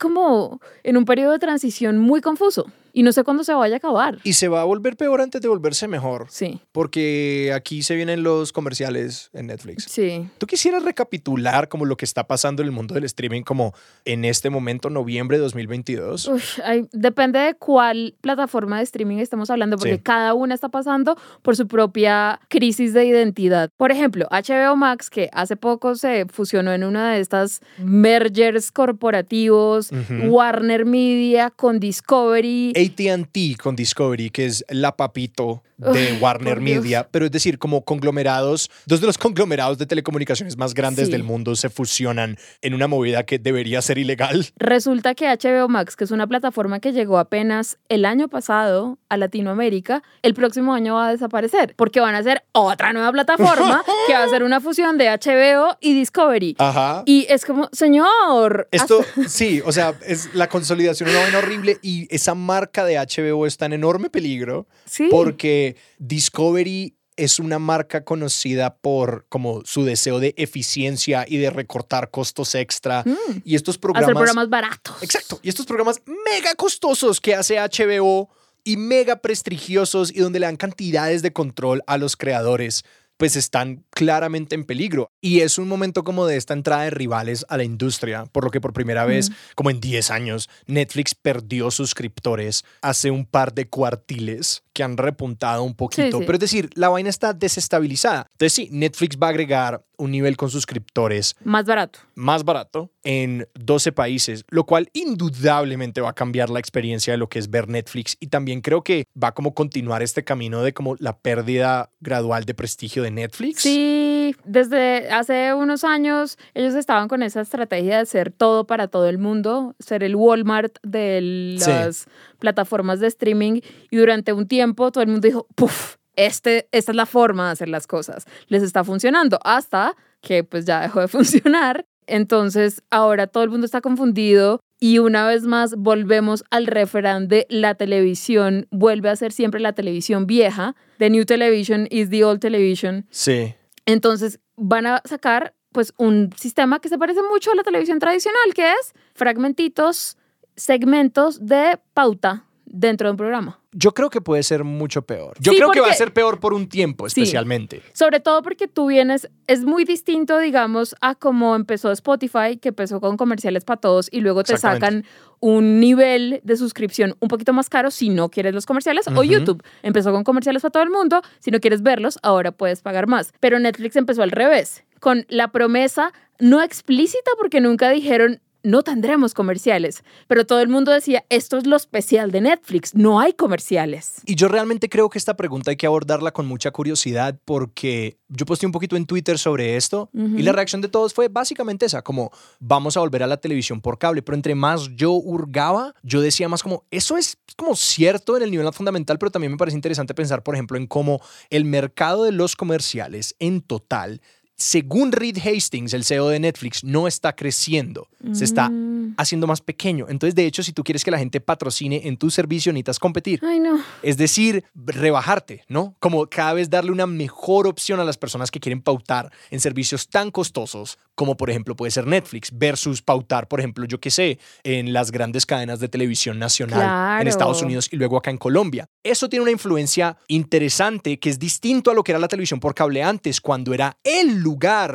como 0.00 0.60
en 0.82 0.96
un 0.96 1.04
periodo 1.04 1.32
de 1.32 1.38
transición 1.38 1.98
muy 1.98 2.22
confuso 2.22 2.66
y 2.92 3.02
no 3.02 3.12
sé 3.12 3.24
cuándo 3.24 3.44
se 3.44 3.54
vaya 3.54 3.74
a 3.74 3.78
acabar. 3.78 4.18
Y 4.24 4.34
se 4.34 4.48
va 4.48 4.60
a 4.60 4.64
volver 4.64 4.96
peor 4.96 5.20
antes 5.20 5.40
de 5.40 5.48
volverse 5.48 5.88
mejor. 5.88 6.26
Sí, 6.30 6.60
porque 6.72 7.52
aquí 7.54 7.82
se 7.82 7.94
vienen 7.94 8.22
los 8.22 8.52
comerciales 8.52 9.30
en 9.32 9.46
Netflix. 9.46 9.84
sí. 9.84 10.28
¿Tú 10.38 10.46
quisieras 10.46 10.82
recapitular 10.82 11.68
como 11.68 11.84
lo 11.84 11.96
que 11.96 12.04
está 12.04 12.24
pasando 12.26 12.62
en 12.62 12.66
el 12.68 12.72
mundo 12.72 12.94
del 12.94 13.04
streaming 13.04 13.42
como 13.42 13.74
en 14.04 14.24
este 14.24 14.50
momento, 14.50 14.90
noviembre 14.90 15.36
de 15.38 15.42
2022? 15.42 16.28
Uf, 16.28 16.58
ay, 16.64 16.86
depende 16.92 17.38
de 17.38 17.54
cuál 17.54 18.14
plataforma 18.20 18.78
de 18.78 18.84
streaming 18.84 19.18
estemos 19.18 19.50
hablando, 19.50 19.76
porque 19.76 19.94
Sí. 19.96 20.00
cada 20.02 20.34
una 20.34 20.54
está 20.54 20.68
pasando 20.68 21.16
por 21.42 21.56
su 21.56 21.66
propia 21.68 22.40
crisis 22.48 22.92
de 22.94 23.04
identidad. 23.06 23.70
Por 23.76 23.90
ejemplo, 23.92 24.26
HBO 24.30 24.76
Max, 24.76 25.10
que 25.10 25.28
hace 25.32 25.56
poco 25.56 25.94
se 25.94 26.26
fusionó 26.26 26.72
en 26.72 26.84
una 26.84 27.12
de 27.12 27.20
estas 27.20 27.60
mergers 27.78 28.70
corporativos. 28.72 29.90
Warner 30.28 30.84
Media 30.84 31.50
con 31.50 31.78
Discovery. 31.80 32.72
ATT 32.86 33.60
con 33.62 33.76
Discovery, 33.76 34.30
que 34.30 34.46
es 34.46 34.64
la 34.68 34.96
papito 34.96 35.62
de 35.76 36.12
Uf, 36.14 36.22
Warner 36.22 36.54
por 36.58 36.64
Dios. 36.64 36.82
Media, 36.82 37.08
pero 37.10 37.24
es 37.26 37.32
decir, 37.32 37.58
como 37.58 37.84
conglomerados, 37.84 38.70
dos 38.86 39.00
de 39.00 39.06
los 39.08 39.18
conglomerados 39.18 39.78
de 39.78 39.86
telecomunicaciones 39.86 40.56
más 40.56 40.74
grandes 40.74 41.06
Sí. 41.06 41.12
del 41.12 41.24
mundo 41.24 41.56
se 41.56 41.70
fusionan 41.70 42.36
en 42.60 42.74
una 42.74 42.86
movida 42.86 43.24
que 43.24 43.38
debería 43.40 43.82
ser 43.82 43.98
ilegal. 43.98 44.46
Resulta 44.56 45.14
que 45.16 45.26
HBO 45.26 45.68
Max, 45.68 45.96
que 45.96 46.04
es 46.04 46.12
una 46.12 46.26
plataforma 46.28 46.78
que 46.78 46.92
llegó 46.92 47.18
apenas 47.18 47.78
el 47.88 48.04
año 48.04 48.28
pasado 48.28 48.98
a 49.08 49.16
Latinoamérica, 49.16 50.02
el 50.22 50.34
próximo 50.34 50.72
año 50.72 50.94
va 50.94 51.08
a 51.08 51.10
desaparecer 51.12 51.74
porque 51.76 51.98
van 52.00 52.14
a 52.14 52.18
hacer 52.18 52.44
otra 52.52 52.92
nueva 52.92 53.10
plataforma 53.10 53.82
que 54.06 54.12
va 54.12 54.22
a 54.24 54.28
ser 54.28 54.44
una 54.44 54.60
fusión 54.60 54.98
de 54.98 55.08
HBO 55.10 55.76
y 55.80 55.94
Discovery. 55.94 56.54
Ajá. 56.58 57.02
Y 57.06 57.26
es 57.28 57.44
como, 57.44 57.68
señor, 57.72 58.68
Esto, 58.70 59.00
hasta- 59.00 59.28
sí, 59.28 59.60
o 59.64 59.72
sea, 59.72 59.94
es 60.06 60.32
la 60.34 60.48
consolidación 60.48 61.08
una 61.10 61.18
vaina 61.20 61.38
horrible 61.38 61.78
y 61.82 62.06
esa 62.14 62.34
marca 62.36 62.71
de 62.84 62.96
HBO 62.96 63.46
está 63.46 63.66
en 63.66 63.74
enorme 63.74 64.08
peligro 64.10 64.66
sí. 64.86 65.08
porque 65.10 65.76
Discovery 65.98 66.94
es 67.16 67.38
una 67.38 67.58
marca 67.58 68.04
conocida 68.04 68.76
por 68.76 69.26
como 69.28 69.62
su 69.64 69.84
deseo 69.84 70.18
de 70.18 70.34
eficiencia 70.38 71.26
y 71.28 71.36
de 71.36 71.50
recortar 71.50 72.10
costos 72.10 72.54
extra 72.54 73.02
Mm. 73.04 73.42
y 73.44 73.54
estos 73.54 73.74
hacer 73.74 73.80
programas 73.80 74.14
programas 74.14 74.48
baratos. 74.48 75.02
Exacto, 75.02 75.38
y 75.42 75.48
estos 75.48 75.66
programas 75.66 76.00
mega 76.06 76.54
costosos 76.54 77.20
que 77.20 77.34
hace 77.34 77.58
HBO 77.58 78.30
y 78.64 78.76
mega 78.76 79.16
prestigiosos 79.16 80.10
y 80.14 80.20
donde 80.20 80.40
le 80.40 80.46
dan 80.46 80.56
cantidades 80.56 81.20
de 81.22 81.32
control 81.32 81.82
a 81.86 81.98
los 81.98 82.16
creadores, 82.16 82.84
pues 83.22 83.36
están 83.36 83.84
claramente 83.90 84.56
en 84.56 84.64
peligro. 84.64 85.12
Y 85.20 85.42
es 85.42 85.56
un 85.56 85.68
momento 85.68 86.02
como 86.02 86.26
de 86.26 86.36
esta 86.36 86.54
entrada 86.54 86.82
de 86.82 86.90
rivales 86.90 87.46
a 87.48 87.56
la 87.56 87.62
industria, 87.62 88.24
por 88.24 88.42
lo 88.42 88.50
que 88.50 88.60
por 88.60 88.72
primera 88.72 89.04
vez, 89.04 89.30
como 89.54 89.70
en 89.70 89.78
10 89.78 90.10
años, 90.10 90.50
Netflix 90.66 91.14
perdió 91.14 91.70
suscriptores 91.70 92.64
hace 92.80 93.12
un 93.12 93.24
par 93.24 93.54
de 93.54 93.68
cuartiles 93.68 94.64
que 94.72 94.82
han 94.82 94.96
repuntado 94.96 95.62
un 95.62 95.76
poquito. 95.76 96.18
sí. 96.18 96.24
Pero 96.26 96.32
es 96.32 96.40
decir, 96.40 96.70
la 96.74 96.88
vaina 96.88 97.10
está 97.10 97.32
desestabilizada. 97.32 98.26
Entonces 98.32 98.54
sí, 98.54 98.68
Netflix 98.72 99.16
va 99.16 99.28
a 99.28 99.30
agregar 99.30 99.84
un 99.98 100.10
nivel 100.10 100.36
con 100.36 100.50
suscriptores 100.50 101.36
Más 101.44 101.64
barato. 101.64 102.00
más 102.16 102.42
barato 102.42 102.90
en 103.04 103.48
12 103.54 103.92
países, 103.92 104.44
lo 104.48 104.64
cual 104.64 104.88
indudablemente 104.92 106.00
va 106.00 106.10
a 106.10 106.14
cambiar 106.14 106.50
la 106.50 106.58
experiencia 106.60 107.12
de 107.12 107.16
lo 107.18 107.28
que 107.28 107.38
es 107.38 107.50
ver 107.50 107.68
Netflix 107.68 108.16
y 108.20 108.28
también 108.28 108.60
creo 108.60 108.82
que 108.82 109.06
va 109.20 109.28
a 109.28 109.32
como 109.34 109.54
continuar 109.54 110.02
este 110.02 110.24
camino 110.24 110.62
de 110.62 110.72
como 110.72 110.96
la 110.98 111.16
pérdida 111.16 111.90
gradual 112.00 112.44
de 112.44 112.54
prestigio 112.54 113.02
de 113.02 113.10
Netflix. 113.10 113.62
Sí, 113.62 114.34
desde 114.44 115.10
hace 115.10 115.52
unos 115.54 115.84
años 115.84 116.38
ellos 116.54 116.74
estaban 116.74 117.08
con 117.08 117.22
esa 117.22 117.40
estrategia 117.40 117.98
de 117.98 118.06
ser 118.06 118.30
todo 118.32 118.66
para 118.66 118.88
todo 118.88 119.08
el 119.08 119.18
mundo, 119.18 119.74
ser 119.78 120.02
el 120.04 120.16
Walmart 120.16 120.76
de 120.82 121.56
Sí. 121.58 121.70
las 121.70 122.06
plataformas 122.38 123.00
de 123.00 123.06
streaming 123.08 123.60
y 123.90 123.96
durante 123.96 124.32
un 124.32 124.46
tiempo 124.48 124.90
todo 124.92 125.02
el 125.02 125.10
mundo 125.10 125.26
dijo, 125.26 125.46
puff, 125.54 125.96
este, 126.16 126.68
esta 126.72 126.92
es 126.92 126.96
la 126.96 127.06
forma 127.06 127.46
de 127.46 127.52
hacer 127.52 127.68
las 127.68 127.86
cosas, 127.86 128.26
les 128.48 128.62
está 128.62 128.84
funcionando 128.84 129.38
hasta 129.44 129.96
que 130.20 130.44
pues 130.44 130.64
ya 130.66 130.80
dejó 130.80 131.00
de 131.00 131.08
funcionar. 131.08 131.84
Entonces 132.06 132.82
ahora 132.90 133.26
todo 133.26 133.44
el 133.44 133.50
mundo 133.50 133.64
está 133.64 133.80
confundido 133.80 134.60
y 134.80 134.98
una 134.98 135.26
vez 135.26 135.44
más 135.44 135.76
volvemos 135.76 136.44
al 136.50 136.66
refrán 136.66 137.28
de 137.28 137.46
la 137.48 137.74
televisión 137.74 138.66
vuelve 138.70 139.10
a 139.10 139.16
ser 139.16 139.32
siempre 139.32 139.60
la 139.60 139.72
televisión 139.72 140.26
vieja. 140.26 140.74
The 140.98 141.10
new 141.10 141.24
television 141.24 141.86
is 141.90 142.10
the 142.10 142.24
old 142.24 142.40
television. 142.40 143.06
Sí. 143.10 143.54
Entonces 143.86 144.40
van 144.56 144.86
a 144.86 145.02
sacar 145.04 145.54
pues 145.72 145.94
un 145.96 146.30
sistema 146.36 146.80
que 146.80 146.88
se 146.88 146.98
parece 146.98 147.20
mucho 147.22 147.50
a 147.52 147.54
la 147.54 147.62
televisión 147.62 147.98
tradicional, 147.98 148.54
que 148.54 148.70
es 148.72 148.92
fragmentitos, 149.14 150.18
segmentos 150.56 151.46
de 151.46 151.78
pauta 151.94 152.44
dentro 152.72 153.06
de 153.06 153.12
un 153.12 153.16
programa. 153.16 153.60
Yo 153.72 153.92
creo 153.92 154.10
que 154.10 154.20
puede 154.20 154.42
ser 154.42 154.64
mucho 154.64 155.02
peor. 155.02 155.34
Yo 155.38 155.52
Sí, 155.52 155.58
creo 155.58 155.70
que 155.70 155.80
va 155.80 155.88
a 155.88 155.94
ser 155.94 156.12
peor 156.12 156.40
por 156.40 156.52
un 156.54 156.68
tiempo, 156.68 157.08
Sí. 157.08 157.20
especialmente. 157.20 157.82
Sobre 157.92 158.18
todo 158.20 158.42
porque 158.42 158.66
tú 158.66 158.86
vienes, 158.86 159.28
es 159.46 159.62
muy 159.64 159.84
distinto, 159.84 160.38
digamos, 160.38 160.96
a 161.00 161.14
cómo 161.14 161.54
empezó 161.54 161.92
Spotify, 161.92 162.56
que 162.60 162.70
empezó 162.70 163.00
con 163.00 163.16
comerciales 163.16 163.64
para 163.64 163.80
todos 163.80 164.08
y 164.10 164.20
luego 164.20 164.42
te 164.42 164.56
sacan 164.58 165.04
un 165.40 165.80
nivel 165.80 166.40
de 166.44 166.56
suscripción 166.56 167.16
un 167.20 167.28
poquito 167.28 167.52
más 167.52 167.68
caro 167.68 167.90
si 167.90 168.08
no 168.08 168.30
quieres 168.30 168.54
los 168.54 168.66
comerciales. 168.66 169.06
O. 169.08 169.22
YouTube 169.22 169.62
empezó 169.82 170.12
con 170.12 170.24
comerciales 170.24 170.62
para 170.62 170.72
todo 170.72 170.82
el 170.82 170.90
mundo, 170.90 171.20
si 171.40 171.50
no 171.50 171.60
quieres 171.60 171.82
verlos, 171.82 172.18
ahora 172.22 172.52
puedes 172.52 172.80
pagar 172.82 173.06
más. 173.06 173.32
Pero 173.40 173.58
Netflix 173.58 173.96
empezó 173.96 174.22
al 174.22 174.30
revés, 174.30 174.84
con 175.00 175.26
la 175.28 175.48
promesa 175.48 176.12
no 176.38 176.62
explícita 176.62 177.30
porque 177.38 177.60
nunca 177.60 177.90
dijeron 177.90 178.40
no 178.62 178.82
tendremos 178.82 179.34
comerciales, 179.34 180.02
pero 180.26 180.46
todo 180.46 180.60
el 180.60 180.68
mundo 180.68 180.92
decía, 180.92 181.24
esto 181.28 181.58
es 181.58 181.66
lo 181.66 181.76
especial 181.76 182.30
de 182.30 182.40
Netflix, 182.40 182.94
no 182.94 183.20
hay 183.20 183.32
comerciales. 183.32 184.22
Y 184.26 184.34
yo 184.34 184.48
realmente 184.48 184.88
creo 184.88 185.10
que 185.10 185.18
esta 185.18 185.36
pregunta 185.36 185.70
hay 185.70 185.76
que 185.76 185.86
abordarla 185.86 186.32
con 186.32 186.46
mucha 186.46 186.70
curiosidad 186.70 187.38
porque 187.44 188.18
yo 188.28 188.46
posté 188.46 188.66
un 188.66 188.72
poquito 188.72 188.96
en 188.96 189.06
Twitter 189.06 189.38
sobre 189.38 189.76
esto 189.76 190.10
y 190.12 190.42
la 190.42 190.52
reacción 190.52 190.80
de 190.80 190.88
todos 190.88 191.12
fue 191.12 191.28
básicamente 191.28 191.86
esa, 191.86 192.02
como 192.02 192.30
vamos 192.58 192.96
a 192.96 193.00
volver 193.00 193.22
a 193.22 193.26
la 193.26 193.36
televisión 193.36 193.80
por 193.80 193.98
cable, 193.98 194.22
pero 194.22 194.36
entre 194.36 194.54
más 194.54 194.88
yo 194.94 195.12
hurgaba, 195.12 195.94
yo 196.02 196.20
decía 196.20 196.48
más 196.48 196.62
como, 196.62 196.84
eso 196.90 197.16
es 197.16 197.38
como 197.56 197.76
cierto 197.76 198.36
en 198.36 198.42
el 198.42 198.50
nivel 198.50 198.72
fundamental, 198.72 199.18
pero 199.18 199.30
también 199.30 199.52
me 199.52 199.58
parece 199.58 199.76
interesante 199.76 200.14
pensar, 200.14 200.42
por 200.42 200.54
ejemplo, 200.54 200.76
en 200.76 200.86
cómo 200.86 201.20
el 201.50 201.64
mercado 201.64 202.24
de 202.24 202.32
los 202.32 202.56
comerciales 202.56 203.34
en 203.38 203.60
total 203.60 204.20
según 204.56 205.12
Reed 205.12 205.38
Hastings, 205.38 205.92
el 205.94 206.04
CEO 206.04 206.28
de 206.28 206.40
Netflix, 206.40 206.84
no 206.84 207.08
está 207.08 207.34
creciendo, 207.34 208.08
se 208.32 208.44
está 208.44 208.68
Mm. 208.70 209.14
haciendo 209.16 209.46
más 209.46 209.60
pequeño. 209.60 210.06
Entonces, 210.08 210.34
de 210.34 210.46
hecho, 210.46 210.62
si 210.62 210.72
tú 210.72 210.84
quieres 210.84 211.02
que 211.04 211.10
la 211.10 211.18
gente 211.18 211.40
patrocine 211.40 212.02
en 212.04 212.16
tu 212.16 212.30
servicio, 212.30 212.72
necesitas 212.72 212.98
competir. 212.98 213.40
Ay, 213.42 213.58
no. 213.60 213.80
Es 214.02 214.16
decir, 214.16 214.64
rebajarte, 214.74 215.64
¿no? 215.68 215.96
Como 215.98 216.26
cada 216.28 216.52
vez 216.54 216.70
darle 216.70 216.92
una 216.92 217.06
mejor 217.06 217.66
opción 217.66 217.98
a 218.00 218.04
las 218.04 218.16
personas 218.16 218.50
que 218.50 218.60
quieren 218.60 218.80
pautar 218.80 219.32
en 219.50 219.60
servicios 219.60 220.08
tan 220.08 220.30
costosos 220.30 220.98
como 221.14 221.36
por 221.36 221.50
ejemplo 221.50 221.76
puede 221.76 221.90
ser 221.90 222.06
Netflix 222.06 222.50
versus 222.52 223.02
pautar, 223.02 223.46
por 223.46 223.60
ejemplo, 223.60 223.84
yo 223.84 224.00
qué 224.00 224.10
sé, 224.10 224.38
en 224.64 224.92
las 224.94 225.10
grandes 225.12 225.44
cadenas 225.44 225.78
de 225.78 225.88
televisión 225.88 226.38
nacional 226.38 226.80
en 226.80 226.86
Claro. 226.88 227.28
Estados 227.28 227.62
Unidos 227.62 227.88
y 227.92 227.96
luego 227.96 228.16
acá 228.16 228.30
en 228.30 228.38
Colombia. 228.38 228.86
Eso 229.04 229.28
tiene 229.28 229.42
una 229.42 229.50
influencia 229.52 230.16
interesante 230.26 231.18
que 231.18 231.28
es 231.30 231.38
distinto 231.38 231.90
a 231.90 231.94
lo 231.94 232.02
que 232.02 232.12
era 232.12 232.18
la 232.18 232.28
televisión 232.28 232.60
por 232.60 232.74
cable 232.74 233.02
antes, 233.02 233.40
cuando 233.40 233.74
era 233.74 233.98
el 234.02 234.38
lugar 234.38 234.51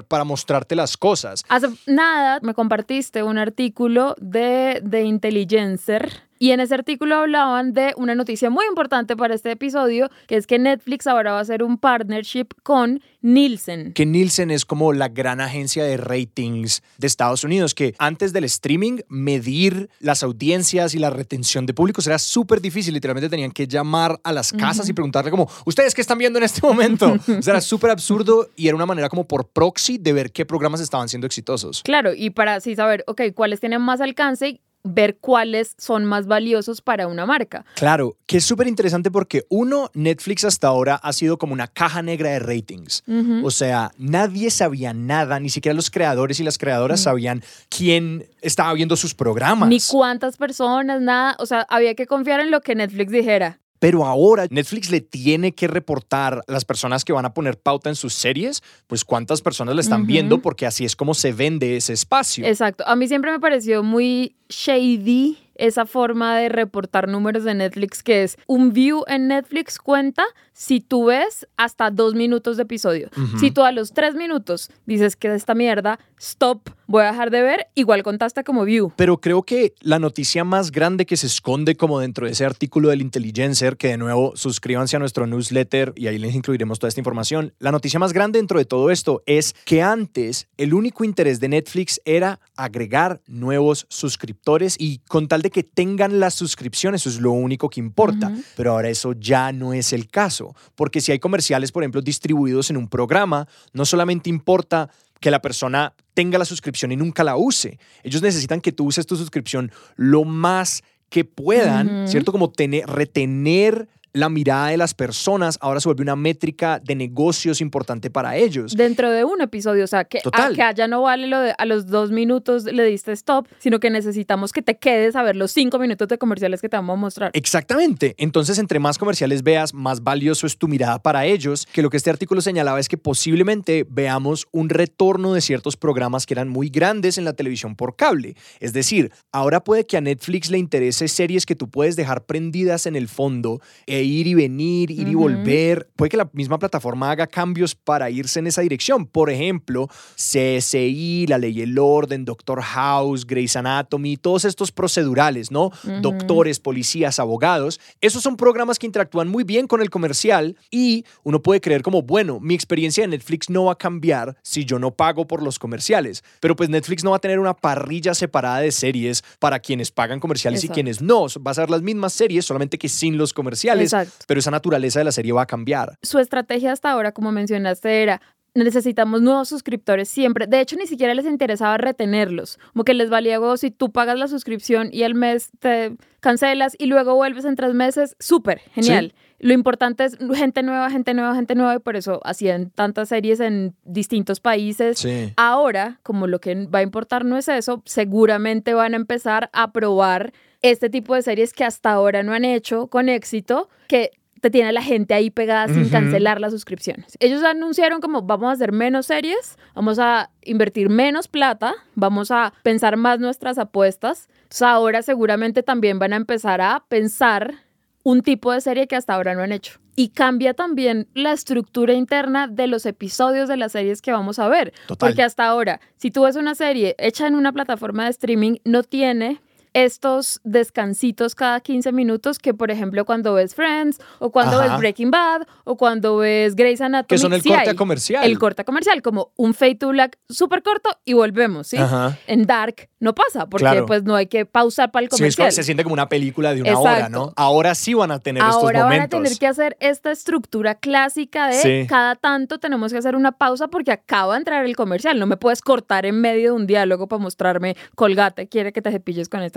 para 0.07 0.23
mostrarte 0.23 0.75
las 0.75 0.97
cosas. 0.97 1.43
Hace 1.49 1.67
nada 1.85 2.39
me 2.41 2.53
compartiste 2.53 3.23
un 3.23 3.37
artículo 3.37 4.15
de 4.19 4.83
The 4.89 5.03
Intelligencer 5.03 6.23
y 6.39 6.51
en 6.51 6.59
ese 6.59 6.75
artículo 6.75 7.15
hablaban 7.17 7.73
de 7.73 7.93
una 7.97 8.15
noticia 8.15 8.49
muy 8.49 8.65
importante 8.65 9.15
para 9.15 9.33
este 9.33 9.51
episodio, 9.51 10.09
que 10.27 10.37
es 10.37 10.47
que 10.47 10.59
Netflix 10.59 11.07
ahora 11.07 11.33
va 11.33 11.39
a 11.39 11.41
hacer 11.41 11.63
un 11.63 11.77
partnership 11.77 12.47
con 12.63 13.01
Nielsen. 13.21 13.93
que 13.93 14.05
Nielsen 14.05 14.51
es 14.51 14.63
como 14.63 14.93
la 14.93 15.09
gran 15.09 15.41
agencia 15.41 15.83
de 15.83 15.97
ratings 15.97 16.81
de 16.97 17.07
Estados 17.07 17.43
Unidos, 17.43 17.73
que 17.73 17.95
antes 17.97 18.31
del 18.31 18.43
streaming, 18.45 18.99
medir 19.09 19.89
las 19.99 20.23
audiencias 20.23 20.93
y 20.95 20.99
la 20.99 21.09
retención 21.09 21.65
de 21.65 21.73
públicos 21.73 22.07
era 22.07 22.19
súper 22.19 22.61
difícil. 22.61 22.93
Literalmente 22.93 23.29
tenían 23.29 23.51
que 23.51 23.67
llamar 23.67 24.19
a 24.23 24.31
las 24.31 24.53
casas 24.53 24.87
y 24.87 24.93
preguntarle 24.93 25.31
como, 25.31 25.49
¿ustedes 25.65 25.93
qué 25.93 26.01
están 26.01 26.17
viendo 26.17 26.39
en 26.39 26.45
este 26.45 26.61
momento? 26.61 27.13
o 27.39 27.41
sea, 27.41 27.53
era 27.53 27.61
súper 27.61 27.91
absurdo 27.91 28.49
y 28.55 28.67
era 28.67 28.75
una 28.75 28.85
manera 28.85 29.09
como 29.09 29.27
por 29.27 29.47
proxy 29.47 29.97
de 29.97 30.13
ver 30.13 30.31
qué 30.31 30.45
programas 30.45 30.79
estaban 30.79 31.09
siendo 31.09 31.27
exitosos. 31.27 31.81
Claro, 31.83 32.13
y 32.13 32.29
para 32.29 32.55
así 32.55 32.75
saber, 32.75 33.03
ok, 33.07 33.21
cuáles 33.33 33.59
tienen 33.59 33.81
más 33.81 34.01
alcance 34.01 34.61
ver 34.87 35.17
cuáles 35.17 35.75
son 35.77 36.05
más 36.05 36.27
valiosos 36.27 36.81
para 36.81 37.07
una 37.07 37.25
marca. 37.25 37.65
Claro, 37.75 38.17
que 38.25 38.37
es 38.37 38.45
súper 38.45 38.67
interesante 38.67 39.11
porque 39.11 39.45
uno, 39.49 39.89
Netflix 39.93 40.43
hasta 40.43 40.67
ahora 40.67 40.95
ha 40.95 41.13
sido 41.13 41.37
como 41.37 41.53
una 41.53 41.67
caja 41.67 42.01
negra 42.01 42.31
de 42.31 42.39
ratings. 42.39 43.03
O 43.43 43.51
sea, 43.51 43.91
nadie 43.97 44.49
sabía 44.51 44.93
nada, 44.93 45.39
ni 45.39 45.49
siquiera 45.49 45.73
los 45.73 45.89
creadores 45.89 46.39
y 46.39 46.43
las 46.43 46.57
creadoras 46.57 47.01
sabían 47.01 47.43
quién 47.69 48.25
estaba 48.41 48.73
viendo 48.73 48.95
sus 48.95 49.13
programas. 49.13 49.69
Ni 49.69 49.79
cuántas 49.79 50.37
personas, 50.37 51.01
nada. 51.01 51.35
O 51.39 51.45
sea, 51.45 51.65
había 51.69 51.95
que 51.95 52.07
confiar 52.07 52.39
en 52.39 52.51
lo 52.51 52.61
que 52.61 52.75
Netflix 52.75 53.11
dijera. 53.11 53.59
Pero 53.79 54.05
ahora 54.05 54.47
Netflix 54.49 54.89
le 54.89 55.01
tiene 55.01 55.53
que 55.53 55.67
reportar 55.67 56.43
a 56.47 56.51
las 56.51 56.65
personas 56.65 57.05
que 57.05 57.13
van 57.13 57.25
a 57.25 57.33
poner 57.33 57.57
pauta 57.59 57.89
en 57.89 57.95
sus 57.95 58.13
series, 58.13 58.63
pues 58.87 59.05
cuántas 59.05 59.41
personas 59.41 59.75
le 59.75 59.81
están 59.81 60.05
viendo, 60.05 60.41
porque 60.41 60.65
así 60.65 60.85
es 60.85 60.95
como 60.95 61.13
se 61.13 61.33
vende 61.33 61.77
ese 61.77 61.93
espacio. 61.93 62.45
Exacto. 62.45 62.83
A 62.87 62.95
mí 62.95 63.07
siempre 63.07 63.31
me 63.31 63.39
pareció 63.39 63.83
muy 63.83 64.35
shady 64.49 65.37
esa 65.57 65.85
forma 65.85 66.37
de 66.37 66.49
reportar 66.49 67.07
números 67.07 67.43
de 67.43 67.53
Netflix, 67.53 68.03
que 68.03 68.23
es 68.23 68.37
un 68.47 68.73
view 68.73 69.03
en 69.07 69.27
Netflix 69.27 69.77
cuenta 69.77 70.23
si 70.53 70.79
tú 70.79 71.05
ves 71.05 71.47
hasta 71.55 71.91
dos 71.91 72.15
minutos 72.15 72.57
de 72.57 72.63
episodio. 72.63 73.09
Ujú. 73.15 73.39
Si 73.39 73.51
tú 73.51 73.63
a 73.63 73.71
los 73.71 73.93
tres 73.93 74.15
minutos 74.15 74.71
dices 74.85 75.15
que 75.15 75.33
esta 75.33 75.53
mierda, 75.53 75.99
stop, 76.19 76.69
voy 76.87 77.03
a 77.03 77.11
dejar 77.11 77.29
de 77.29 77.41
ver, 77.41 77.67
igual 77.75 78.01
contaste 78.01 78.43
como 78.43 78.65
view. 78.65 78.91
Pero 78.95 79.19
creo 79.19 79.43
que 79.43 79.75
la 79.81 79.99
noticia 79.99 80.43
más 80.43 80.71
grande 80.71 81.05
que 81.05 81.17
se 81.17 81.27
esconde 81.27 81.75
como 81.75 81.99
dentro 81.99 82.25
de 82.25 82.31
ese 82.31 82.45
artículo 82.45 82.89
del 82.89 83.01
Intelligencer, 83.01 83.77
que 83.77 83.89
de 83.89 83.97
nuevo 83.97 84.33
suscríbanse 84.35 84.95
a 84.95 84.99
nuestro 84.99 85.27
newsletter 85.27 85.93
y 85.95 86.07
ahí 86.07 86.17
les 86.17 86.33
incluiremos 86.33 86.79
toda 86.79 86.89
esta 86.89 87.01
información, 87.01 87.53
la 87.59 87.71
noticia 87.71 87.99
más 87.99 88.13
grande 88.13 88.39
dentro 88.39 88.57
de 88.59 88.65
todo 88.65 88.89
esto 88.89 89.21
es 89.25 89.53
que 89.65 89.81
antes 89.81 90.47
el 90.57 90.73
único 90.73 91.03
interés 91.03 91.39
de 91.39 91.49
Netflix 91.49 92.01
era 92.05 92.39
agregar 92.55 93.21
nuevos 93.27 93.85
suscriptores 93.89 94.75
y 94.79 94.99
con 95.07 95.27
tal 95.27 95.41
de 95.41 95.46
que 95.49 95.63
tengan 95.63 96.19
las 96.19 96.33
suscripciones, 96.33 97.01
eso 97.01 97.09
es 97.09 97.21
lo 97.21 97.31
único 97.31 97.69
que 97.69 97.79
importa. 97.79 98.31
Pero 98.55 98.71
ahora 98.71 98.89
eso 98.89 99.13
ya 99.13 99.51
no 99.51 99.73
es 99.73 99.93
el 99.93 100.07
caso, 100.07 100.55
porque 100.75 101.01
si 101.01 101.11
hay 101.11 101.19
comerciales, 101.19 101.71
por 101.71 101.83
ejemplo, 101.83 102.01
distribuidos 102.01 102.69
en 102.69 102.77
un 102.77 102.87
programa, 102.87 103.47
no 103.73 103.85
solamente 103.85 104.29
importa 104.29 104.89
que 105.19 105.31
la 105.31 105.41
persona 105.41 105.93
tenga 106.13 106.37
la 106.37 106.45
suscripción 106.45 106.91
y 106.91 106.95
nunca 106.95 107.23
la 107.23 107.37
use. 107.37 107.79
Ellos 108.03 108.21
necesitan 108.21 108.61
que 108.61 108.71
tú 108.71 108.85
uses 108.85 109.05
tu 109.05 109.15
suscripción 109.15 109.71
lo 109.95 110.23
más 110.23 110.83
que 111.09 111.25
puedan. 111.25 112.07
¿cierto? 112.07 112.31
Como 112.31 112.51
tener, 112.51 112.87
retener 112.87 113.87
la 114.17 114.29
mirada 114.29 114.69
de 114.69 114.77
las 114.77 114.93
personas 114.93 115.57
ahora 115.61 115.79
se 115.79 115.87
vuelve 115.87 116.01
una 116.01 116.15
métrica 116.15 116.79
de 116.79 116.95
negocios 116.95 117.61
importante 117.61 118.09
para 118.09 118.35
ellos. 118.35 118.75
Dentro 118.75 119.11
de 119.11 119.23
un 119.23 119.41
episodio, 119.41 119.83
o 119.83 119.87
sea, 119.87 120.05
que, 120.05 120.19
Total. 120.19 120.51
a, 120.51 120.55
que 120.55 120.61
allá 120.61 120.87
no 120.87 121.01
vale 121.03 121.27
lo 121.27 121.39
de 121.39 121.53
a 121.57 121.65
los 121.65 121.87
dos 121.87 122.11
minutos 122.11 122.65
le 122.65 122.83
diste 122.83 123.11
stop, 123.13 123.47
sino 123.59 123.79
que 123.79 123.89
necesitamos 123.89 124.51
que 124.51 124.61
te 124.61 124.77
quedes 124.77 125.15
a 125.15 125.23
ver 125.23 125.35
los 125.35 125.51
cinco 125.51 125.79
minutos 125.79 126.07
de 126.07 126.17
comerciales 126.17 126.61
que 126.61 126.69
te 126.69 126.77
vamos 126.77 126.95
a 126.95 126.97
mostrar. 126.97 127.31
Exactamente. 127.33 128.15
Entonces, 128.17 128.57
entre 128.59 128.79
más 128.79 128.97
comerciales 128.97 129.43
veas, 129.43 129.73
más 129.73 130.03
valioso 130.03 130.47
es 130.47 130.57
tu 130.57 130.67
mirada 130.67 131.01
para 131.01 131.25
ellos, 131.25 131.67
que 131.71 131.81
lo 131.81 131.89
que 131.89 131.97
este 131.97 132.09
artículo 132.09 132.41
señalaba 132.41 132.79
es 132.79 132.89
que 132.89 132.97
posiblemente 132.97 133.85
veamos 133.89 134.47
un 134.51 134.69
retorno 134.69 135.33
de 135.33 135.41
ciertos 135.41 135.77
programas 135.77 136.25
que 136.25 136.33
eran 136.33 136.49
muy 136.49 136.69
grandes 136.69 137.17
en 137.17 137.25
la 137.25 137.33
televisión 137.33 137.75
por 137.75 137.95
cable. 137.95 138.35
Es 138.59 138.73
decir, 138.73 139.11
ahora 139.31 139.63
puede 139.63 139.85
que 139.85 139.97
a 139.97 140.01
Netflix 140.01 140.49
le 140.49 140.57
interese 140.57 141.07
series 141.07 141.45
que 141.45 141.55
tú 141.55 141.69
puedes 141.69 141.95
dejar 141.95 142.25
prendidas 142.25 142.85
en 142.85 142.95
el 142.95 143.07
fondo 143.07 143.61
e 143.85 144.03
ir 144.07 144.27
y 144.27 144.33
venir, 144.33 144.91
ir 144.91 145.07
y 145.07 145.15
volver. 145.15 145.89
Puede 145.95 146.09
que 146.09 146.17
la 146.17 146.29
misma 146.33 146.57
plataforma 146.59 147.11
haga 147.11 147.27
cambios 147.27 147.75
para 147.75 148.09
irse 148.09 148.39
en 148.39 148.47
esa 148.47 148.61
dirección. 148.61 149.05
Por 149.05 149.29
ejemplo, 149.29 149.87
CSI, 150.15 151.25
La 151.27 151.37
Ley 151.37 151.59
y 151.59 151.61
el 151.61 151.77
Orden, 151.77 152.25
Doctor 152.25 152.61
House, 152.61 153.25
Grey's 153.25 153.55
Anatomy, 153.55 154.17
todos 154.17 154.45
estos 154.45 154.71
procedurales, 154.71 155.51
¿no? 155.51 155.71
Doctores, 156.01 156.59
policías, 156.59 157.19
abogados. 157.19 157.79
Esos 158.01 158.23
son 158.23 158.37
programas 158.37 158.79
que 158.79 158.85
interactúan 158.85 159.27
muy 159.27 159.43
bien 159.43 159.67
con 159.67 159.81
el 159.81 159.89
comercial 159.89 160.55
y 160.71 161.05
uno 161.23 161.41
puede 161.41 161.61
creer 161.61 161.81
como, 161.81 162.01
bueno, 162.01 162.39
mi 162.39 162.55
experiencia 162.55 163.03
de 163.03 163.09
Netflix 163.09 163.49
no 163.49 163.65
va 163.65 163.73
a 163.73 163.77
cambiar 163.77 164.37
si 164.41 164.65
yo 164.65 164.79
no 164.79 164.91
pago 164.91 165.27
por 165.27 165.43
los 165.43 165.59
comerciales. 165.59 166.23
Pero 166.39 166.55
pues 166.55 166.69
Netflix 166.69 167.03
no 167.03 167.11
va 167.11 167.17
a 167.17 167.19
tener 167.19 167.39
una 167.39 167.53
parrilla 167.53 168.13
separada 168.13 168.59
de 168.59 168.71
series 168.71 169.23
para 169.39 169.59
quienes 169.59 169.91
pagan 169.91 170.19
comerciales 170.19 170.63
y 170.63 170.69
quienes 170.69 171.01
no. 171.01 171.27
Va 171.45 171.51
a 171.51 171.55
ser 171.55 171.69
las 171.69 171.81
mismas 171.81 172.13
series, 172.13 172.45
solamente 172.45 172.77
que 172.77 172.89
sin 172.89 173.17
los 173.17 173.33
comerciales. 173.33 173.93
Exacto. 173.93 173.96
Pero 174.27 174.39
esa 174.39 174.51
naturaleza 174.51 174.99
de 174.99 175.05
la 175.05 175.11
serie 175.11 175.31
va 175.33 175.43
a 175.43 175.47
cambiar. 175.47 175.97
su 176.01 176.19
estrategia 176.19 176.71
hasta 176.71 176.91
ahora, 176.91 177.11
como 177.11 177.31
mencionaste, 177.31 178.03
era 178.03 178.21
necesitamos 178.63 179.21
nuevos 179.21 179.49
suscriptores 179.49 180.09
siempre. 180.09 180.47
De 180.47 180.59
hecho, 180.59 180.75
ni 180.75 180.87
siquiera 180.87 181.13
les 181.13 181.25
interesaba 181.25 181.77
retenerlos. 181.77 182.57
Como 182.73 182.83
que 182.83 182.93
les 182.93 183.09
valía 183.09 183.39
huevo 183.39 183.57
si 183.57 183.71
tú 183.71 183.91
pagas 183.91 184.17
la 184.17 184.27
suscripción 184.27 184.89
y 184.91 185.03
al 185.03 185.15
mes 185.15 185.49
te 185.59 185.95
cancelas 186.19 186.75
y 186.77 186.87
luego 186.87 187.15
vuelves 187.15 187.45
en 187.45 187.55
tres 187.55 187.73
meses. 187.73 188.15
Súper, 188.19 188.59
genial. 188.73 189.13
Lo 189.39 189.53
importante 189.53 190.05
es 190.05 190.17
gente 190.33 190.63
nueva, 190.63 190.89
gente 190.89 191.13
nueva, 191.13 191.35
gente 191.35 191.53
nueva 191.53 191.75
y 191.75 191.79
por 191.79 191.95
eso 191.95 192.19
hacían 192.23 192.71
tantas 192.71 193.09
series 193.09 193.39
en 193.39 193.75
distintos 193.83 194.39
países. 194.39 194.97
Sí. 194.97 195.31
Ahora, 195.37 195.99
como 196.01 196.25
lo 196.25 196.39
que 196.39 196.65
va 196.65 196.79
a 196.79 196.83
importar 196.83 197.23
no 197.23 197.37
es 197.37 197.47
eso, 197.47 197.83
seguramente 197.85 198.73
van 198.73 198.93
a 198.93 198.97
empezar 198.97 199.51
a 199.53 199.71
probar 199.71 200.33
este 200.61 200.89
tipo 200.89 201.15
de 201.15 201.21
series 201.21 201.53
que 201.53 201.63
hasta 201.63 201.91
ahora 201.91 202.23
no 202.23 202.33
han 202.33 202.45
hecho 202.45 202.87
con 202.87 203.09
éxito, 203.09 203.69
que 203.87 204.11
te 204.41 204.51
tiene 204.51 204.69
a 204.69 204.71
la 204.71 204.83
gente 204.83 205.13
ahí 205.13 205.29
pegada 205.31 205.67
sin 205.67 205.81
Ujú. 205.83 205.91
cancelar 205.91 206.39
las 206.39 206.51
suscripciones. 206.51 207.17
Ellos 207.19 207.43
anunciaron 207.43 208.01
como 208.01 208.21
vamos 208.21 208.49
a 208.49 208.51
hacer 208.53 208.71
menos 208.71 209.07
series, 209.07 209.57
vamos 209.73 209.97
a 209.99 210.29
invertir 210.43 210.89
menos 210.89 211.27
plata, 211.27 211.73
vamos 211.95 212.29
a 212.31 212.53
pensar 212.63 212.97
más 212.97 213.19
nuestras 213.19 213.57
apuestas. 213.57 214.27
Entonces 214.43 214.61
ahora 214.61 215.01
seguramente 215.01 215.63
también 215.63 215.97
van 215.99 216.13
a 216.13 216.17
empezar 216.17 216.61
a 216.61 216.83
pensar 216.87 217.55
un 218.03 218.21
tipo 218.21 218.51
de 218.53 218.61
serie 218.61 218.87
que 218.87 218.95
hasta 218.95 219.15
ahora 219.15 219.33
no 219.33 219.41
han 219.41 219.51
hecho. 219.51 219.79
Y 219.95 220.09
cambia 220.09 220.53
también 220.53 221.07
la 221.15 221.31
estructura 221.31 221.93
interna 221.93 222.47
de 222.47 222.67
los 222.67 222.85
episodios 222.85 223.49
de 223.49 223.57
las 223.57 223.71
series 223.71 224.03
que 224.03 224.11
vamos 224.11 224.37
a 224.37 224.47
ver. 224.47 224.71
Total. 224.87 225.09
Porque 225.09 225.23
hasta 225.23 225.47
ahora, 225.47 225.81
si 225.95 226.11
tú 226.11 226.21
ves 226.23 226.35
una 226.35 226.53
serie 226.53 226.95
hecha 226.99 227.25
en 227.25 227.33
una 227.33 227.51
plataforma 227.51 228.03
de 228.03 228.11
streaming, 228.11 228.57
no 228.63 228.83
tiene 228.83 229.41
estos 229.73 230.39
descansitos 230.43 231.35
cada 231.35 231.59
15 231.59 231.91
minutos 231.91 232.39
que, 232.39 232.53
por 232.53 232.71
ejemplo, 232.71 233.05
cuando 233.05 233.33
ves 233.33 233.55
Friends 233.55 233.99
o 234.19 234.31
cuando 234.31 234.59
Ajá. 234.59 234.67
ves 234.69 234.77
Breaking 234.79 235.11
Bad 235.11 235.43
o 235.63 235.77
cuando 235.77 236.17
ves 236.17 236.55
Grey's 236.55 236.81
Anatomy. 236.81 237.07
Que 237.07 237.17
son 237.17 237.33
el 237.33 237.41
sí 237.41 237.49
corte 237.49 237.69
hay. 237.71 237.75
comercial. 237.75 238.23
El 238.25 238.37
corte 238.39 238.63
comercial, 238.65 239.01
como 239.01 239.31
un 239.35 239.53
Fade 239.53 239.75
to 239.75 239.89
Black 239.89 240.17
súper 240.29 240.63
corto 240.63 240.89
y 241.05 241.13
volvemos, 241.13 241.67
¿sí? 241.67 241.77
Ajá. 241.77 242.17
En 242.27 242.45
Dark 242.45 242.89
no 242.99 243.13
pasa 243.13 243.45
porque 243.47 243.63
Claro. 243.63 243.85
pues 243.85 244.03
no 244.03 244.15
hay 244.15 244.27
que 244.27 244.45
pausar 244.45 244.91
para 244.91 245.03
el 245.05 245.09
Sí, 245.11 245.15
es 245.15 245.35
comercial. 245.35 245.51
se 245.51 245.63
siente 245.63 245.83
como 245.83 245.93
una 245.93 246.09
película 246.09 246.53
de 246.53 246.61
una 246.61 246.71
Exacto. 246.71 246.89
hora, 246.89 247.09
¿no? 247.09 247.33
Ahora 247.35 247.75
sí 247.75 247.93
van 247.93 248.11
a 248.11 248.19
tener 248.19 248.41
estos 248.43 248.55
Ahora 248.55 248.79
van 248.83 248.91
a 248.93 248.95
momentos. 248.95 249.21
tener 249.23 249.37
que 249.37 249.47
hacer 249.47 249.77
esta 249.79 250.11
estructura 250.11 250.75
clásica 250.75 251.47
de 251.47 251.53
Sí. 251.53 251.87
cada 251.87 252.15
tanto 252.15 252.59
tenemos 252.59 252.91
que 252.91 252.97
hacer 252.97 253.15
una 253.15 253.31
pausa 253.33 253.67
porque 253.67 253.91
acaba 253.91 254.33
de 254.33 254.39
entrar 254.39 254.65
el 254.65 254.75
comercial. 254.75 255.19
No 255.19 255.27
me 255.27 255.37
puedes 255.37 255.61
cortar 255.61 256.05
en 256.05 256.19
medio 256.21 256.51
de 256.51 256.55
un 256.55 256.67
diálogo 256.67 257.07
para 257.07 257.21
mostrarme 257.21 257.75
colgate, 257.95 258.47
quiere 258.47 258.73
que 258.73 258.81
te 258.81 258.91
cepilles 258.91 259.29
con 259.29 259.41
esta 259.43 259.56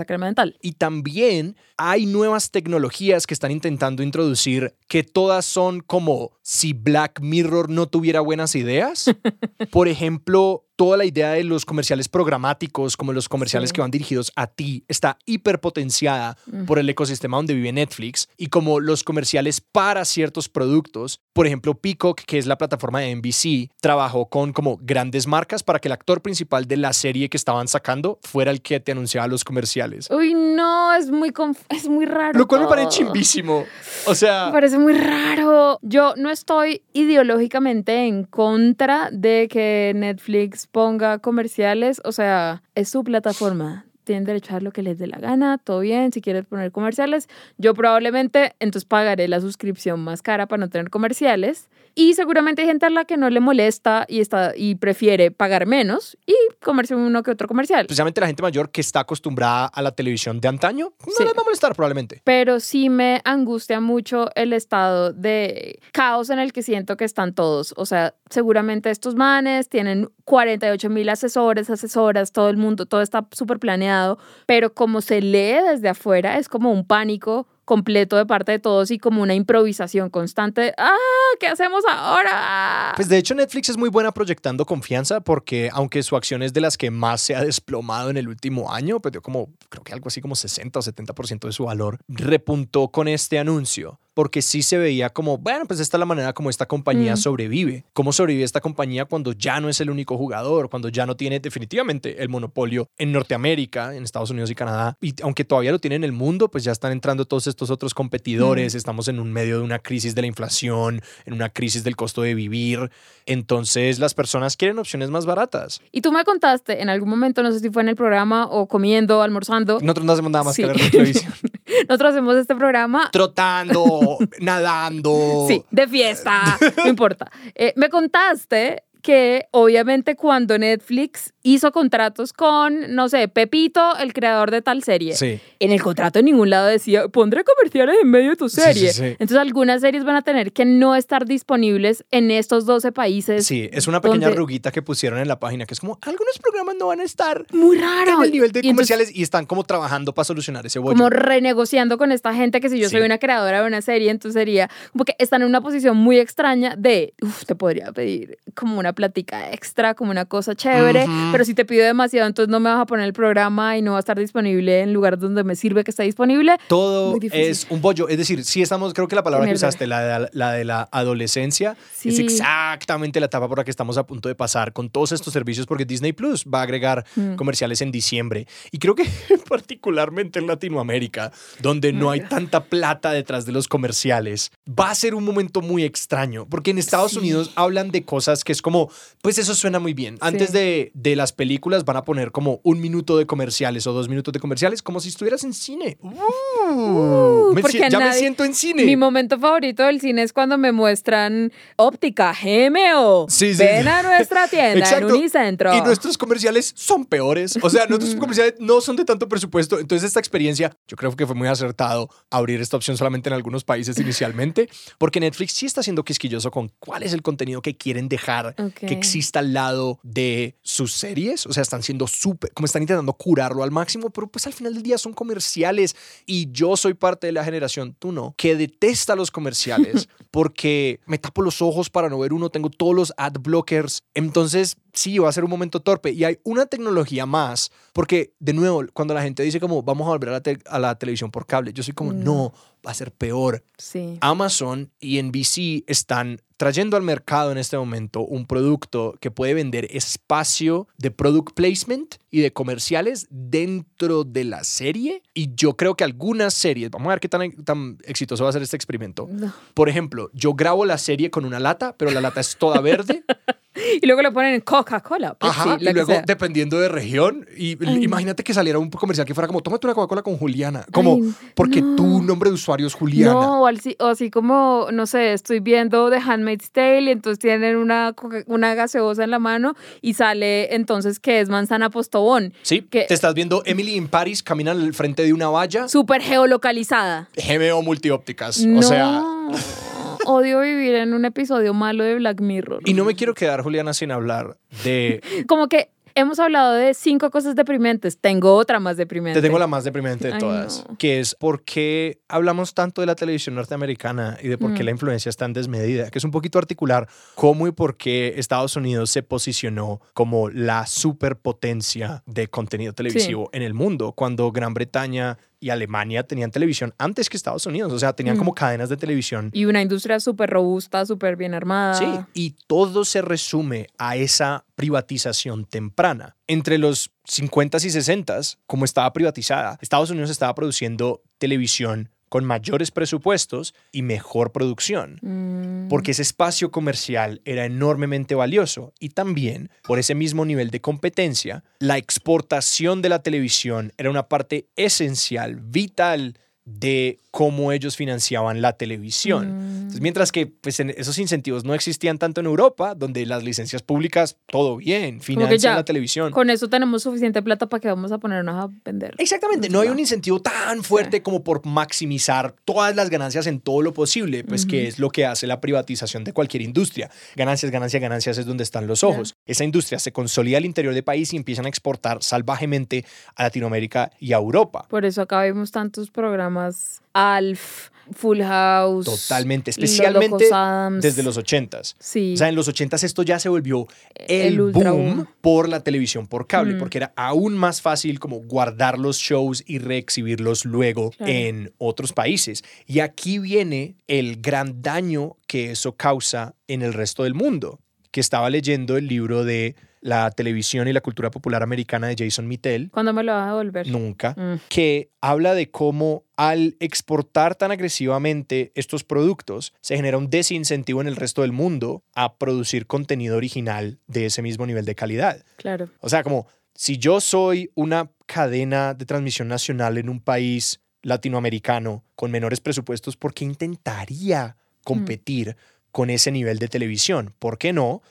Y 0.61 0.73
también 0.73 1.55
hay 1.77 2.05
nuevas 2.05 2.51
tecnologías 2.51 3.27
que 3.27 3.33
están 3.33 3.51
intentando 3.51 4.03
introducir 4.03 4.75
que 4.87 5.03
todas 5.03 5.45
son 5.45 5.81
como 5.81 6.31
si 6.51 6.73
Black 6.73 7.21
Mirror 7.21 7.69
no 7.69 7.87
tuviera 7.87 8.19
buenas 8.19 8.55
ideas. 8.55 9.05
Por 9.71 9.87
ejemplo, 9.87 10.65
toda 10.75 10.97
la 10.97 11.05
idea 11.05 11.31
de 11.31 11.45
los 11.45 11.63
comerciales 11.63 12.09
programáticos, 12.09 12.97
como 12.97 13.13
los 13.13 13.29
comerciales 13.29 13.69
Sí. 13.69 13.73
que 13.75 13.79
van 13.81 13.91
dirigidos 13.91 14.33
a 14.35 14.47
ti, 14.47 14.83
está 14.89 15.17
hiperpotenciada 15.25 16.37
por 16.65 16.79
el 16.79 16.89
ecosistema 16.89 17.37
donde 17.37 17.53
vive 17.53 17.71
Netflix 17.71 18.27
y 18.35 18.47
como 18.47 18.79
los 18.79 19.03
comerciales 19.03 19.61
para 19.61 20.03
ciertos 20.05 20.49
productos. 20.49 21.21
Por 21.33 21.45
ejemplo, 21.47 21.75
Peacock, 21.75 22.19
que 22.21 22.37
es 22.37 22.47
la 22.47 22.57
plataforma 22.57 22.99
de 22.99 23.15
NBC, 23.15 23.69
trabajó 23.79 24.27
con 24.27 24.51
como 24.53 24.77
grandes 24.81 25.27
marcas 25.27 25.63
para 25.63 25.79
que 25.79 25.87
el 25.87 25.93
actor 25.93 26.21
principal 26.21 26.65
de 26.67 26.77
la 26.77 26.91
serie 26.93 27.29
que 27.29 27.37
estaban 27.37 27.67
sacando 27.67 28.19
fuera 28.23 28.51
el 28.51 28.61
que 28.61 28.79
te 28.79 28.91
anunciaba 28.91 29.27
los 29.27 29.43
comerciales. 29.43 30.09
Uy, 30.09 30.33
no, 30.33 30.93
es 30.93 31.11
muy, 31.11 31.31
es 31.69 31.87
muy 31.87 32.05
raro. 32.05 32.37
Lo 32.39 32.47
cual 32.47 32.61
me 32.61 32.67
parece 32.67 32.89
chimbísimo. 32.89 33.63
O 34.07 34.15
sea, 34.15 34.47
Me 34.47 34.51
parece 34.53 34.79
muy 34.79 34.93
raro. 34.93 35.79
Yo 35.83 36.15
no 36.17 36.29
estoy 36.41 36.81
ideológicamente 36.91 38.07
en 38.07 38.23
contra 38.23 39.09
de 39.11 39.47
que 39.47 39.93
Netflix 39.95 40.65
ponga 40.65 41.19
comerciales. 41.19 42.01
O 42.03 42.11
sea, 42.11 42.63
es 42.73 42.89
su 42.89 43.03
plataforma. 43.03 43.85
Tienen 44.05 44.23
derecho 44.23 44.55
a 44.55 44.59
lo 44.59 44.71
que 44.71 44.81
les 44.81 44.97
dé 44.97 45.05
la 45.05 45.19
gana, 45.19 45.59
todo 45.59 45.81
bien. 45.81 46.11
Si 46.11 46.19
quieres 46.19 46.45
poner 46.45 46.71
comerciales, 46.71 47.29
yo 47.59 47.75
probablemente 47.75 48.55
entonces 48.59 48.85
pagaré 48.85 49.27
la 49.27 49.39
suscripción 49.39 49.99
más 49.99 50.23
cara 50.23 50.47
para 50.47 50.61
no 50.61 50.69
tener 50.69 50.89
comerciales. 50.89 51.69
Y 51.95 52.13
seguramente 52.13 52.61
hay 52.61 52.67
gente 52.67 52.85
a 52.85 52.89
la 52.89 53.05
que 53.05 53.17
no 53.17 53.29
le 53.29 53.39
molesta 53.39 54.05
y, 54.07 54.21
está, 54.21 54.53
y 54.55 54.75
prefiere 54.75 55.31
pagar 55.31 55.65
menos 55.65 56.17
y 56.25 56.33
comerse 56.63 56.95
uno 56.95 57.23
que 57.23 57.31
otro 57.31 57.47
comercial. 57.47 57.81
especialmente 57.81 58.21
la 58.21 58.27
gente 58.27 58.41
mayor 58.43 58.71
que 58.71 58.81
está 58.81 59.01
acostumbrada 59.01 59.65
a 59.65 59.81
la 59.81 59.91
televisión 59.91 60.39
de 60.39 60.47
antaño, 60.47 60.93
no 61.05 61.11
Sí. 61.15 61.23
les 61.23 61.33
va 61.35 61.41
a 61.41 61.43
molestar 61.43 61.75
probablemente. 61.75 62.21
pero 62.23 62.59
sí 62.59 62.89
me 62.89 63.21
angustia 63.25 63.79
mucho 63.81 64.29
el 64.35 64.53
estado 64.53 65.11
de 65.13 65.79
caos 65.91 66.29
en 66.29 66.39
el 66.39 66.53
que 66.53 66.61
siento 66.63 66.97
que 66.97 67.05
están 67.05 67.33
todos. 67.33 67.73
O 67.77 67.85
sea, 67.85 68.15
seguramente 68.29 68.89
estos 68.89 69.15
manes 69.15 69.67
tienen 69.69 70.09
48 70.25 70.89
mil 70.89 71.09
asesores, 71.09 71.69
asesoras, 71.69 72.31
todo 72.31 72.49
el 72.49 72.57
mundo, 72.57 72.85
todo 72.85 73.01
está 73.01 73.27
súper 73.31 73.59
planeado, 73.59 74.17
pero 74.45 74.73
como 74.73 75.01
se 75.01 75.21
lee 75.21 75.57
desde 75.69 75.89
afuera, 75.89 76.37
es 76.37 76.47
como 76.47 76.71
un 76.71 76.85
pánico 76.85 77.47
completo 77.71 78.17
de 78.17 78.25
parte 78.25 78.51
de 78.51 78.59
todos 78.59 78.91
y 78.91 78.97
como 78.97 79.21
una 79.21 79.33
improvisación 79.33 80.09
constante. 80.09 80.73
¡Ah! 80.77 80.91
¿Qué 81.39 81.47
hacemos 81.47 81.85
ahora? 81.89 82.91
Pues 82.97 83.07
de 83.07 83.17
hecho 83.17 83.33
Netflix 83.33 83.69
es 83.69 83.77
muy 83.77 83.87
buena 83.87 84.11
proyectando 84.11 84.65
confianza 84.65 85.21
porque 85.21 85.69
aunque 85.71 86.03
su 86.03 86.17
acción 86.17 86.43
es 86.43 86.51
de 86.51 86.59
las 86.59 86.77
que 86.77 86.91
más 86.91 87.21
se 87.21 87.33
ha 87.33 87.41
desplomado 87.41 88.09
en 88.09 88.17
el 88.17 88.27
último 88.27 88.73
año, 88.73 88.99
perdió 88.99 89.21
como 89.21 89.53
creo 89.69 89.85
que 89.85 89.93
algo 89.93 90.09
así 90.09 90.19
como 90.19 90.35
60 90.35 90.79
o 90.79 90.81
70% 90.81 91.47
de 91.47 91.53
su 91.53 91.63
valor, 91.63 91.99
repuntó 92.09 92.89
con 92.89 93.07
este 93.07 93.39
anuncio 93.39 94.01
porque 94.13 94.41
sí 94.41 94.61
se 94.61 94.77
veía 94.77 95.09
como, 95.09 95.37
bueno, 95.37 95.65
pues 95.65 95.79
esta 95.79 95.97
es 95.97 95.99
la 95.99 96.05
manera 96.05 96.33
como 96.33 96.49
esta 96.49 96.65
compañía 96.65 97.13
Mm. 97.13 97.17
sobrevive. 97.17 97.85
¿Cómo 97.93 98.11
sobrevive 98.11 98.43
esta 98.43 98.59
compañía 98.61 99.05
cuando 99.05 99.31
ya 99.31 99.59
no 99.61 99.69
es 99.69 99.79
el 99.81 99.89
único 99.89 100.17
jugador, 100.17 100.69
cuando 100.69 100.89
ya 100.89 101.05
no 101.05 101.15
tiene 101.15 101.39
definitivamente 101.39 102.21
el 102.21 102.29
monopolio 102.29 102.87
en 102.97 103.11
Norteamérica, 103.11 103.95
en 103.95 104.03
Estados 104.03 104.29
Unidos 104.29 104.49
y 104.51 104.55
Canadá? 104.55 104.97
Y 105.01 105.13
aunque 105.23 105.45
todavía 105.45 105.71
lo 105.71 105.79
tiene 105.79 105.95
en 105.95 106.03
el 106.03 106.11
mundo, 106.11 106.49
pues 106.49 106.63
ya 106.63 106.71
están 106.71 106.91
entrando 106.91 107.25
todos 107.25 107.47
estos 107.47 107.69
otros 107.69 107.93
competidores, 107.93 108.75
estamos 108.75 109.07
en 109.07 109.19
un 109.19 109.31
medio 109.31 109.59
de 109.59 109.63
una 109.63 109.79
crisis 109.79 110.13
de 110.15 110.21
la 110.21 110.27
inflación, 110.27 111.01
en 111.25 111.33
una 111.33 111.49
crisis 111.49 111.83
del 111.83 111.95
costo 111.95 112.21
de 112.21 112.35
vivir. 112.35 112.89
Entonces 113.25 113.99
las 113.99 114.13
personas 114.13 114.57
quieren 114.57 114.77
opciones 114.79 115.09
más 115.09 115.25
baratas. 115.25 115.79
Y 115.91 116.01
tú 116.01 116.11
me 116.11 116.23
contaste 116.25 116.81
en 116.81 116.89
algún 116.89 117.09
momento, 117.09 117.43
no 117.43 117.51
sé 117.51 117.59
si 117.59 117.69
fue 117.69 117.81
en 117.81 117.89
el 117.89 117.95
programa 117.95 118.47
o 118.47 118.67
comiendo, 118.67 119.21
almorzando. 119.21 119.79
Nosotros 119.81 120.05
no 120.05 120.13
hacemos 120.13 120.31
nada 120.31 120.43
más 120.43 120.55
Sí. 120.55 120.63
que 120.63 120.67
ver 120.67 120.91
televisión. 120.91 121.33
Nosotros 121.89 122.11
hacemos 122.11 122.35
este 122.35 122.55
programa 122.55 123.09
Trotando, 123.11 124.17
nadando. 124.39 125.45
Sí, 125.47 125.63
de 125.71 125.87
fiesta, 125.87 126.57
no 126.77 126.87
importa. 126.87 127.31
Eh, 127.55 127.73
me 127.75 127.89
contaste 127.89 128.83
que 129.01 129.45
obviamente 129.51 130.15
cuando 130.15 130.57
Netflix 130.57 131.33
hizo 131.43 131.71
contratos 131.71 132.33
con, 132.33 132.93
no 132.95 133.09
sé, 133.09 133.27
Pepito, 133.27 133.97
el 133.97 134.13
creador 134.13 134.51
de 134.51 134.61
tal 134.61 134.83
serie, 134.83 135.15
Sí. 135.15 135.39
en 135.59 135.71
el 135.71 135.81
contrato 135.81 136.19
en 136.19 136.25
ningún 136.25 136.49
lado 136.51 136.67
decía, 136.67 137.07
pondré 137.07 137.43
comerciales 137.43 137.95
en 138.01 138.09
medio 138.09 138.29
de 138.31 138.35
tu 138.35 138.47
serie. 138.49 138.91
sí, 138.93 138.99
sí. 139.01 139.05
Entonces 139.19 139.37
algunas 139.37 139.81
series 139.81 140.03
van 140.03 140.15
a 140.17 140.21
tener 140.21 140.53
que 140.53 140.65
no 140.65 140.95
estar 140.95 141.25
disponibles 141.25 142.05
en 142.11 142.29
estos 142.31 142.65
12 142.65 142.91
países. 142.91 143.45
Sí, 143.45 143.69
es 143.73 143.87
una 143.87 144.01
pequeña 144.01 144.27
donde- 144.27 144.37
ruguita 144.37 144.71
que 144.71 144.81
pusieron 144.81 145.19
en 145.19 145.27
la 145.27 145.39
página 145.39 145.65
que 145.65 145.73
es 145.73 145.79
como 145.79 145.97
algunos 146.01 146.37
programas 146.39 146.75
no 146.79 146.87
van 146.87 146.99
a 146.99 147.03
estar 147.03 147.45
Muy 147.51 147.77
raro. 147.77 148.17
en 148.19 148.23
el 148.23 148.31
nivel 148.31 148.51
de 148.51 148.59
Y 148.59 148.69
entonces- 148.69 148.73
comerciales 148.97 149.15
y 149.15 149.23
están 149.23 149.45
como 149.45 149.63
trabajando 149.63 150.13
para 150.13 150.25
solucionar 150.25 150.65
ese 150.65 150.77
bollo. 150.79 150.95
como 150.95 151.09
renegociando 151.09 151.97
con 151.97 152.11
esta 152.11 152.33
gente 152.33 152.61
que 152.61 152.69
si 152.69 152.79
yo 152.79 152.89
soy 152.89 153.01
una 153.01 153.17
creadora 153.17 153.61
de 153.61 153.67
una 153.67 153.81
serie, 153.81 154.11
entonces 154.11 154.39
sería 154.39 154.69
como 154.91 155.05
que 155.05 155.15
están 155.17 155.41
en 155.41 155.47
una 155.47 155.61
posición 155.61 155.97
muy 155.97 156.19
extraña 156.19 156.75
de, 156.77 157.13
uff, 157.21 157.45
te 157.45 157.55
podría 157.55 157.91
pedir 157.91 158.37
como 158.55 158.77
una 158.79 158.90
una 158.91 158.95
platica 158.95 159.51
extra, 159.53 159.93
como 159.95 160.11
una 160.11 160.25
cosa 160.25 160.53
chévere, 160.53 161.05
pero 161.31 161.45
si 161.45 161.53
te 161.53 161.63
pido 161.63 161.85
demasiado, 161.85 162.27
entonces 162.27 162.49
no 162.51 162.59
me 162.59 162.69
vas 162.69 162.81
a 162.81 162.85
poner 162.85 163.05
el 163.05 163.13
programa 163.13 163.77
y 163.77 163.81
no 163.81 163.91
va 163.91 163.97
a 163.97 163.99
estar 164.01 164.19
disponible 164.19 164.81
en 164.81 164.91
lugar 164.93 165.17
donde 165.17 165.43
me 165.45 165.55
sirve 165.55 165.83
que 165.85 165.91
está 165.91 166.03
disponible. 166.03 166.57
Todo 166.67 167.17
es 167.31 167.67
un 167.69 167.81
bollo. 167.81 168.09
Es 168.09 168.17
decir, 168.17 168.43
sí 168.43 168.61
estamos, 168.61 168.93
creo 168.93 169.07
que 169.07 169.15
la 169.15 169.23
palabra 169.23 169.47
que 169.47 169.53
usaste, 169.53 169.87
la 169.87 170.01
de 170.19 170.29
la, 170.33 170.51
de 170.51 170.65
la 170.65 170.89
adolescencia, 170.91 171.77
es 172.03 172.15
Sí. 172.17 172.21
exactamente 172.23 173.19
la 173.21 173.27
etapa 173.27 173.47
por 173.47 173.57
la 173.59 173.63
que 173.63 173.71
estamos 173.71 173.97
a 173.97 174.05
punto 174.05 174.27
de 174.27 174.35
pasar 174.35 174.73
con 174.73 174.89
todos 174.89 175.13
estos 175.13 175.31
servicios, 175.31 175.65
porque 175.67 175.85
Disney 175.85 176.11
Plus 176.11 176.43
va 176.45 176.59
a 176.59 176.63
agregar 176.63 177.05
Mm. 177.15 177.35
comerciales 177.35 177.81
en 177.81 177.91
diciembre. 177.91 178.47
Y 178.71 178.79
creo 178.79 178.95
que 178.95 179.03
particularmente 179.49 180.39
en 180.39 180.47
Latinoamérica, 180.47 181.31
donde 181.61 181.93
no 181.93 182.09
hay 182.11 182.21
tanta 182.21 182.63
plata 182.65 183.11
detrás 183.11 183.45
de 183.45 183.51
los 183.53 183.67
comerciales, 183.67 184.51
va 184.67 184.89
a 184.91 184.95
ser 184.95 185.15
un 185.15 185.23
momento 185.23 185.61
muy 185.61 185.83
extraño, 185.83 186.45
porque 186.49 186.71
en 186.71 186.77
Estados 186.77 187.11
Sí. 187.11 187.19
Unidos 187.19 187.51
hablan 187.55 187.91
de 187.91 188.03
cosas 188.03 188.43
que 188.43 188.51
es 188.51 188.61
como, 188.61 188.80
pues 189.21 189.37
eso 189.37 189.53
suena 189.55 189.79
muy 189.79 189.93
bien. 189.93 190.17
Antes 190.21 190.51
de, 190.51 190.91
de 190.93 191.15
las 191.15 191.33
películas 191.33 191.85
van 191.85 191.97
a 191.97 192.03
poner 192.05 192.31
como 192.31 192.59
un 192.63 192.79
minuto 192.81 193.17
de 193.17 193.25
comerciales 193.25 193.85
o 193.87 193.93
dos 193.93 194.07
minutos 194.09 194.31
de 194.33 194.39
comerciales, 194.39 194.81
como 194.81 194.99
si 194.99 195.09
estuvieras 195.09 195.43
en 195.43 195.53
cine. 195.53 195.97
Uh, 196.01 197.53
Me 197.53 197.61
porque 197.61 197.79
si- 197.83 197.89
ya 197.89 197.99
me 197.99 198.13
siento 198.13 198.43
en 198.45 198.53
cine. 198.53 198.83
Mi 198.85 198.95
momento 198.95 199.39
favorito 199.39 199.83
del 199.83 199.99
cine 199.99 200.23
es 200.23 200.33
cuando 200.33 200.57
me 200.57 200.71
muestran 200.71 201.51
óptica 201.75 202.33
GMO. 202.33 203.27
Sí, 203.29 203.53
sí, 203.53 203.63
Ven 203.63 203.87
a 203.87 204.03
nuestra 204.03 204.47
tienda 204.49 204.79
Exacto. 204.79 205.07
en 205.09 205.13
Unicentro. 205.15 205.75
Y 205.75 205.81
nuestros 205.81 206.17
comerciales 206.17 206.71
son 206.75 207.05
peores. 207.05 207.57
O 207.61 207.69
sea, 207.69 207.85
nuestros 207.87 208.15
comerciales 208.19 208.55
no 208.59 208.81
son 208.81 208.95
de 208.95 209.05
tanto 209.05 209.27
presupuesto. 209.27 209.79
Entonces, 209.79 210.07
esta 210.07 210.19
experiencia, 210.19 210.75
yo 210.87 210.95
creo 210.97 211.15
que 211.15 211.25
fue 211.25 211.35
muy 211.35 211.47
acertado 211.47 212.09
abrir 212.29 212.61
esta 212.61 212.77
opción 212.77 212.97
solamente 212.97 213.29
en 213.29 213.33
algunos 213.33 213.63
países 213.63 213.97
inicialmente, 213.99 214.69
porque 214.97 215.19
Netflix 215.19 215.53
sí 215.53 215.65
está 215.65 215.83
siendo 215.83 216.03
quisquilloso 216.03 216.51
con 216.51 216.71
cuál 216.79 217.03
es 217.03 217.13
el 217.13 217.21
contenido 217.21 217.61
que 217.61 217.75
quieren 217.75 218.07
dejar 218.09 218.55
Que 218.73 218.93
exista 218.93 219.39
al 219.39 219.53
lado 219.53 219.99
de 220.03 220.55
sus 220.61 220.93
series. 220.93 221.45
O 221.45 221.53
sea, 221.53 221.61
están 221.61 221.83
siendo 221.83 222.07
súper, 222.07 222.51
como 222.53 222.65
están 222.65 222.81
intentando 222.81 223.13
curarlo 223.13 223.63
al 223.63 223.71
máximo, 223.71 224.09
pero 224.09 224.27
pues 224.27 224.47
al 224.47 224.53
final 224.53 224.73
del 224.73 224.83
día 224.83 224.97
son 224.97 225.13
comerciales. 225.13 225.95
Y 226.25 226.51
yo 226.51 226.77
soy 226.77 226.93
parte 226.93 227.27
de 227.27 227.33
la 227.33 227.43
generación, 227.43 227.95
tú 227.97 228.11
no, 228.11 228.33
que 228.37 228.55
detesta 228.55 229.15
los 229.15 229.31
comerciales 229.31 230.07
porque 230.31 230.99
me 231.05 231.17
tapo 231.17 231.41
los 231.41 231.61
ojos 231.61 231.89
para 231.89 232.09
no 232.09 232.19
ver 232.19 232.33
uno, 232.33 232.49
tengo 232.49 232.69
todos 232.69 232.95
los 232.95 233.13
ad 233.17 233.33
blockers. 233.39 234.03
Entonces, 234.13 234.77
sí, 234.93 235.17
va 235.17 235.29
a 235.29 235.33
ser 235.33 235.43
un 235.43 235.49
momento 235.49 235.79
torpe. 235.81 236.11
Y 236.11 236.23
hay 236.23 236.39
una 236.43 236.65
tecnología 236.65 237.25
más, 237.25 237.71
porque 237.93 238.33
de 238.39 238.53
nuevo, 238.53 238.83
cuando 238.93 239.13
la 239.13 239.21
gente 239.21 239.43
dice 239.43 239.59
como 239.59 239.83
vamos 239.83 240.07
a 240.07 240.11
volver 240.11 240.29
a 240.29 240.31
la, 240.33 240.41
a 240.67 240.79
la 240.79 240.97
televisión 240.97 241.31
por 241.31 241.45
cable, 241.45 241.73
yo 241.73 241.83
soy 241.83 241.93
como, 241.93 242.13
no, 242.13 242.53
va 242.85 242.91
a 242.91 242.95
ser 242.95 243.11
peor. 243.11 243.63
Sí. 243.77 244.17
Amazon 244.21 244.91
y 244.99 245.21
NBC 245.21 245.83
están 245.87 246.41
trayendo 246.57 246.95
al 246.95 247.01
mercado 247.01 247.51
en 247.51 247.57
este 247.57 247.75
momento 247.75 248.21
un 248.21 248.45
producto 248.45 249.15
que 249.19 249.31
puede 249.31 249.55
vender 249.55 249.87
espacio 249.89 250.87
de 250.99 251.09
product 251.09 251.55
placement 251.55 252.17
y 252.29 252.41
de 252.41 252.53
comerciales 252.53 253.25
dentro 253.31 254.23
de 254.23 254.43
la 254.43 254.63
serie. 254.63 255.23
Y 255.33 255.55
yo 255.55 255.75
creo 255.75 255.95
que 255.95 256.03
algunas 256.03 256.53
series, 256.53 256.91
vamos 256.91 257.07
a 257.07 257.11
ver 257.11 257.19
qué 257.19 257.29
tan, 257.29 257.51
tan 257.63 257.97
exitoso 258.03 258.43
va 258.43 258.51
a 258.51 258.53
ser 258.53 258.61
este 258.61 258.75
experimento. 258.75 259.27
No. 259.31 259.51
Por 259.73 259.89
ejemplo, 259.89 260.29
yo 260.33 260.53
grabo 260.53 260.85
la 260.85 260.99
serie 260.99 261.31
con 261.31 261.45
una 261.45 261.59
lata, 261.59 261.95
pero 261.97 262.11
la 262.11 262.21
lata 262.21 262.41
es 262.41 262.55
toda 262.55 262.79
verde. 262.79 263.23
Y 264.01 264.05
luego 264.05 264.21
le 264.21 264.31
ponen 264.31 264.59
Coca-Cola, 264.61 265.33
Pepsi, 265.33 265.59
Ajá, 265.59 265.77
la 265.79 265.91
y 265.91 265.93
luego 265.93 266.13
dependiendo 266.25 266.77
de 266.77 266.89
región, 266.89 267.47
y 267.57 267.77
Ay. 267.85 268.03
imagínate 268.03 268.43
que 268.43 268.53
saliera 268.53 268.77
un 268.79 268.89
comercial 268.89 269.25
que 269.25 269.33
fuera 269.33 269.47
como, 269.47 269.61
tómate 269.61 269.87
una 269.87 269.93
Coca-Cola 269.93 270.21
con 270.23 270.37
Juliana, 270.37 270.85
como, 270.91 271.15
Ay, 271.15 271.33
porque 271.55 271.81
no. 271.81 271.95
tu 271.95 272.21
nombre 272.21 272.49
de 272.49 272.55
usuario 272.55 272.70
es 272.79 272.93
Juliana. 272.93 273.33
No, 273.33 273.61
o 273.63 273.67
así, 273.67 273.95
o 273.99 274.05
así 274.07 274.29
como, 274.29 274.87
no 274.93 275.05
sé, 275.05 275.33
estoy 275.33 275.59
viendo 275.59 276.09
The 276.09 276.17
Handmaid's 276.17 276.71
Tale 276.71 277.01
y 277.01 277.09
entonces 277.09 277.39
tienen 277.39 277.75
una, 277.75 278.13
una 278.45 278.75
gaseosa 278.75 279.23
en 279.23 279.31
la 279.31 279.39
mano 279.39 279.75
y 280.01 280.13
sale 280.13 280.73
entonces 280.73 281.19
que 281.19 281.39
es 281.41 281.49
manzana 281.49 281.89
postobón. 281.89 282.53
Sí, 282.61 282.81
Que- 282.81 283.05
te 283.05 283.13
estás 283.13 283.33
viendo 283.33 283.63
Emily 283.65 283.95
in 283.95 284.07
Paris 284.07 284.43
camina 284.43 284.71
al 284.71 284.93
frente 284.93 285.23
de 285.23 285.33
una 285.33 285.49
valla, 285.49 285.87
Súper 285.89 286.21
geolocalizada. 286.21 287.27
GMO 287.35 287.81
multiópticas, 287.81 288.63
no, 288.65 288.79
o 288.79 288.83
sea, 288.83 289.21
odio 290.25 290.59
vivir 290.61 290.95
en 290.95 291.13
un 291.13 291.25
episodio 291.25 291.73
malo 291.73 292.03
de 292.03 292.15
Black 292.15 292.41
Mirror. 292.41 292.81
y 292.85 292.93
no 292.93 293.05
me 293.05 293.15
quiero 293.15 293.33
quedar 293.33 293.61
Juliana 293.63 293.93
sin 293.93 294.11
hablar 294.11 294.57
de 294.83 295.21
Como 295.47 295.67
que 295.67 295.89
hemos 296.15 296.39
hablado 296.39 296.73
de 296.73 296.93
cinco 296.93 297.31
cosas 297.31 297.55
deprimentes. 297.55 298.17
Tengo 298.19 298.55
otra 298.55 298.79
más 298.79 298.97
deprimente. 298.97 299.39
Te 299.39 299.45
tengo 299.47 299.59
la 299.59 299.67
más 299.67 299.83
deprimente 299.83 300.27
de 300.27 300.33
Ay, 300.33 300.39
todas, 300.39 300.85
no. 300.89 300.97
que 300.97 301.19
es 301.19 301.35
por 301.35 301.63
qué 301.63 302.19
hablamos 302.27 302.73
tanto 302.73 303.01
de 303.01 303.07
la 303.07 303.15
televisión 303.15 303.55
norteamericana 303.55 304.37
y 304.41 304.47
de 304.47 304.57
por 304.57 304.73
qué 304.73 304.83
Mm. 304.83 304.85
la 304.85 304.91
influencia 304.91 305.29
es 305.29 305.37
tan 305.37 305.53
desmedida, 305.53 306.09
que 306.09 306.17
es 306.17 306.23
un 306.23 306.31
poquito 306.31 306.57
articular 306.59 307.07
cómo 307.35 307.67
y 307.67 307.71
por 307.71 307.97
qué 307.97 308.33
Estados 308.37 308.75
Unidos 308.75 309.09
se 309.11 309.23
posicionó 309.23 310.01
como 310.13 310.49
la 310.49 310.85
superpotencia 310.85 312.23
de 312.25 312.47
contenido 312.47 312.93
televisivo 312.93 313.49
en 313.53 313.61
el 313.61 313.73
mundo, 313.73 314.13
cuando 314.13 314.51
Gran 314.51 314.73
Bretaña 314.73 315.37
y 315.61 315.69
Alemania 315.69 316.23
tenían 316.23 316.51
televisión 316.51 316.93
antes 316.97 317.29
que 317.29 317.37
Estados 317.37 317.65
Unidos, 317.67 317.93
o 317.93 317.99
sea, 317.99 318.11
tenían 318.13 318.35
Mm. 318.35 318.39
como 318.39 318.53
cadenas 318.53 318.89
de 318.89 318.97
televisión 318.97 319.49
Y 319.53 319.65
una 319.65 319.81
industria 319.81 320.19
súper 320.19 320.49
robusta, 320.49 321.05
súper 321.05 321.35
bien 321.37 321.53
armada. 321.53 321.93
Sí, 321.93 322.05
y 322.33 322.55
todo 322.67 323.05
se 323.05 323.21
resume 323.21 323.87
a 323.97 324.15
esa 324.17 324.65
privatización 324.75 325.65
temprana. 325.65 326.35
Entre 326.47 326.77
los 326.77 327.11
50s 327.25 327.85
y 327.85 327.89
60s, 327.91 328.57
como 328.65 328.83
estaba 328.85 329.13
privatizada, 329.13 329.77
Estados 329.81 330.09
Unidos 330.09 330.29
estaba 330.31 330.53
produciendo 330.55 331.21
televisión 331.37 332.09
con 332.31 332.45
mayores 332.45 332.91
presupuestos 332.91 333.73
y 333.91 334.03
mejor 334.03 334.53
producción, 334.53 335.19
Mm. 335.21 335.89
porque 335.89 336.11
ese 336.11 336.21
espacio 336.21 336.71
comercial 336.71 337.41
era 337.43 337.65
enormemente 337.65 338.35
valioso 338.35 338.93
y 339.01 339.09
también 339.09 339.69
por 339.83 339.99
ese 339.99 340.15
mismo 340.15 340.45
nivel 340.45 340.69
de 340.69 340.79
competencia, 340.79 341.65
la 341.79 341.97
exportación 341.97 343.01
de 343.01 343.09
la 343.09 343.21
televisión 343.21 343.91
era 343.97 344.09
una 344.09 344.29
parte 344.29 344.67
esencial, 344.77 345.57
vital 345.57 346.37
de 346.63 347.19
cómo 347.31 347.71
ellos 347.71 347.95
financiaban 347.95 348.61
la 348.61 348.73
televisión. 348.73 349.47
Mm. 349.57 349.75
Entonces, 349.77 350.01
mientras 350.01 350.31
que 350.31 350.47
pues, 350.47 350.79
en- 350.81 350.89
esos 350.91 351.17
incentivos 351.17 351.63
no 351.63 351.73
existían 351.73 352.17
tanto 352.17 352.41
en 352.41 352.45
Europa, 352.47 352.93
donde 352.93 353.25
las 353.25 353.43
licencias 353.43 353.81
públicas, 353.81 354.37
todo 354.47 354.75
bien, 354.77 355.21
financian 355.21 355.75
la 355.75 355.85
televisión. 355.85 356.31
Con 356.31 356.49
eso 356.49 356.67
tenemos 356.69 357.03
suficiente 357.03 357.41
plata 357.41 357.67
para 357.67 357.79
que 357.79 357.87
vamos 357.87 358.11
a 358.11 358.17
ponernos 358.17 358.55
a 358.63 358.69
vender. 358.83 359.15
Exactamente, 359.17 359.69
no 359.69 359.79
hay 359.79 359.89
un 359.89 359.99
incentivo 359.99 360.41
tan 360.41 360.83
fuerte 360.83 361.23
como 361.23 361.43
por 361.43 361.65
maximizar 361.65 362.53
todas 362.65 362.95
las 362.95 363.09
ganancias 363.09 363.47
en 363.47 363.59
todo 363.61 363.81
lo 363.81 363.93
posible, 363.93 364.43
pues 364.43 364.65
que 364.65 364.87
es 364.87 364.99
lo 364.99 365.09
que 365.09 365.25
hace 365.25 365.47
la 365.47 365.61
privatización 365.61 366.23
de 366.25 366.33
cualquier 366.33 366.63
industria. 366.63 367.09
Ganancias, 367.35 367.71
ganancias, 367.71 368.01
ganancias 368.01 368.37
es 368.37 368.45
donde 368.45 368.63
están 368.63 368.87
los 368.87 369.03
ojos. 369.03 369.35
Esa 369.45 369.63
industria 369.63 369.99
se 369.99 370.11
consolida 370.11 370.57
al 370.57 370.65
interior 370.65 370.93
del 370.93 371.03
país 371.03 371.33
y 371.33 371.37
empiezan 371.37 371.65
a 371.65 371.69
exportar 371.69 372.21
salvajemente 372.21 373.05
a 373.35 373.43
Latinoamérica 373.43 374.11
y 374.19 374.33
a 374.33 374.37
Europa. 374.37 374.85
Por 374.89 375.05
eso 375.05 375.21
acá 375.21 375.41
vemos 375.41 375.71
tantos 375.71 376.11
programas 376.11 377.01
Alf, 377.21 377.89
Full 378.13 378.41
House. 378.41 379.05
Totalmente, 379.05 379.69
especialmente 379.71 380.45
Adams. 380.51 381.01
desde 381.01 381.23
los 381.23 381.37
80s. 381.37 381.95
Sí. 381.99 382.33
O 382.33 382.37
sea, 382.37 382.49
en 382.49 382.55
los 382.55 382.67
80s 382.67 383.03
esto 383.03 383.23
ya 383.23 383.39
se 383.39 383.47
volvió 383.47 383.87
el, 384.15 384.53
El 384.53 384.61
ultra 384.61 384.91
boom, 384.91 385.15
boom. 385.15 385.27
por 385.39 385.69
la 385.69 385.79
televisión 385.81 386.27
por 386.27 386.45
cable, 386.47 386.73
Mm. 386.75 386.79
porque 386.79 386.97
era 386.97 387.13
aún 387.15 387.53
más 387.53 387.81
fácil 387.81 388.19
como 388.19 388.37
guardar 388.41 388.99
los 388.99 389.17
shows 389.17 389.63
y 389.65 389.77
reexhibirlos 389.79 390.65
luego 390.65 391.11
Claro. 391.11 391.31
en 391.31 391.73
otros 391.77 392.11
países. 392.11 392.63
Y 392.85 392.99
aquí 392.99 393.39
viene 393.39 393.95
el 394.07 394.41
gran 394.41 394.81
daño 394.81 395.37
que 395.47 395.71
eso 395.71 395.95
causa 395.95 396.55
en 396.67 396.81
el 396.81 396.93
resto 396.93 397.23
del 397.23 397.33
mundo, 397.33 397.79
que 398.11 398.19
estaba 398.19 398.49
leyendo 398.49 398.97
el 398.97 399.07
libro 399.07 399.45
de 399.45 399.75
la 400.03 400.31
televisión 400.31 400.87
y 400.87 400.93
la 400.93 401.01
cultura 401.01 401.29
popular 401.29 401.61
americana 401.61 402.07
de 402.07 402.15
Jason 402.17 402.47
Mittel, 402.47 402.89
¿Cuándo 402.91 403.13
me 403.13 403.21
lo 403.23 403.33
vas 403.33 403.43
a 403.43 403.47
devolver? 403.51 403.87
nunca, 403.87 404.33
Mm. 404.35 404.55
que 404.67 405.11
habla 405.21 405.53
de 405.53 405.69
cómo 405.69 406.23
al 406.41 406.75
exportar 406.79 407.53
tan 407.53 407.71
agresivamente 407.71 408.71
estos 408.73 409.03
productos 409.03 409.75
se 409.79 409.95
genera 409.95 410.17
un 410.17 410.31
desincentivo 410.31 410.99
en 410.99 411.07
el 411.07 411.15
resto 411.15 411.43
del 411.43 411.51
mundo 411.51 412.03
a 412.15 412.39
producir 412.39 412.87
contenido 412.87 413.37
original 413.37 413.99
de 414.07 414.25
ese 414.25 414.41
mismo 414.41 414.65
nivel 414.65 414.83
de 414.85 414.95
calidad. 414.95 415.45
Claro. 415.57 415.89
O 415.99 416.09
sea, 416.09 416.23
como 416.23 416.47
si 416.73 416.97
yo 416.97 417.21
soy 417.21 417.69
una 417.75 418.09
cadena 418.25 418.95
de 418.95 419.05
transmisión 419.05 419.49
nacional 419.49 419.99
en 419.99 420.09
un 420.09 420.19
país 420.19 420.81
latinoamericano 421.03 422.05
con 422.15 422.31
menores 422.31 422.59
presupuestos, 422.59 423.17
¿por 423.17 423.35
qué 423.35 423.45
intentaría 423.45 424.57
competir 424.83 425.55
con 425.91 426.09
ese 426.09 426.31
nivel 426.31 426.57
de 426.57 426.69
televisión? 426.69 427.35
¿Por 427.37 427.59
qué 427.59 427.71
no? 427.71 428.01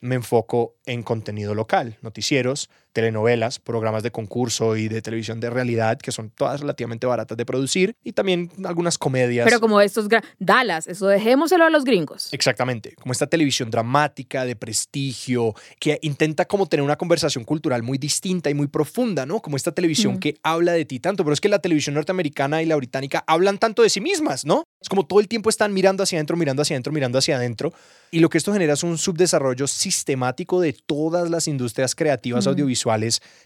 Me 0.00 0.16
enfoco 0.16 0.74
en 0.84 1.02
contenido 1.02 1.54
local, 1.54 1.96
noticieros, 2.02 2.68
telenovelas, 2.98 3.60
programas 3.60 4.02
de 4.02 4.10
concurso 4.10 4.76
y 4.76 4.88
de 4.88 5.00
televisión 5.02 5.38
de 5.38 5.50
realidad, 5.50 5.98
que 5.98 6.10
son 6.10 6.30
todas 6.30 6.60
relativamente 6.60 7.06
baratas 7.06 7.38
de 7.38 7.46
producir, 7.46 7.94
y 8.02 8.10
también 8.12 8.50
algunas 8.64 8.98
comedias. 8.98 9.44
Pero 9.44 9.60
como 9.60 9.80
estos 9.80 10.08
Dallas, 10.40 10.88
eso 10.88 11.06
dejémoselo 11.06 11.64
a 11.64 11.70
los 11.70 11.84
gringos. 11.84 12.28
Exactamente, 12.32 12.96
como 13.00 13.12
esta 13.12 13.28
televisión 13.28 13.70
dramática, 13.70 14.44
de 14.44 14.56
prestigio, 14.56 15.54
que 15.78 16.00
intenta 16.02 16.44
como 16.46 16.66
tener 16.66 16.82
una 16.82 16.96
conversación 16.96 17.44
cultural 17.44 17.84
muy 17.84 17.98
distinta 17.98 18.50
y 18.50 18.54
muy 18.54 18.66
profunda, 18.66 19.24
¿no? 19.26 19.40
Como 19.40 19.56
esta 19.56 19.70
televisión 19.70 20.14
Mm. 20.14 20.18
que 20.18 20.34
habla 20.42 20.72
de 20.72 20.84
ti 20.84 20.98
tanto, 20.98 21.22
pero 21.22 21.34
es 21.34 21.40
que 21.40 21.48
la 21.48 21.60
televisión 21.60 21.94
norteamericana 21.94 22.62
y 22.62 22.66
la 22.66 22.74
británica 22.74 23.22
hablan 23.28 23.58
tanto 23.58 23.82
de 23.82 23.90
sí 23.90 24.00
mismas, 24.00 24.44
¿no? 24.44 24.64
Es 24.82 24.88
como 24.88 25.06
todo 25.06 25.20
el 25.20 25.28
tiempo 25.28 25.50
están 25.50 25.72
mirando 25.72 26.02
hacia 26.02 26.18
adentro, 26.18 26.36
mirando 26.36 26.62
hacia 26.62 26.74
adentro, 26.74 26.92
mirando 26.92 27.18
hacia 27.18 27.36
adentro, 27.36 27.72
y 28.10 28.18
lo 28.20 28.28
que 28.28 28.38
esto 28.38 28.52
genera 28.52 28.72
es 28.72 28.82
un 28.82 28.98
subdesarrollo 28.98 29.66
sistemático 29.66 30.60
de 30.60 30.72
todas 30.72 31.30
las 31.30 31.46
industrias 31.46 31.94
creativas 31.94 32.46
Mm. 32.46 32.48
audiovisuales 32.50 32.87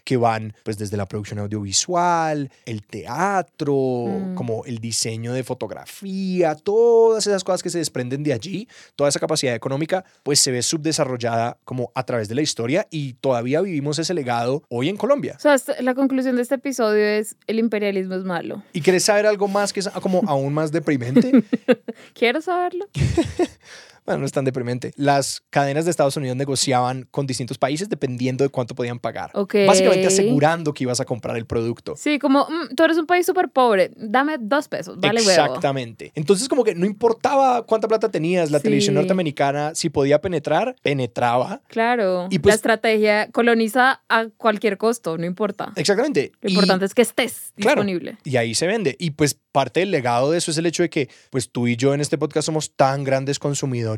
que 0.03 0.17
van 0.17 0.53
pues 0.63 0.77
desde 0.77 0.97
la 0.97 1.05
producción 1.07 1.39
audiovisual, 1.39 2.49
el 2.65 2.83
teatro, 2.83 3.73
Mm. 3.73 4.35
como 4.35 4.65
el 4.65 4.79
diseño 4.79 5.33
de 5.33 5.43
fotografía, 5.43 6.55
todas 6.55 7.25
esas 7.27 7.43
cosas 7.43 7.63
que 7.63 7.69
se 7.69 7.77
desprenden 7.77 8.23
de 8.23 8.33
allí, 8.33 8.67
toda 8.95 9.09
esa 9.09 9.19
capacidad 9.19 9.55
económica, 9.55 10.03
pues 10.23 10.39
se 10.39 10.51
ve 10.51 10.61
subdesarrollada 10.61 11.57
como 11.63 11.91
a 11.95 12.03
través 12.03 12.27
de 12.27 12.35
la 12.35 12.41
historia 12.41 12.87
y 12.89 13.13
todavía 13.13 13.61
vivimos 13.61 13.99
ese 13.99 14.13
legado 14.13 14.63
hoy 14.69 14.89
en 14.89 14.97
Colombia. 14.97 15.35
O 15.37 15.39
sea, 15.39 15.55
la 15.81 15.95
conclusión 15.95 16.35
de 16.35 16.41
este 16.41 16.55
episodio 16.55 17.03
es 17.05 17.35
el 17.47 17.59
imperialismo 17.59 18.15
es 18.15 18.23
malo. 18.23 18.63
¿Y 18.73 18.81
quieres 18.81 19.03
saber 19.03 19.25
algo 19.25 19.47
más 19.47 19.73
que 19.73 19.79
es 19.79 19.89
como 20.01 20.21
aún 20.27 20.53
más 20.53 20.71
deprimente? 20.71 21.31
¿Quiero 22.13 22.41
saberlo? 22.41 22.85
Bueno, 24.05 24.19
no 24.19 24.25
es 24.25 24.31
tan 24.31 24.45
deprimente. 24.45 24.91
Las 24.95 25.41
cadenas 25.49 25.85
de 25.85 25.91
Estados 25.91 26.17
Unidos 26.17 26.35
negociaban 26.37 27.07
con 27.11 27.25
distintos 27.25 27.57
países 27.57 27.89
dependiendo 27.89 28.43
de 28.43 28.49
cuánto 28.49 28.75
podían 28.75 28.99
pagar. 28.99 29.31
Ok. 29.33 29.55
Básicamente 29.67 30.07
asegurando 30.07 30.73
que 30.73 30.83
ibas 30.83 30.99
a 30.99 31.05
comprar 31.05 31.37
el 31.37 31.45
producto. 31.45 31.95
Sí, 31.97 32.19
como 32.19 32.45
"Mm, 32.49 32.75
tú 32.75 32.83
eres 32.83 32.97
un 32.97 33.05
país 33.05 33.25
súper 33.25 33.49
pobre, 33.49 33.91
dame 33.95 34.37
dos 34.39 34.67
pesos, 34.67 34.99
vale 34.99 35.19
huevo. 35.21 35.29
Exactamente. 35.31 36.11
Entonces, 36.15 36.47
como 36.49 36.63
que 36.63 36.75
no 36.75 36.85
importaba 36.85 37.65
cuánta 37.65 37.87
plata 37.87 38.09
tenías, 38.09 38.51
la 38.51 38.59
Sí. 38.59 38.63
televisión 38.63 38.95
norteamericana, 38.95 39.73
si 39.75 39.89
podía 39.89 40.19
penetrar, 40.21 40.75
penetraba. 40.81 41.61
Claro. 41.67 42.27
Y 42.29 42.39
pues- 42.39 42.51
la 42.51 42.55
estrategia 42.55 43.29
coloniza 43.31 44.01
a 44.09 44.27
cualquier 44.37 44.77
costo, 44.77 45.17
no 45.17 45.25
importa. 45.25 45.71
Exactamente. 45.75 46.31
Lo 46.41 46.49
Y- 46.49 46.53
importante 46.53 46.85
es 46.85 46.93
que 46.93 47.01
estés 47.01 47.53
Claro, 47.55 47.81
disponible. 47.83 48.17
Y 48.23 48.37
ahí 48.37 48.53
se 48.55 48.67
vende. 48.67 48.95
Y 48.99 49.11
pues 49.11 49.37
parte 49.51 49.81
del 49.81 49.91
legado 49.91 50.31
de 50.31 50.39
eso 50.39 50.49
es 50.51 50.57
el 50.57 50.65
hecho 50.65 50.81
de 50.83 50.89
que 50.89 51.09
pues 51.29 51.49
tú 51.51 51.67
y 51.67 51.75
yo 51.75 51.93
en 51.93 52.01
este 52.01 52.17
podcast 52.17 52.47
somos 52.47 52.71
tan 52.75 53.03
grandes 53.03 53.37
consumidores 53.39 53.92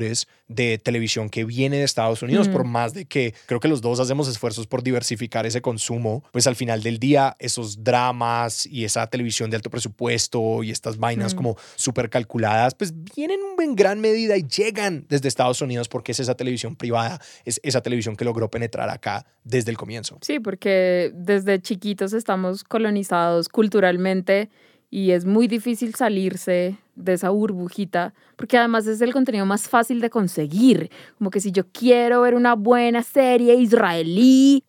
de 0.48 0.78
televisión 0.78 1.30
que 1.30 1.44
viene 1.46 1.78
de 1.78 1.84
Estados 1.84 2.22
Unidos, 2.22 2.48
Mm. 2.48 2.52
por 2.52 2.64
más 2.66 2.94
de 2.94 3.06
que 3.06 3.34
creo 3.46 3.60
que 3.60 3.68
los 3.68 3.82
dos 3.82 4.00
hacemos 4.00 4.28
esfuerzos 4.28 4.68
por 4.68 4.84
diversificar 4.84 5.46
ese 5.46 5.62
consumo, 5.62 6.24
pues 6.32 6.48
al 6.48 6.56
final 6.56 6.84
del 6.84 7.00
día 7.00 7.36
esos 7.40 7.84
dramas 7.84 8.66
y 8.66 8.84
esa 8.86 9.08
televisión 9.08 9.50
de 9.50 9.56
alto 9.58 9.70
presupuesto 9.70 10.64
y 10.64 10.72
estas 10.72 10.98
vainas 10.98 11.34
Mm. 11.34 11.38
como 11.38 11.56
súper 11.76 12.10
calculadas, 12.10 12.76
pues 12.76 12.94
vienen 13.16 13.40
en 13.60 13.76
gran 13.76 14.00
medida 14.02 14.38
y 14.38 14.44
llegan 14.44 15.06
desde 15.10 15.28
Estados 15.28 15.62
Unidos 15.62 15.88
porque 15.88 16.12
es 16.12 16.20
esa 16.20 16.36
televisión 16.36 16.76
privada, 16.76 17.20
es 17.46 17.60
esa 17.64 17.82
televisión 17.82 18.16
que 18.16 18.26
logró 18.26 18.50
penetrar 18.50 18.90
acá 18.90 19.26
desde 19.44 19.72
el 19.72 19.78
comienzo. 19.78 20.18
Sí, 20.22 20.40
porque 20.40 21.12
desde 21.16 21.60
chiquitos 21.62 22.14
estamos 22.14 22.64
colonizados 22.64 23.50
culturalmente 23.50 24.50
y 24.90 25.12
es 25.12 25.26
muy 25.26 25.48
difícil 25.48 25.96
salirse 25.96 26.78
de 26.96 27.14
esa 27.14 27.30
burbujita, 27.30 28.14
porque 28.36 28.58
además 28.58 28.88
es 28.88 29.02
el 29.02 29.14
contenido 29.14 29.46
más 29.46 29.68
fácil 29.68 30.02
de 30.02 30.10
conseguir. 30.10 30.90
Como 31.18 31.30
que 31.30 31.42
si 31.42 31.52
yo 31.52 31.64
quiero 31.72 32.22
ver 32.22 32.36
una 32.36 32.56
buena 32.56 33.04
serie 33.04 33.56
israelí, 33.56 34.64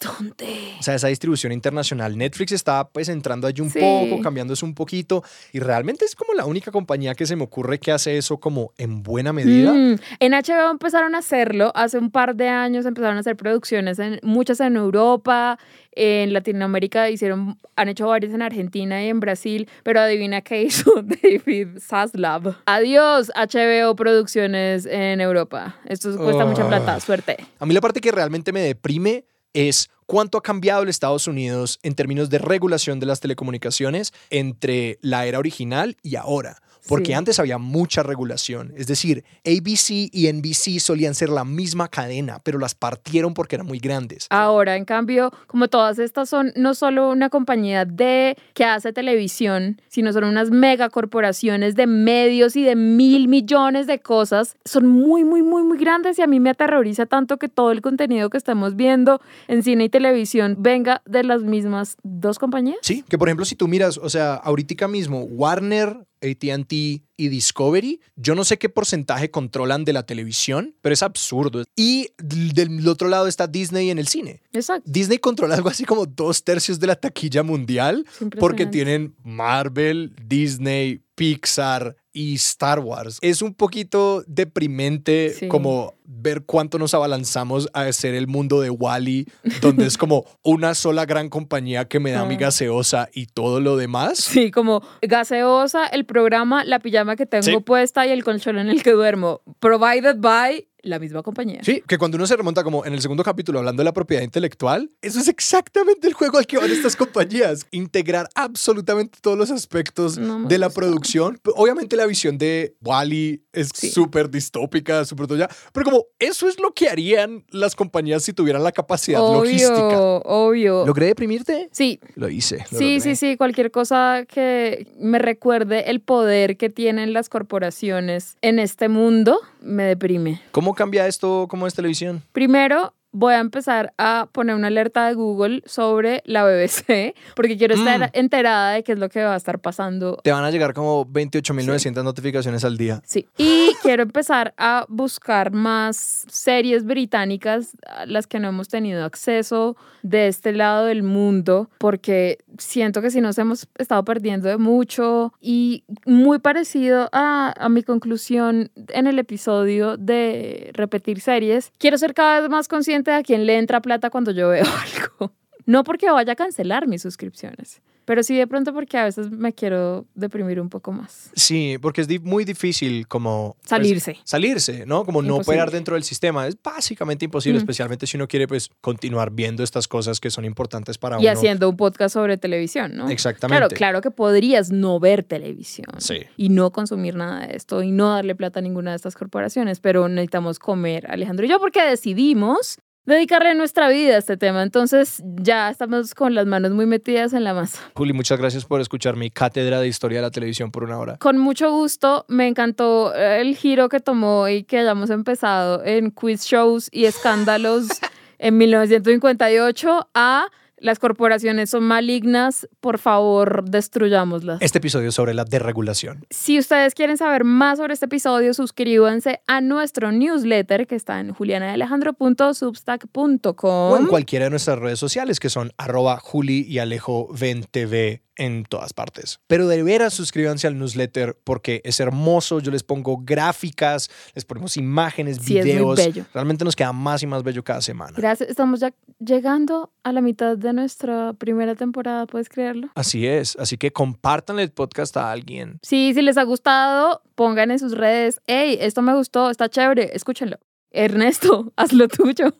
¿dónde? 0.00 0.74
O 0.78 0.82
sea, 0.82 0.94
esa 0.94 1.08
distribución 1.08 1.52
internacional. 1.52 2.16
Netflix 2.16 2.52
está 2.52 2.88
pues 2.88 3.08
entrando 3.08 3.46
allí 3.46 3.60
un 3.62 3.70
Sí. 3.70 3.78
poco, 3.80 4.20
cambiándose 4.22 4.64
un 4.64 4.74
poquito 4.74 5.22
y 5.52 5.60
realmente 5.60 6.04
es 6.04 6.14
como 6.14 6.34
la 6.34 6.44
única 6.46 6.70
compañía 6.70 7.14
que 7.14 7.26
se 7.26 7.36
me 7.36 7.44
ocurre 7.44 7.78
que 7.78 7.92
hace 7.92 8.16
eso 8.18 8.38
como 8.38 8.72
en 8.78 9.02
buena 9.02 9.32
medida. 9.32 9.72
Mm, 9.72 9.96
En 10.20 10.32
HBO 10.34 10.70
empezaron 10.70 11.14
a 11.14 11.18
hacerlo, 11.18 11.72
hace 11.74 11.98
un 11.98 12.10
par 12.10 12.34
de 12.36 12.48
años 12.48 12.86
empezaron 12.86 13.16
a 13.16 13.20
hacer 13.20 13.36
producciones, 13.36 13.98
en, 13.98 14.18
muchas 14.22 14.60
en 14.60 14.76
Europa, 14.76 15.58
en 15.92 16.32
Latinoamérica 16.32 17.10
hicieron, 17.10 17.58
han 17.76 17.88
hecho 17.88 18.06
varias 18.06 18.32
en 18.32 18.42
Argentina 18.42 19.02
y 19.04 19.08
en 19.08 19.20
Brasil, 19.20 19.68
pero 19.82 20.00
adivina 20.00 20.40
qué 20.40 20.62
hizo 20.62 20.92
David 21.02 21.78
Zaslav. 21.80 22.56
Adiós 22.66 23.30
HBO 23.34 23.96
Producciones 23.96 24.86
en 24.86 25.20
Europa. 25.20 25.76
Esto 25.86 26.16
cuesta 26.16 26.44
mucha 26.44 26.66
plata, 26.68 27.00
suerte. 27.00 27.36
A 27.58 27.66
mí 27.66 27.74
la 27.74 27.80
parte 27.80 28.00
que 28.00 28.12
realmente 28.12 28.52
me 28.52 28.60
deprime 28.60 29.24
es 29.54 29.90
cuánto 30.06 30.38
ha 30.38 30.42
cambiado 30.42 30.82
el 30.82 30.88
Estados 30.88 31.26
Unidos 31.26 31.78
en 31.82 31.94
términos 31.94 32.30
de 32.30 32.38
regulación 32.38 33.00
de 33.00 33.06
las 33.06 33.20
telecomunicaciones 33.20 34.12
entre 34.30 34.98
la 35.02 35.26
era 35.26 35.38
original 35.38 35.96
y 36.02 36.16
ahora. 36.16 36.60
Porque 36.90 37.06
Sí. 37.06 37.12
antes 37.14 37.38
había 37.38 37.56
mucha 37.56 38.02
regulación. 38.02 38.74
Es 38.76 38.86
decir, 38.86 39.24
ABC 39.46 40.10
y 40.12 40.26
NBC 40.26 40.78
solían 40.80 41.14
ser 41.14 41.30
la 41.30 41.44
misma 41.44 41.88
cadena, 41.88 42.40
pero 42.42 42.58
las 42.58 42.74
partieron 42.74 43.32
porque 43.32 43.56
eran 43.56 43.66
muy 43.66 43.78
grandes. 43.78 44.26
Ahora, 44.28 44.76
en 44.76 44.84
cambio, 44.84 45.30
como 45.46 45.68
todas 45.68 45.98
estas 45.98 46.28
son 46.28 46.52
no 46.56 46.74
solo 46.74 47.08
una 47.10 47.30
compañía 47.30 47.84
de 47.86 48.36
que 48.52 48.64
hace 48.64 48.92
televisión, 48.92 49.80
sino 49.88 50.12
son 50.12 50.24
unas 50.24 50.50
megacorporaciones 50.50 51.76
de 51.76 51.86
medios 51.86 52.56
y 52.56 52.62
de 52.64 52.74
mil 52.76 53.28
millones 53.28 53.86
de 53.86 54.00
cosas, 54.00 54.56
son 54.64 54.86
muy, 54.86 55.24
muy, 55.24 55.42
muy, 55.42 55.62
muy 55.62 55.78
grandes 55.78 56.18
y 56.18 56.22
a 56.22 56.26
mí 56.26 56.40
me 56.40 56.50
aterroriza 56.50 57.06
tanto 57.06 57.38
que 57.38 57.48
todo 57.48 57.70
el 57.70 57.80
contenido 57.80 58.28
que 58.30 58.36
estamos 58.36 58.74
viendo 58.76 59.20
en 59.48 59.62
cine 59.62 59.84
y 59.84 59.88
televisión 59.88 60.56
venga 60.58 61.02
de 61.06 61.22
las 61.22 61.42
mismas 61.42 61.96
dos 62.02 62.38
compañías. 62.38 62.78
Sí, 62.82 63.04
que 63.08 63.16
por 63.16 63.28
ejemplo, 63.28 63.44
si 63.44 63.54
tú 63.54 63.68
miras, 63.68 63.96
o 63.98 64.08
sea, 64.08 64.34
ahorita 64.34 64.88
mismo, 64.88 65.22
Warner, 65.22 66.06
ATT 66.22 66.72
y 66.72 67.28
Discovery, 67.28 68.00
yo 68.16 68.34
no 68.34 68.44
sé 68.44 68.58
qué 68.58 68.68
porcentaje 68.68 69.30
controlan 69.30 69.84
de 69.84 69.92
la 69.92 70.04
televisión, 70.04 70.74
pero 70.80 70.92
es 70.92 71.02
absurdo. 71.02 71.64
Y 71.76 72.08
del 72.18 72.86
otro 72.88 73.08
lado 73.08 73.26
está 73.26 73.46
Disney 73.46 73.90
en 73.90 73.98
el 73.98 74.08
cine. 74.08 74.42
Exacto. 74.52 74.90
Disney 74.90 75.18
controla 75.18 75.54
algo 75.54 75.68
así 75.68 75.84
como 75.84 76.06
dos 76.06 76.44
tercios 76.44 76.80
de 76.80 76.86
la 76.86 76.96
taquilla 76.96 77.42
mundial 77.42 78.06
porque 78.38 78.66
tienen 78.66 79.14
Marvel, 79.22 80.14
Disney, 80.26 81.02
Pixar 81.14 81.96
y 82.12 82.34
Star 82.34 82.80
Wars. 82.80 83.18
Es 83.22 83.42
un 83.42 83.54
poquito 83.54 84.24
deprimente 84.26 85.34
Sí. 85.38 85.48
como 85.48 85.94
ver 86.04 86.42
cuánto 86.44 86.78
nos 86.78 86.92
abalanzamos 86.92 87.68
a 87.72 87.82
hacer 87.82 88.14
el 88.14 88.26
mundo 88.26 88.60
de 88.60 88.68
Wally, 88.70 89.26
donde 89.62 89.86
es 89.86 89.96
como 89.96 90.24
una 90.42 90.74
sola 90.74 91.06
gran 91.06 91.28
compañía 91.28 91.86
que 91.86 92.00
me 92.00 92.10
da 92.10 92.24
mi 92.24 92.34
Ah. 92.34 92.38
gaseosa 92.38 93.08
y 93.14 93.26
todo 93.26 93.60
lo 93.60 93.76
demás. 93.76 94.18
Sí, 94.18 94.50
como 94.50 94.82
gaseosa, 95.02 95.86
el 95.86 96.04
programa, 96.04 96.64
la 96.64 96.80
pijama 96.80 97.14
que 97.16 97.26
tengo 97.26 97.44
Sí. 97.44 97.58
puesta 97.60 98.06
y 98.06 98.10
el 98.10 98.24
colchón 98.24 98.58
en 98.58 98.68
el 98.70 98.82
que 98.82 98.90
duermo. 98.92 99.42
Provided 99.60 100.16
by 100.18 100.66
la 100.82 100.98
misma 100.98 101.22
compañía. 101.22 101.60
Sí, 101.62 101.82
que 101.86 101.98
cuando 101.98 102.16
uno 102.16 102.26
se 102.26 102.36
remonta 102.36 102.62
como 102.64 102.84
en 102.84 102.92
el 102.92 103.00
segundo 103.00 103.22
capítulo 103.22 103.58
hablando 103.58 103.80
de 103.80 103.84
la 103.84 103.92
propiedad 103.92 104.22
intelectual, 104.22 104.90
eso 105.02 105.18
es 105.20 105.28
exactamente 105.28 106.06
el 106.06 106.14
juego 106.14 106.38
al 106.38 106.46
que 106.46 106.58
van 106.58 106.70
estas 106.70 106.96
compañías. 106.96 107.66
Integrar 107.70 108.28
absolutamente 108.34 109.18
todos 109.20 109.36
los 109.38 109.50
aspectos 109.50 110.18
No 110.18 110.46
de 110.48 110.58
la 110.58 110.66
gusta. 110.66 110.80
producción. 110.80 111.38
Obviamente 111.56 111.96
la 111.96 112.06
visión 112.06 112.38
de 112.38 112.74
Wally 112.82 113.42
es 113.52 113.70
Sí. 113.74 113.90
súper 113.90 114.30
distópica, 114.30 115.04
súper 115.04 115.26
toya, 115.26 115.48
pero 115.72 115.84
como 115.84 116.04
eso 116.18 116.48
es 116.48 116.58
lo 116.60 116.72
que 116.72 116.88
harían 116.88 117.44
las 117.50 117.74
compañías 117.74 118.22
si 118.22 118.32
tuvieran 118.32 118.62
la 118.62 118.72
capacidad 118.72 119.20
logística. 119.20 119.98
Obvio, 120.00 120.22
obvio. 120.24 120.86
¿Logré 120.86 121.06
deprimirte? 121.06 121.68
Sí, 121.72 122.00
Lo 122.14 122.28
hice. 122.28 122.58
lo 122.70 122.78
sí, 122.78 122.94
logré. 122.96 123.00
sí, 123.00 123.16
sí, 123.16 123.36
cualquier 123.36 123.70
cosa 123.70 124.24
que 124.26 124.86
me 124.98 125.18
recuerde 125.18 125.90
el 125.90 126.00
poder 126.00 126.56
que 126.56 126.70
tienen 126.70 127.12
las 127.12 127.28
corporaciones 127.28 128.36
en 128.42 128.58
este 128.58 128.88
mundo 128.88 129.38
me 129.60 129.84
deprime. 129.84 130.40
¿Cómo 130.52 130.74
cambia 130.74 131.06
esto 131.06 131.46
como 131.48 131.66
es 131.66 131.74
televisión? 131.74 132.22
Primero, 132.32 132.94
voy 133.12 133.34
a 133.34 133.38
empezar 133.40 133.92
a 133.98 134.28
poner 134.32 134.54
una 134.54 134.68
alerta 134.68 135.06
de 135.08 135.14
Google 135.14 135.62
sobre 135.66 136.22
la 136.26 136.44
BBC 136.44 137.14
porque 137.36 137.56
quiero 137.58 137.74
estar 137.74 138.00
Mm. 138.00 138.04
enterada 138.12 138.72
de 138.72 138.84
qué 138.84 138.92
es 138.92 138.98
lo 138.98 139.08
que 139.08 139.22
va 139.24 139.34
a 139.34 139.36
estar 139.36 139.58
pasando 139.58 140.18
Te 140.22 140.30
van 140.32 140.44
a 140.44 140.50
llegar 140.50 140.74
como 140.74 141.04
28.900 141.06 142.04
notificaciones 142.04 142.64
al 142.64 142.76
día. 142.76 143.02
Sí. 143.04 143.26
Y 143.36 143.72
quiero 143.82 144.02
empezar 144.04 144.54
a 144.56 144.86
buscar 144.88 145.52
más 145.52 146.24
series 146.30 146.84
británicas 146.84 147.76
a 147.86 148.06
las 148.06 148.26
que 148.26 148.38
no 148.38 148.48
hemos 148.48 148.68
tenido 148.68 149.04
acceso 149.04 149.76
de 150.02 150.28
este 150.28 150.52
lado 150.52 150.86
del 150.86 151.02
mundo, 151.02 151.68
porque 151.78 152.38
siento 152.58 153.02
que 153.02 153.10
si 153.10 153.20
nos 153.20 153.36
hemos 153.38 153.66
estado 153.76 154.04
perdiendo 154.04 154.48
de 154.48 154.56
mucho 154.56 155.32
y 155.40 155.84
muy 156.06 156.38
parecido 156.38 157.08
a, 157.12 157.52
a 157.58 157.68
mi 157.68 157.82
conclusión 157.82 158.70
en 158.88 159.06
el 159.06 159.18
episodio 159.18 159.96
de 159.96 160.70
repetir 160.74 161.20
series, 161.20 161.72
quiero 161.78 161.98
ser 161.98 162.14
cada 162.14 162.40
vez 162.40 162.48
más 162.50 162.68
consciente 162.68 162.99
de 163.04 163.16
a 163.16 163.22
quién 163.22 163.46
le 163.46 163.58
entra 163.58 163.80
plata 163.80 164.10
cuando 164.10 164.30
yo 164.32 164.48
veo 164.48 164.64
algo. 165.18 165.32
No 165.66 165.84
porque 165.84 166.10
vaya 166.10 166.32
a 166.32 166.36
cancelar 166.36 166.88
mis 166.88 167.02
suscripciones, 167.02 167.80
pero 168.04 168.24
sí 168.24 168.34
de 168.36 168.46
pronto 168.48 168.72
porque 168.72 168.96
a 168.98 169.04
veces 169.04 169.30
me 169.30 169.52
quiero 169.52 170.04
deprimir 170.14 170.58
un 170.60 170.68
poco 170.68 170.90
más. 170.90 171.30
Sí, 171.36 171.76
porque 171.80 172.00
es 172.00 172.22
muy 172.22 172.44
difícil 172.44 173.06
como... 173.06 173.54
pues, 173.58 173.68
Salirse. 173.68 174.16
salirse, 174.24 174.84
¿no? 174.86 175.04
Como 175.04 175.22
no 175.22 175.36
operar 175.36 175.70
dentro 175.70 175.94
del 175.94 176.02
sistema. 176.02 176.48
Es 176.48 176.56
básicamente 176.60 177.26
imposible, 177.26 177.58
especialmente 177.58 178.06
si 178.08 178.16
uno 178.16 178.26
quiere 178.26 178.48
pues 178.48 178.70
continuar 178.80 179.30
viendo 179.30 179.62
estas 179.62 179.86
cosas 179.86 180.18
que 180.18 180.30
son 180.30 180.44
importantes 180.44 180.98
para 180.98 181.18
Y 181.20 181.24
uno. 181.26 181.30
haciendo 181.30 181.68
un 181.68 181.76
podcast 181.76 182.14
sobre 182.14 182.36
televisión, 182.36 182.96
¿no? 182.96 183.08
Exactamente. 183.08 183.58
Claro, 183.60 183.76
claro 183.76 184.00
que 184.00 184.10
podrías 184.10 184.72
no 184.72 184.98
ver 184.98 185.22
televisión 185.22 185.86
Sí. 185.98 186.20
y 186.36 186.48
no 186.48 186.72
consumir 186.72 187.14
nada 187.14 187.46
de 187.46 187.54
esto 187.54 187.82
y 187.84 187.92
no 187.92 188.08
darle 188.12 188.34
plata 188.34 188.58
a 188.58 188.62
ninguna 188.62 188.90
de 188.90 188.96
estas 188.96 189.14
corporaciones, 189.14 189.78
pero 189.78 190.08
necesitamos 190.08 190.58
comer, 190.58 191.08
Alejandro 191.08 191.46
y 191.46 191.48
yo, 191.50 191.60
porque 191.60 191.80
decidimos 191.84 192.78
dedicarle 193.10 193.54
nuestra 193.54 193.88
vida 193.88 194.14
a 194.14 194.18
este 194.18 194.36
tema. 194.36 194.62
Entonces 194.62 195.22
ya 195.24 195.70
estamos 195.70 196.14
con 196.14 196.34
las 196.34 196.46
manos 196.46 196.70
muy 196.72 196.86
metidas 196.86 197.32
en 197.32 197.44
la 197.44 197.54
masa. 197.54 197.78
Juli, 197.94 198.12
muchas 198.12 198.38
gracias 198.38 198.64
por 198.64 198.80
escuchar 198.80 199.16
mi 199.16 199.30
cátedra 199.30 199.80
de 199.80 199.88
historia 199.88 200.18
de 200.18 200.22
la 200.22 200.30
televisión 200.30 200.70
por 200.70 200.84
una 200.84 200.98
hora. 200.98 201.16
Con 201.18 201.38
mucho 201.38 201.70
gusto, 201.72 202.24
me 202.28 202.46
encantó 202.46 203.14
eh, 203.14 203.40
el 203.40 203.56
giro 203.56 203.88
que 203.88 204.00
tomó 204.00 204.48
y 204.48 204.64
que 204.64 204.78
hayamos 204.78 205.10
empezado 205.10 205.84
en 205.84 206.10
quiz 206.10 206.44
shows 206.44 206.88
y 206.92 207.04
escándalos 207.04 207.88
en 208.38 208.56
1958 208.56 210.08
a 210.14 210.46
las 210.80 210.98
corporaciones 210.98 211.70
son 211.70 211.84
malignas, 211.84 212.68
por 212.80 212.98
favor, 212.98 213.64
destruyámoslas. 213.68 214.60
Este 214.60 214.78
episodio 214.78 215.10
es 215.10 215.14
sobre 215.14 215.34
la 215.34 215.44
desregulación. 215.44 216.24
Si 216.30 216.58
ustedes 216.58 216.94
quieren 216.94 217.16
saber 217.16 217.44
más 217.44 217.78
sobre 217.78 217.94
este 217.94 218.06
episodio, 218.06 218.52
suscríbanse 218.54 219.40
a 219.46 219.60
nuestro 219.60 220.10
newsletter 220.10 220.86
que 220.86 220.96
está 220.96 221.20
en 221.20 221.32
julianaalejandro.substack.com. 221.34 223.92
O 223.92 223.96
en 223.98 224.06
cualquiera 224.06 224.46
de 224.46 224.50
nuestras 224.50 224.78
redes 224.78 224.98
sociales 224.98 225.38
que 225.40 225.50
son 225.50 225.72
arroba 225.76 226.18
Juli 226.18 226.64
y 226.68 226.78
Alejo 226.78 227.28
Ven 227.38 227.64
TV 227.70 228.22
en 228.36 228.64
todas 228.64 228.94
partes. 228.94 229.38
Pero 229.46 229.68
de 229.68 229.82
veras 229.82 230.14
suscríbanse 230.14 230.66
al 230.66 230.78
newsletter 230.78 231.36
porque 231.44 231.82
es 231.84 232.00
hermoso. 232.00 232.60
Yo 232.60 232.70
les 232.70 232.82
pongo 232.82 233.18
gráficas, 233.22 234.08
les 234.34 234.46
ponemos 234.46 234.78
imágenes, 234.78 235.36
Sí, 235.42 235.58
es 235.58 235.66
muy 235.66 235.74
videos. 235.74 235.96
bello. 235.96 236.24
Realmente 236.32 236.64
nos 236.64 236.74
queda 236.74 236.94
más 236.94 237.22
y 237.22 237.26
más 237.26 237.42
bello 237.42 237.62
cada 237.62 237.82
semana. 237.82 238.14
Gracias, 238.16 238.48
estamos 238.48 238.80
ya 238.80 238.94
llegando 239.18 239.92
a 240.02 240.12
la 240.12 240.22
mitad 240.22 240.56
de 240.56 240.69
nuestra 240.72 241.32
primera 241.34 241.74
temporada, 241.74 242.26
¿puedes 242.26 242.48
creerlo? 242.48 242.88
Así 242.94 243.26
es. 243.26 243.56
Así 243.58 243.76
que 243.76 243.92
compártanle 243.92 244.62
el 244.62 244.70
podcast 244.70 245.16
a 245.16 245.30
alguien. 245.30 245.78
Sí, 245.82 246.12
si 246.14 246.22
les 246.22 246.36
ha 246.38 246.42
gustado, 246.44 247.22
pongan 247.34 247.70
en 247.70 247.78
sus 247.78 247.96
redes, 247.96 248.40
hey, 248.46 248.78
esto 248.80 249.02
me 249.02 249.14
gustó, 249.14 249.50
está 249.50 249.68
chévere, 249.68 250.10
escúchenlo. 250.14 250.58
Ernesto, 250.90 251.72
haz 251.76 251.92
lo 251.92 252.08
tuyo. 252.08 252.54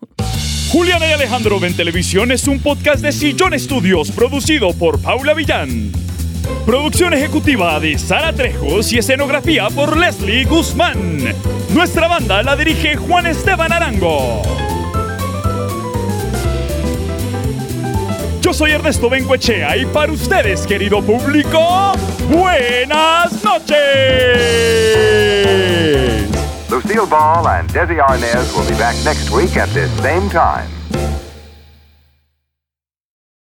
Juliana 0.71 1.09
y 1.09 1.13
Alejandro 1.13 1.59
Ven 1.59 1.77
Televisión 1.77 2.31
es 2.31 2.47
un 2.47 2.61
podcast 2.61 3.03
de 3.03 3.11
Sillón 3.11 3.55
Estudios 3.55 4.13
producido 4.13 4.73
por 4.73 5.03
Paula 5.03 5.35
Villán. 5.35 5.91
Producción 6.65 7.13
ejecutiva 7.13 7.81
de 7.81 7.99
Sara 7.99 8.33
Trejos 8.33 8.93
y 8.93 8.99
escenografía 8.99 9.69
por 9.69 9.97
Leslie 9.97 10.45
Guzmán. 10.45 11.35
Nuestra 11.75 12.07
banda 12.07 12.43
la 12.43 12.55
dirige 12.57 12.97
Juan 12.97 13.27
Esteban 13.27 13.73
Arango. 13.73 14.43
Soy 18.53 18.73
Ernesto 18.73 19.09
Benguechea 19.09 19.77
y 19.77 19.87
para 19.87 20.11
ustedes, 20.11 20.67
querido 20.67 21.01
público, 21.03 21.93
buenas 22.29 23.45
noches. 23.45 23.77
Lucille 26.69 27.07
Ball 27.09 27.47
and 27.47 27.71
Desi 27.71 28.01
Arnaz 28.01 28.53
will 28.57 28.69
be 28.69 28.75
back 28.77 28.97
next 29.05 29.31
week 29.31 29.57
at 29.57 29.69
this 29.73 29.91
same 30.03 30.29
time. 30.31 30.80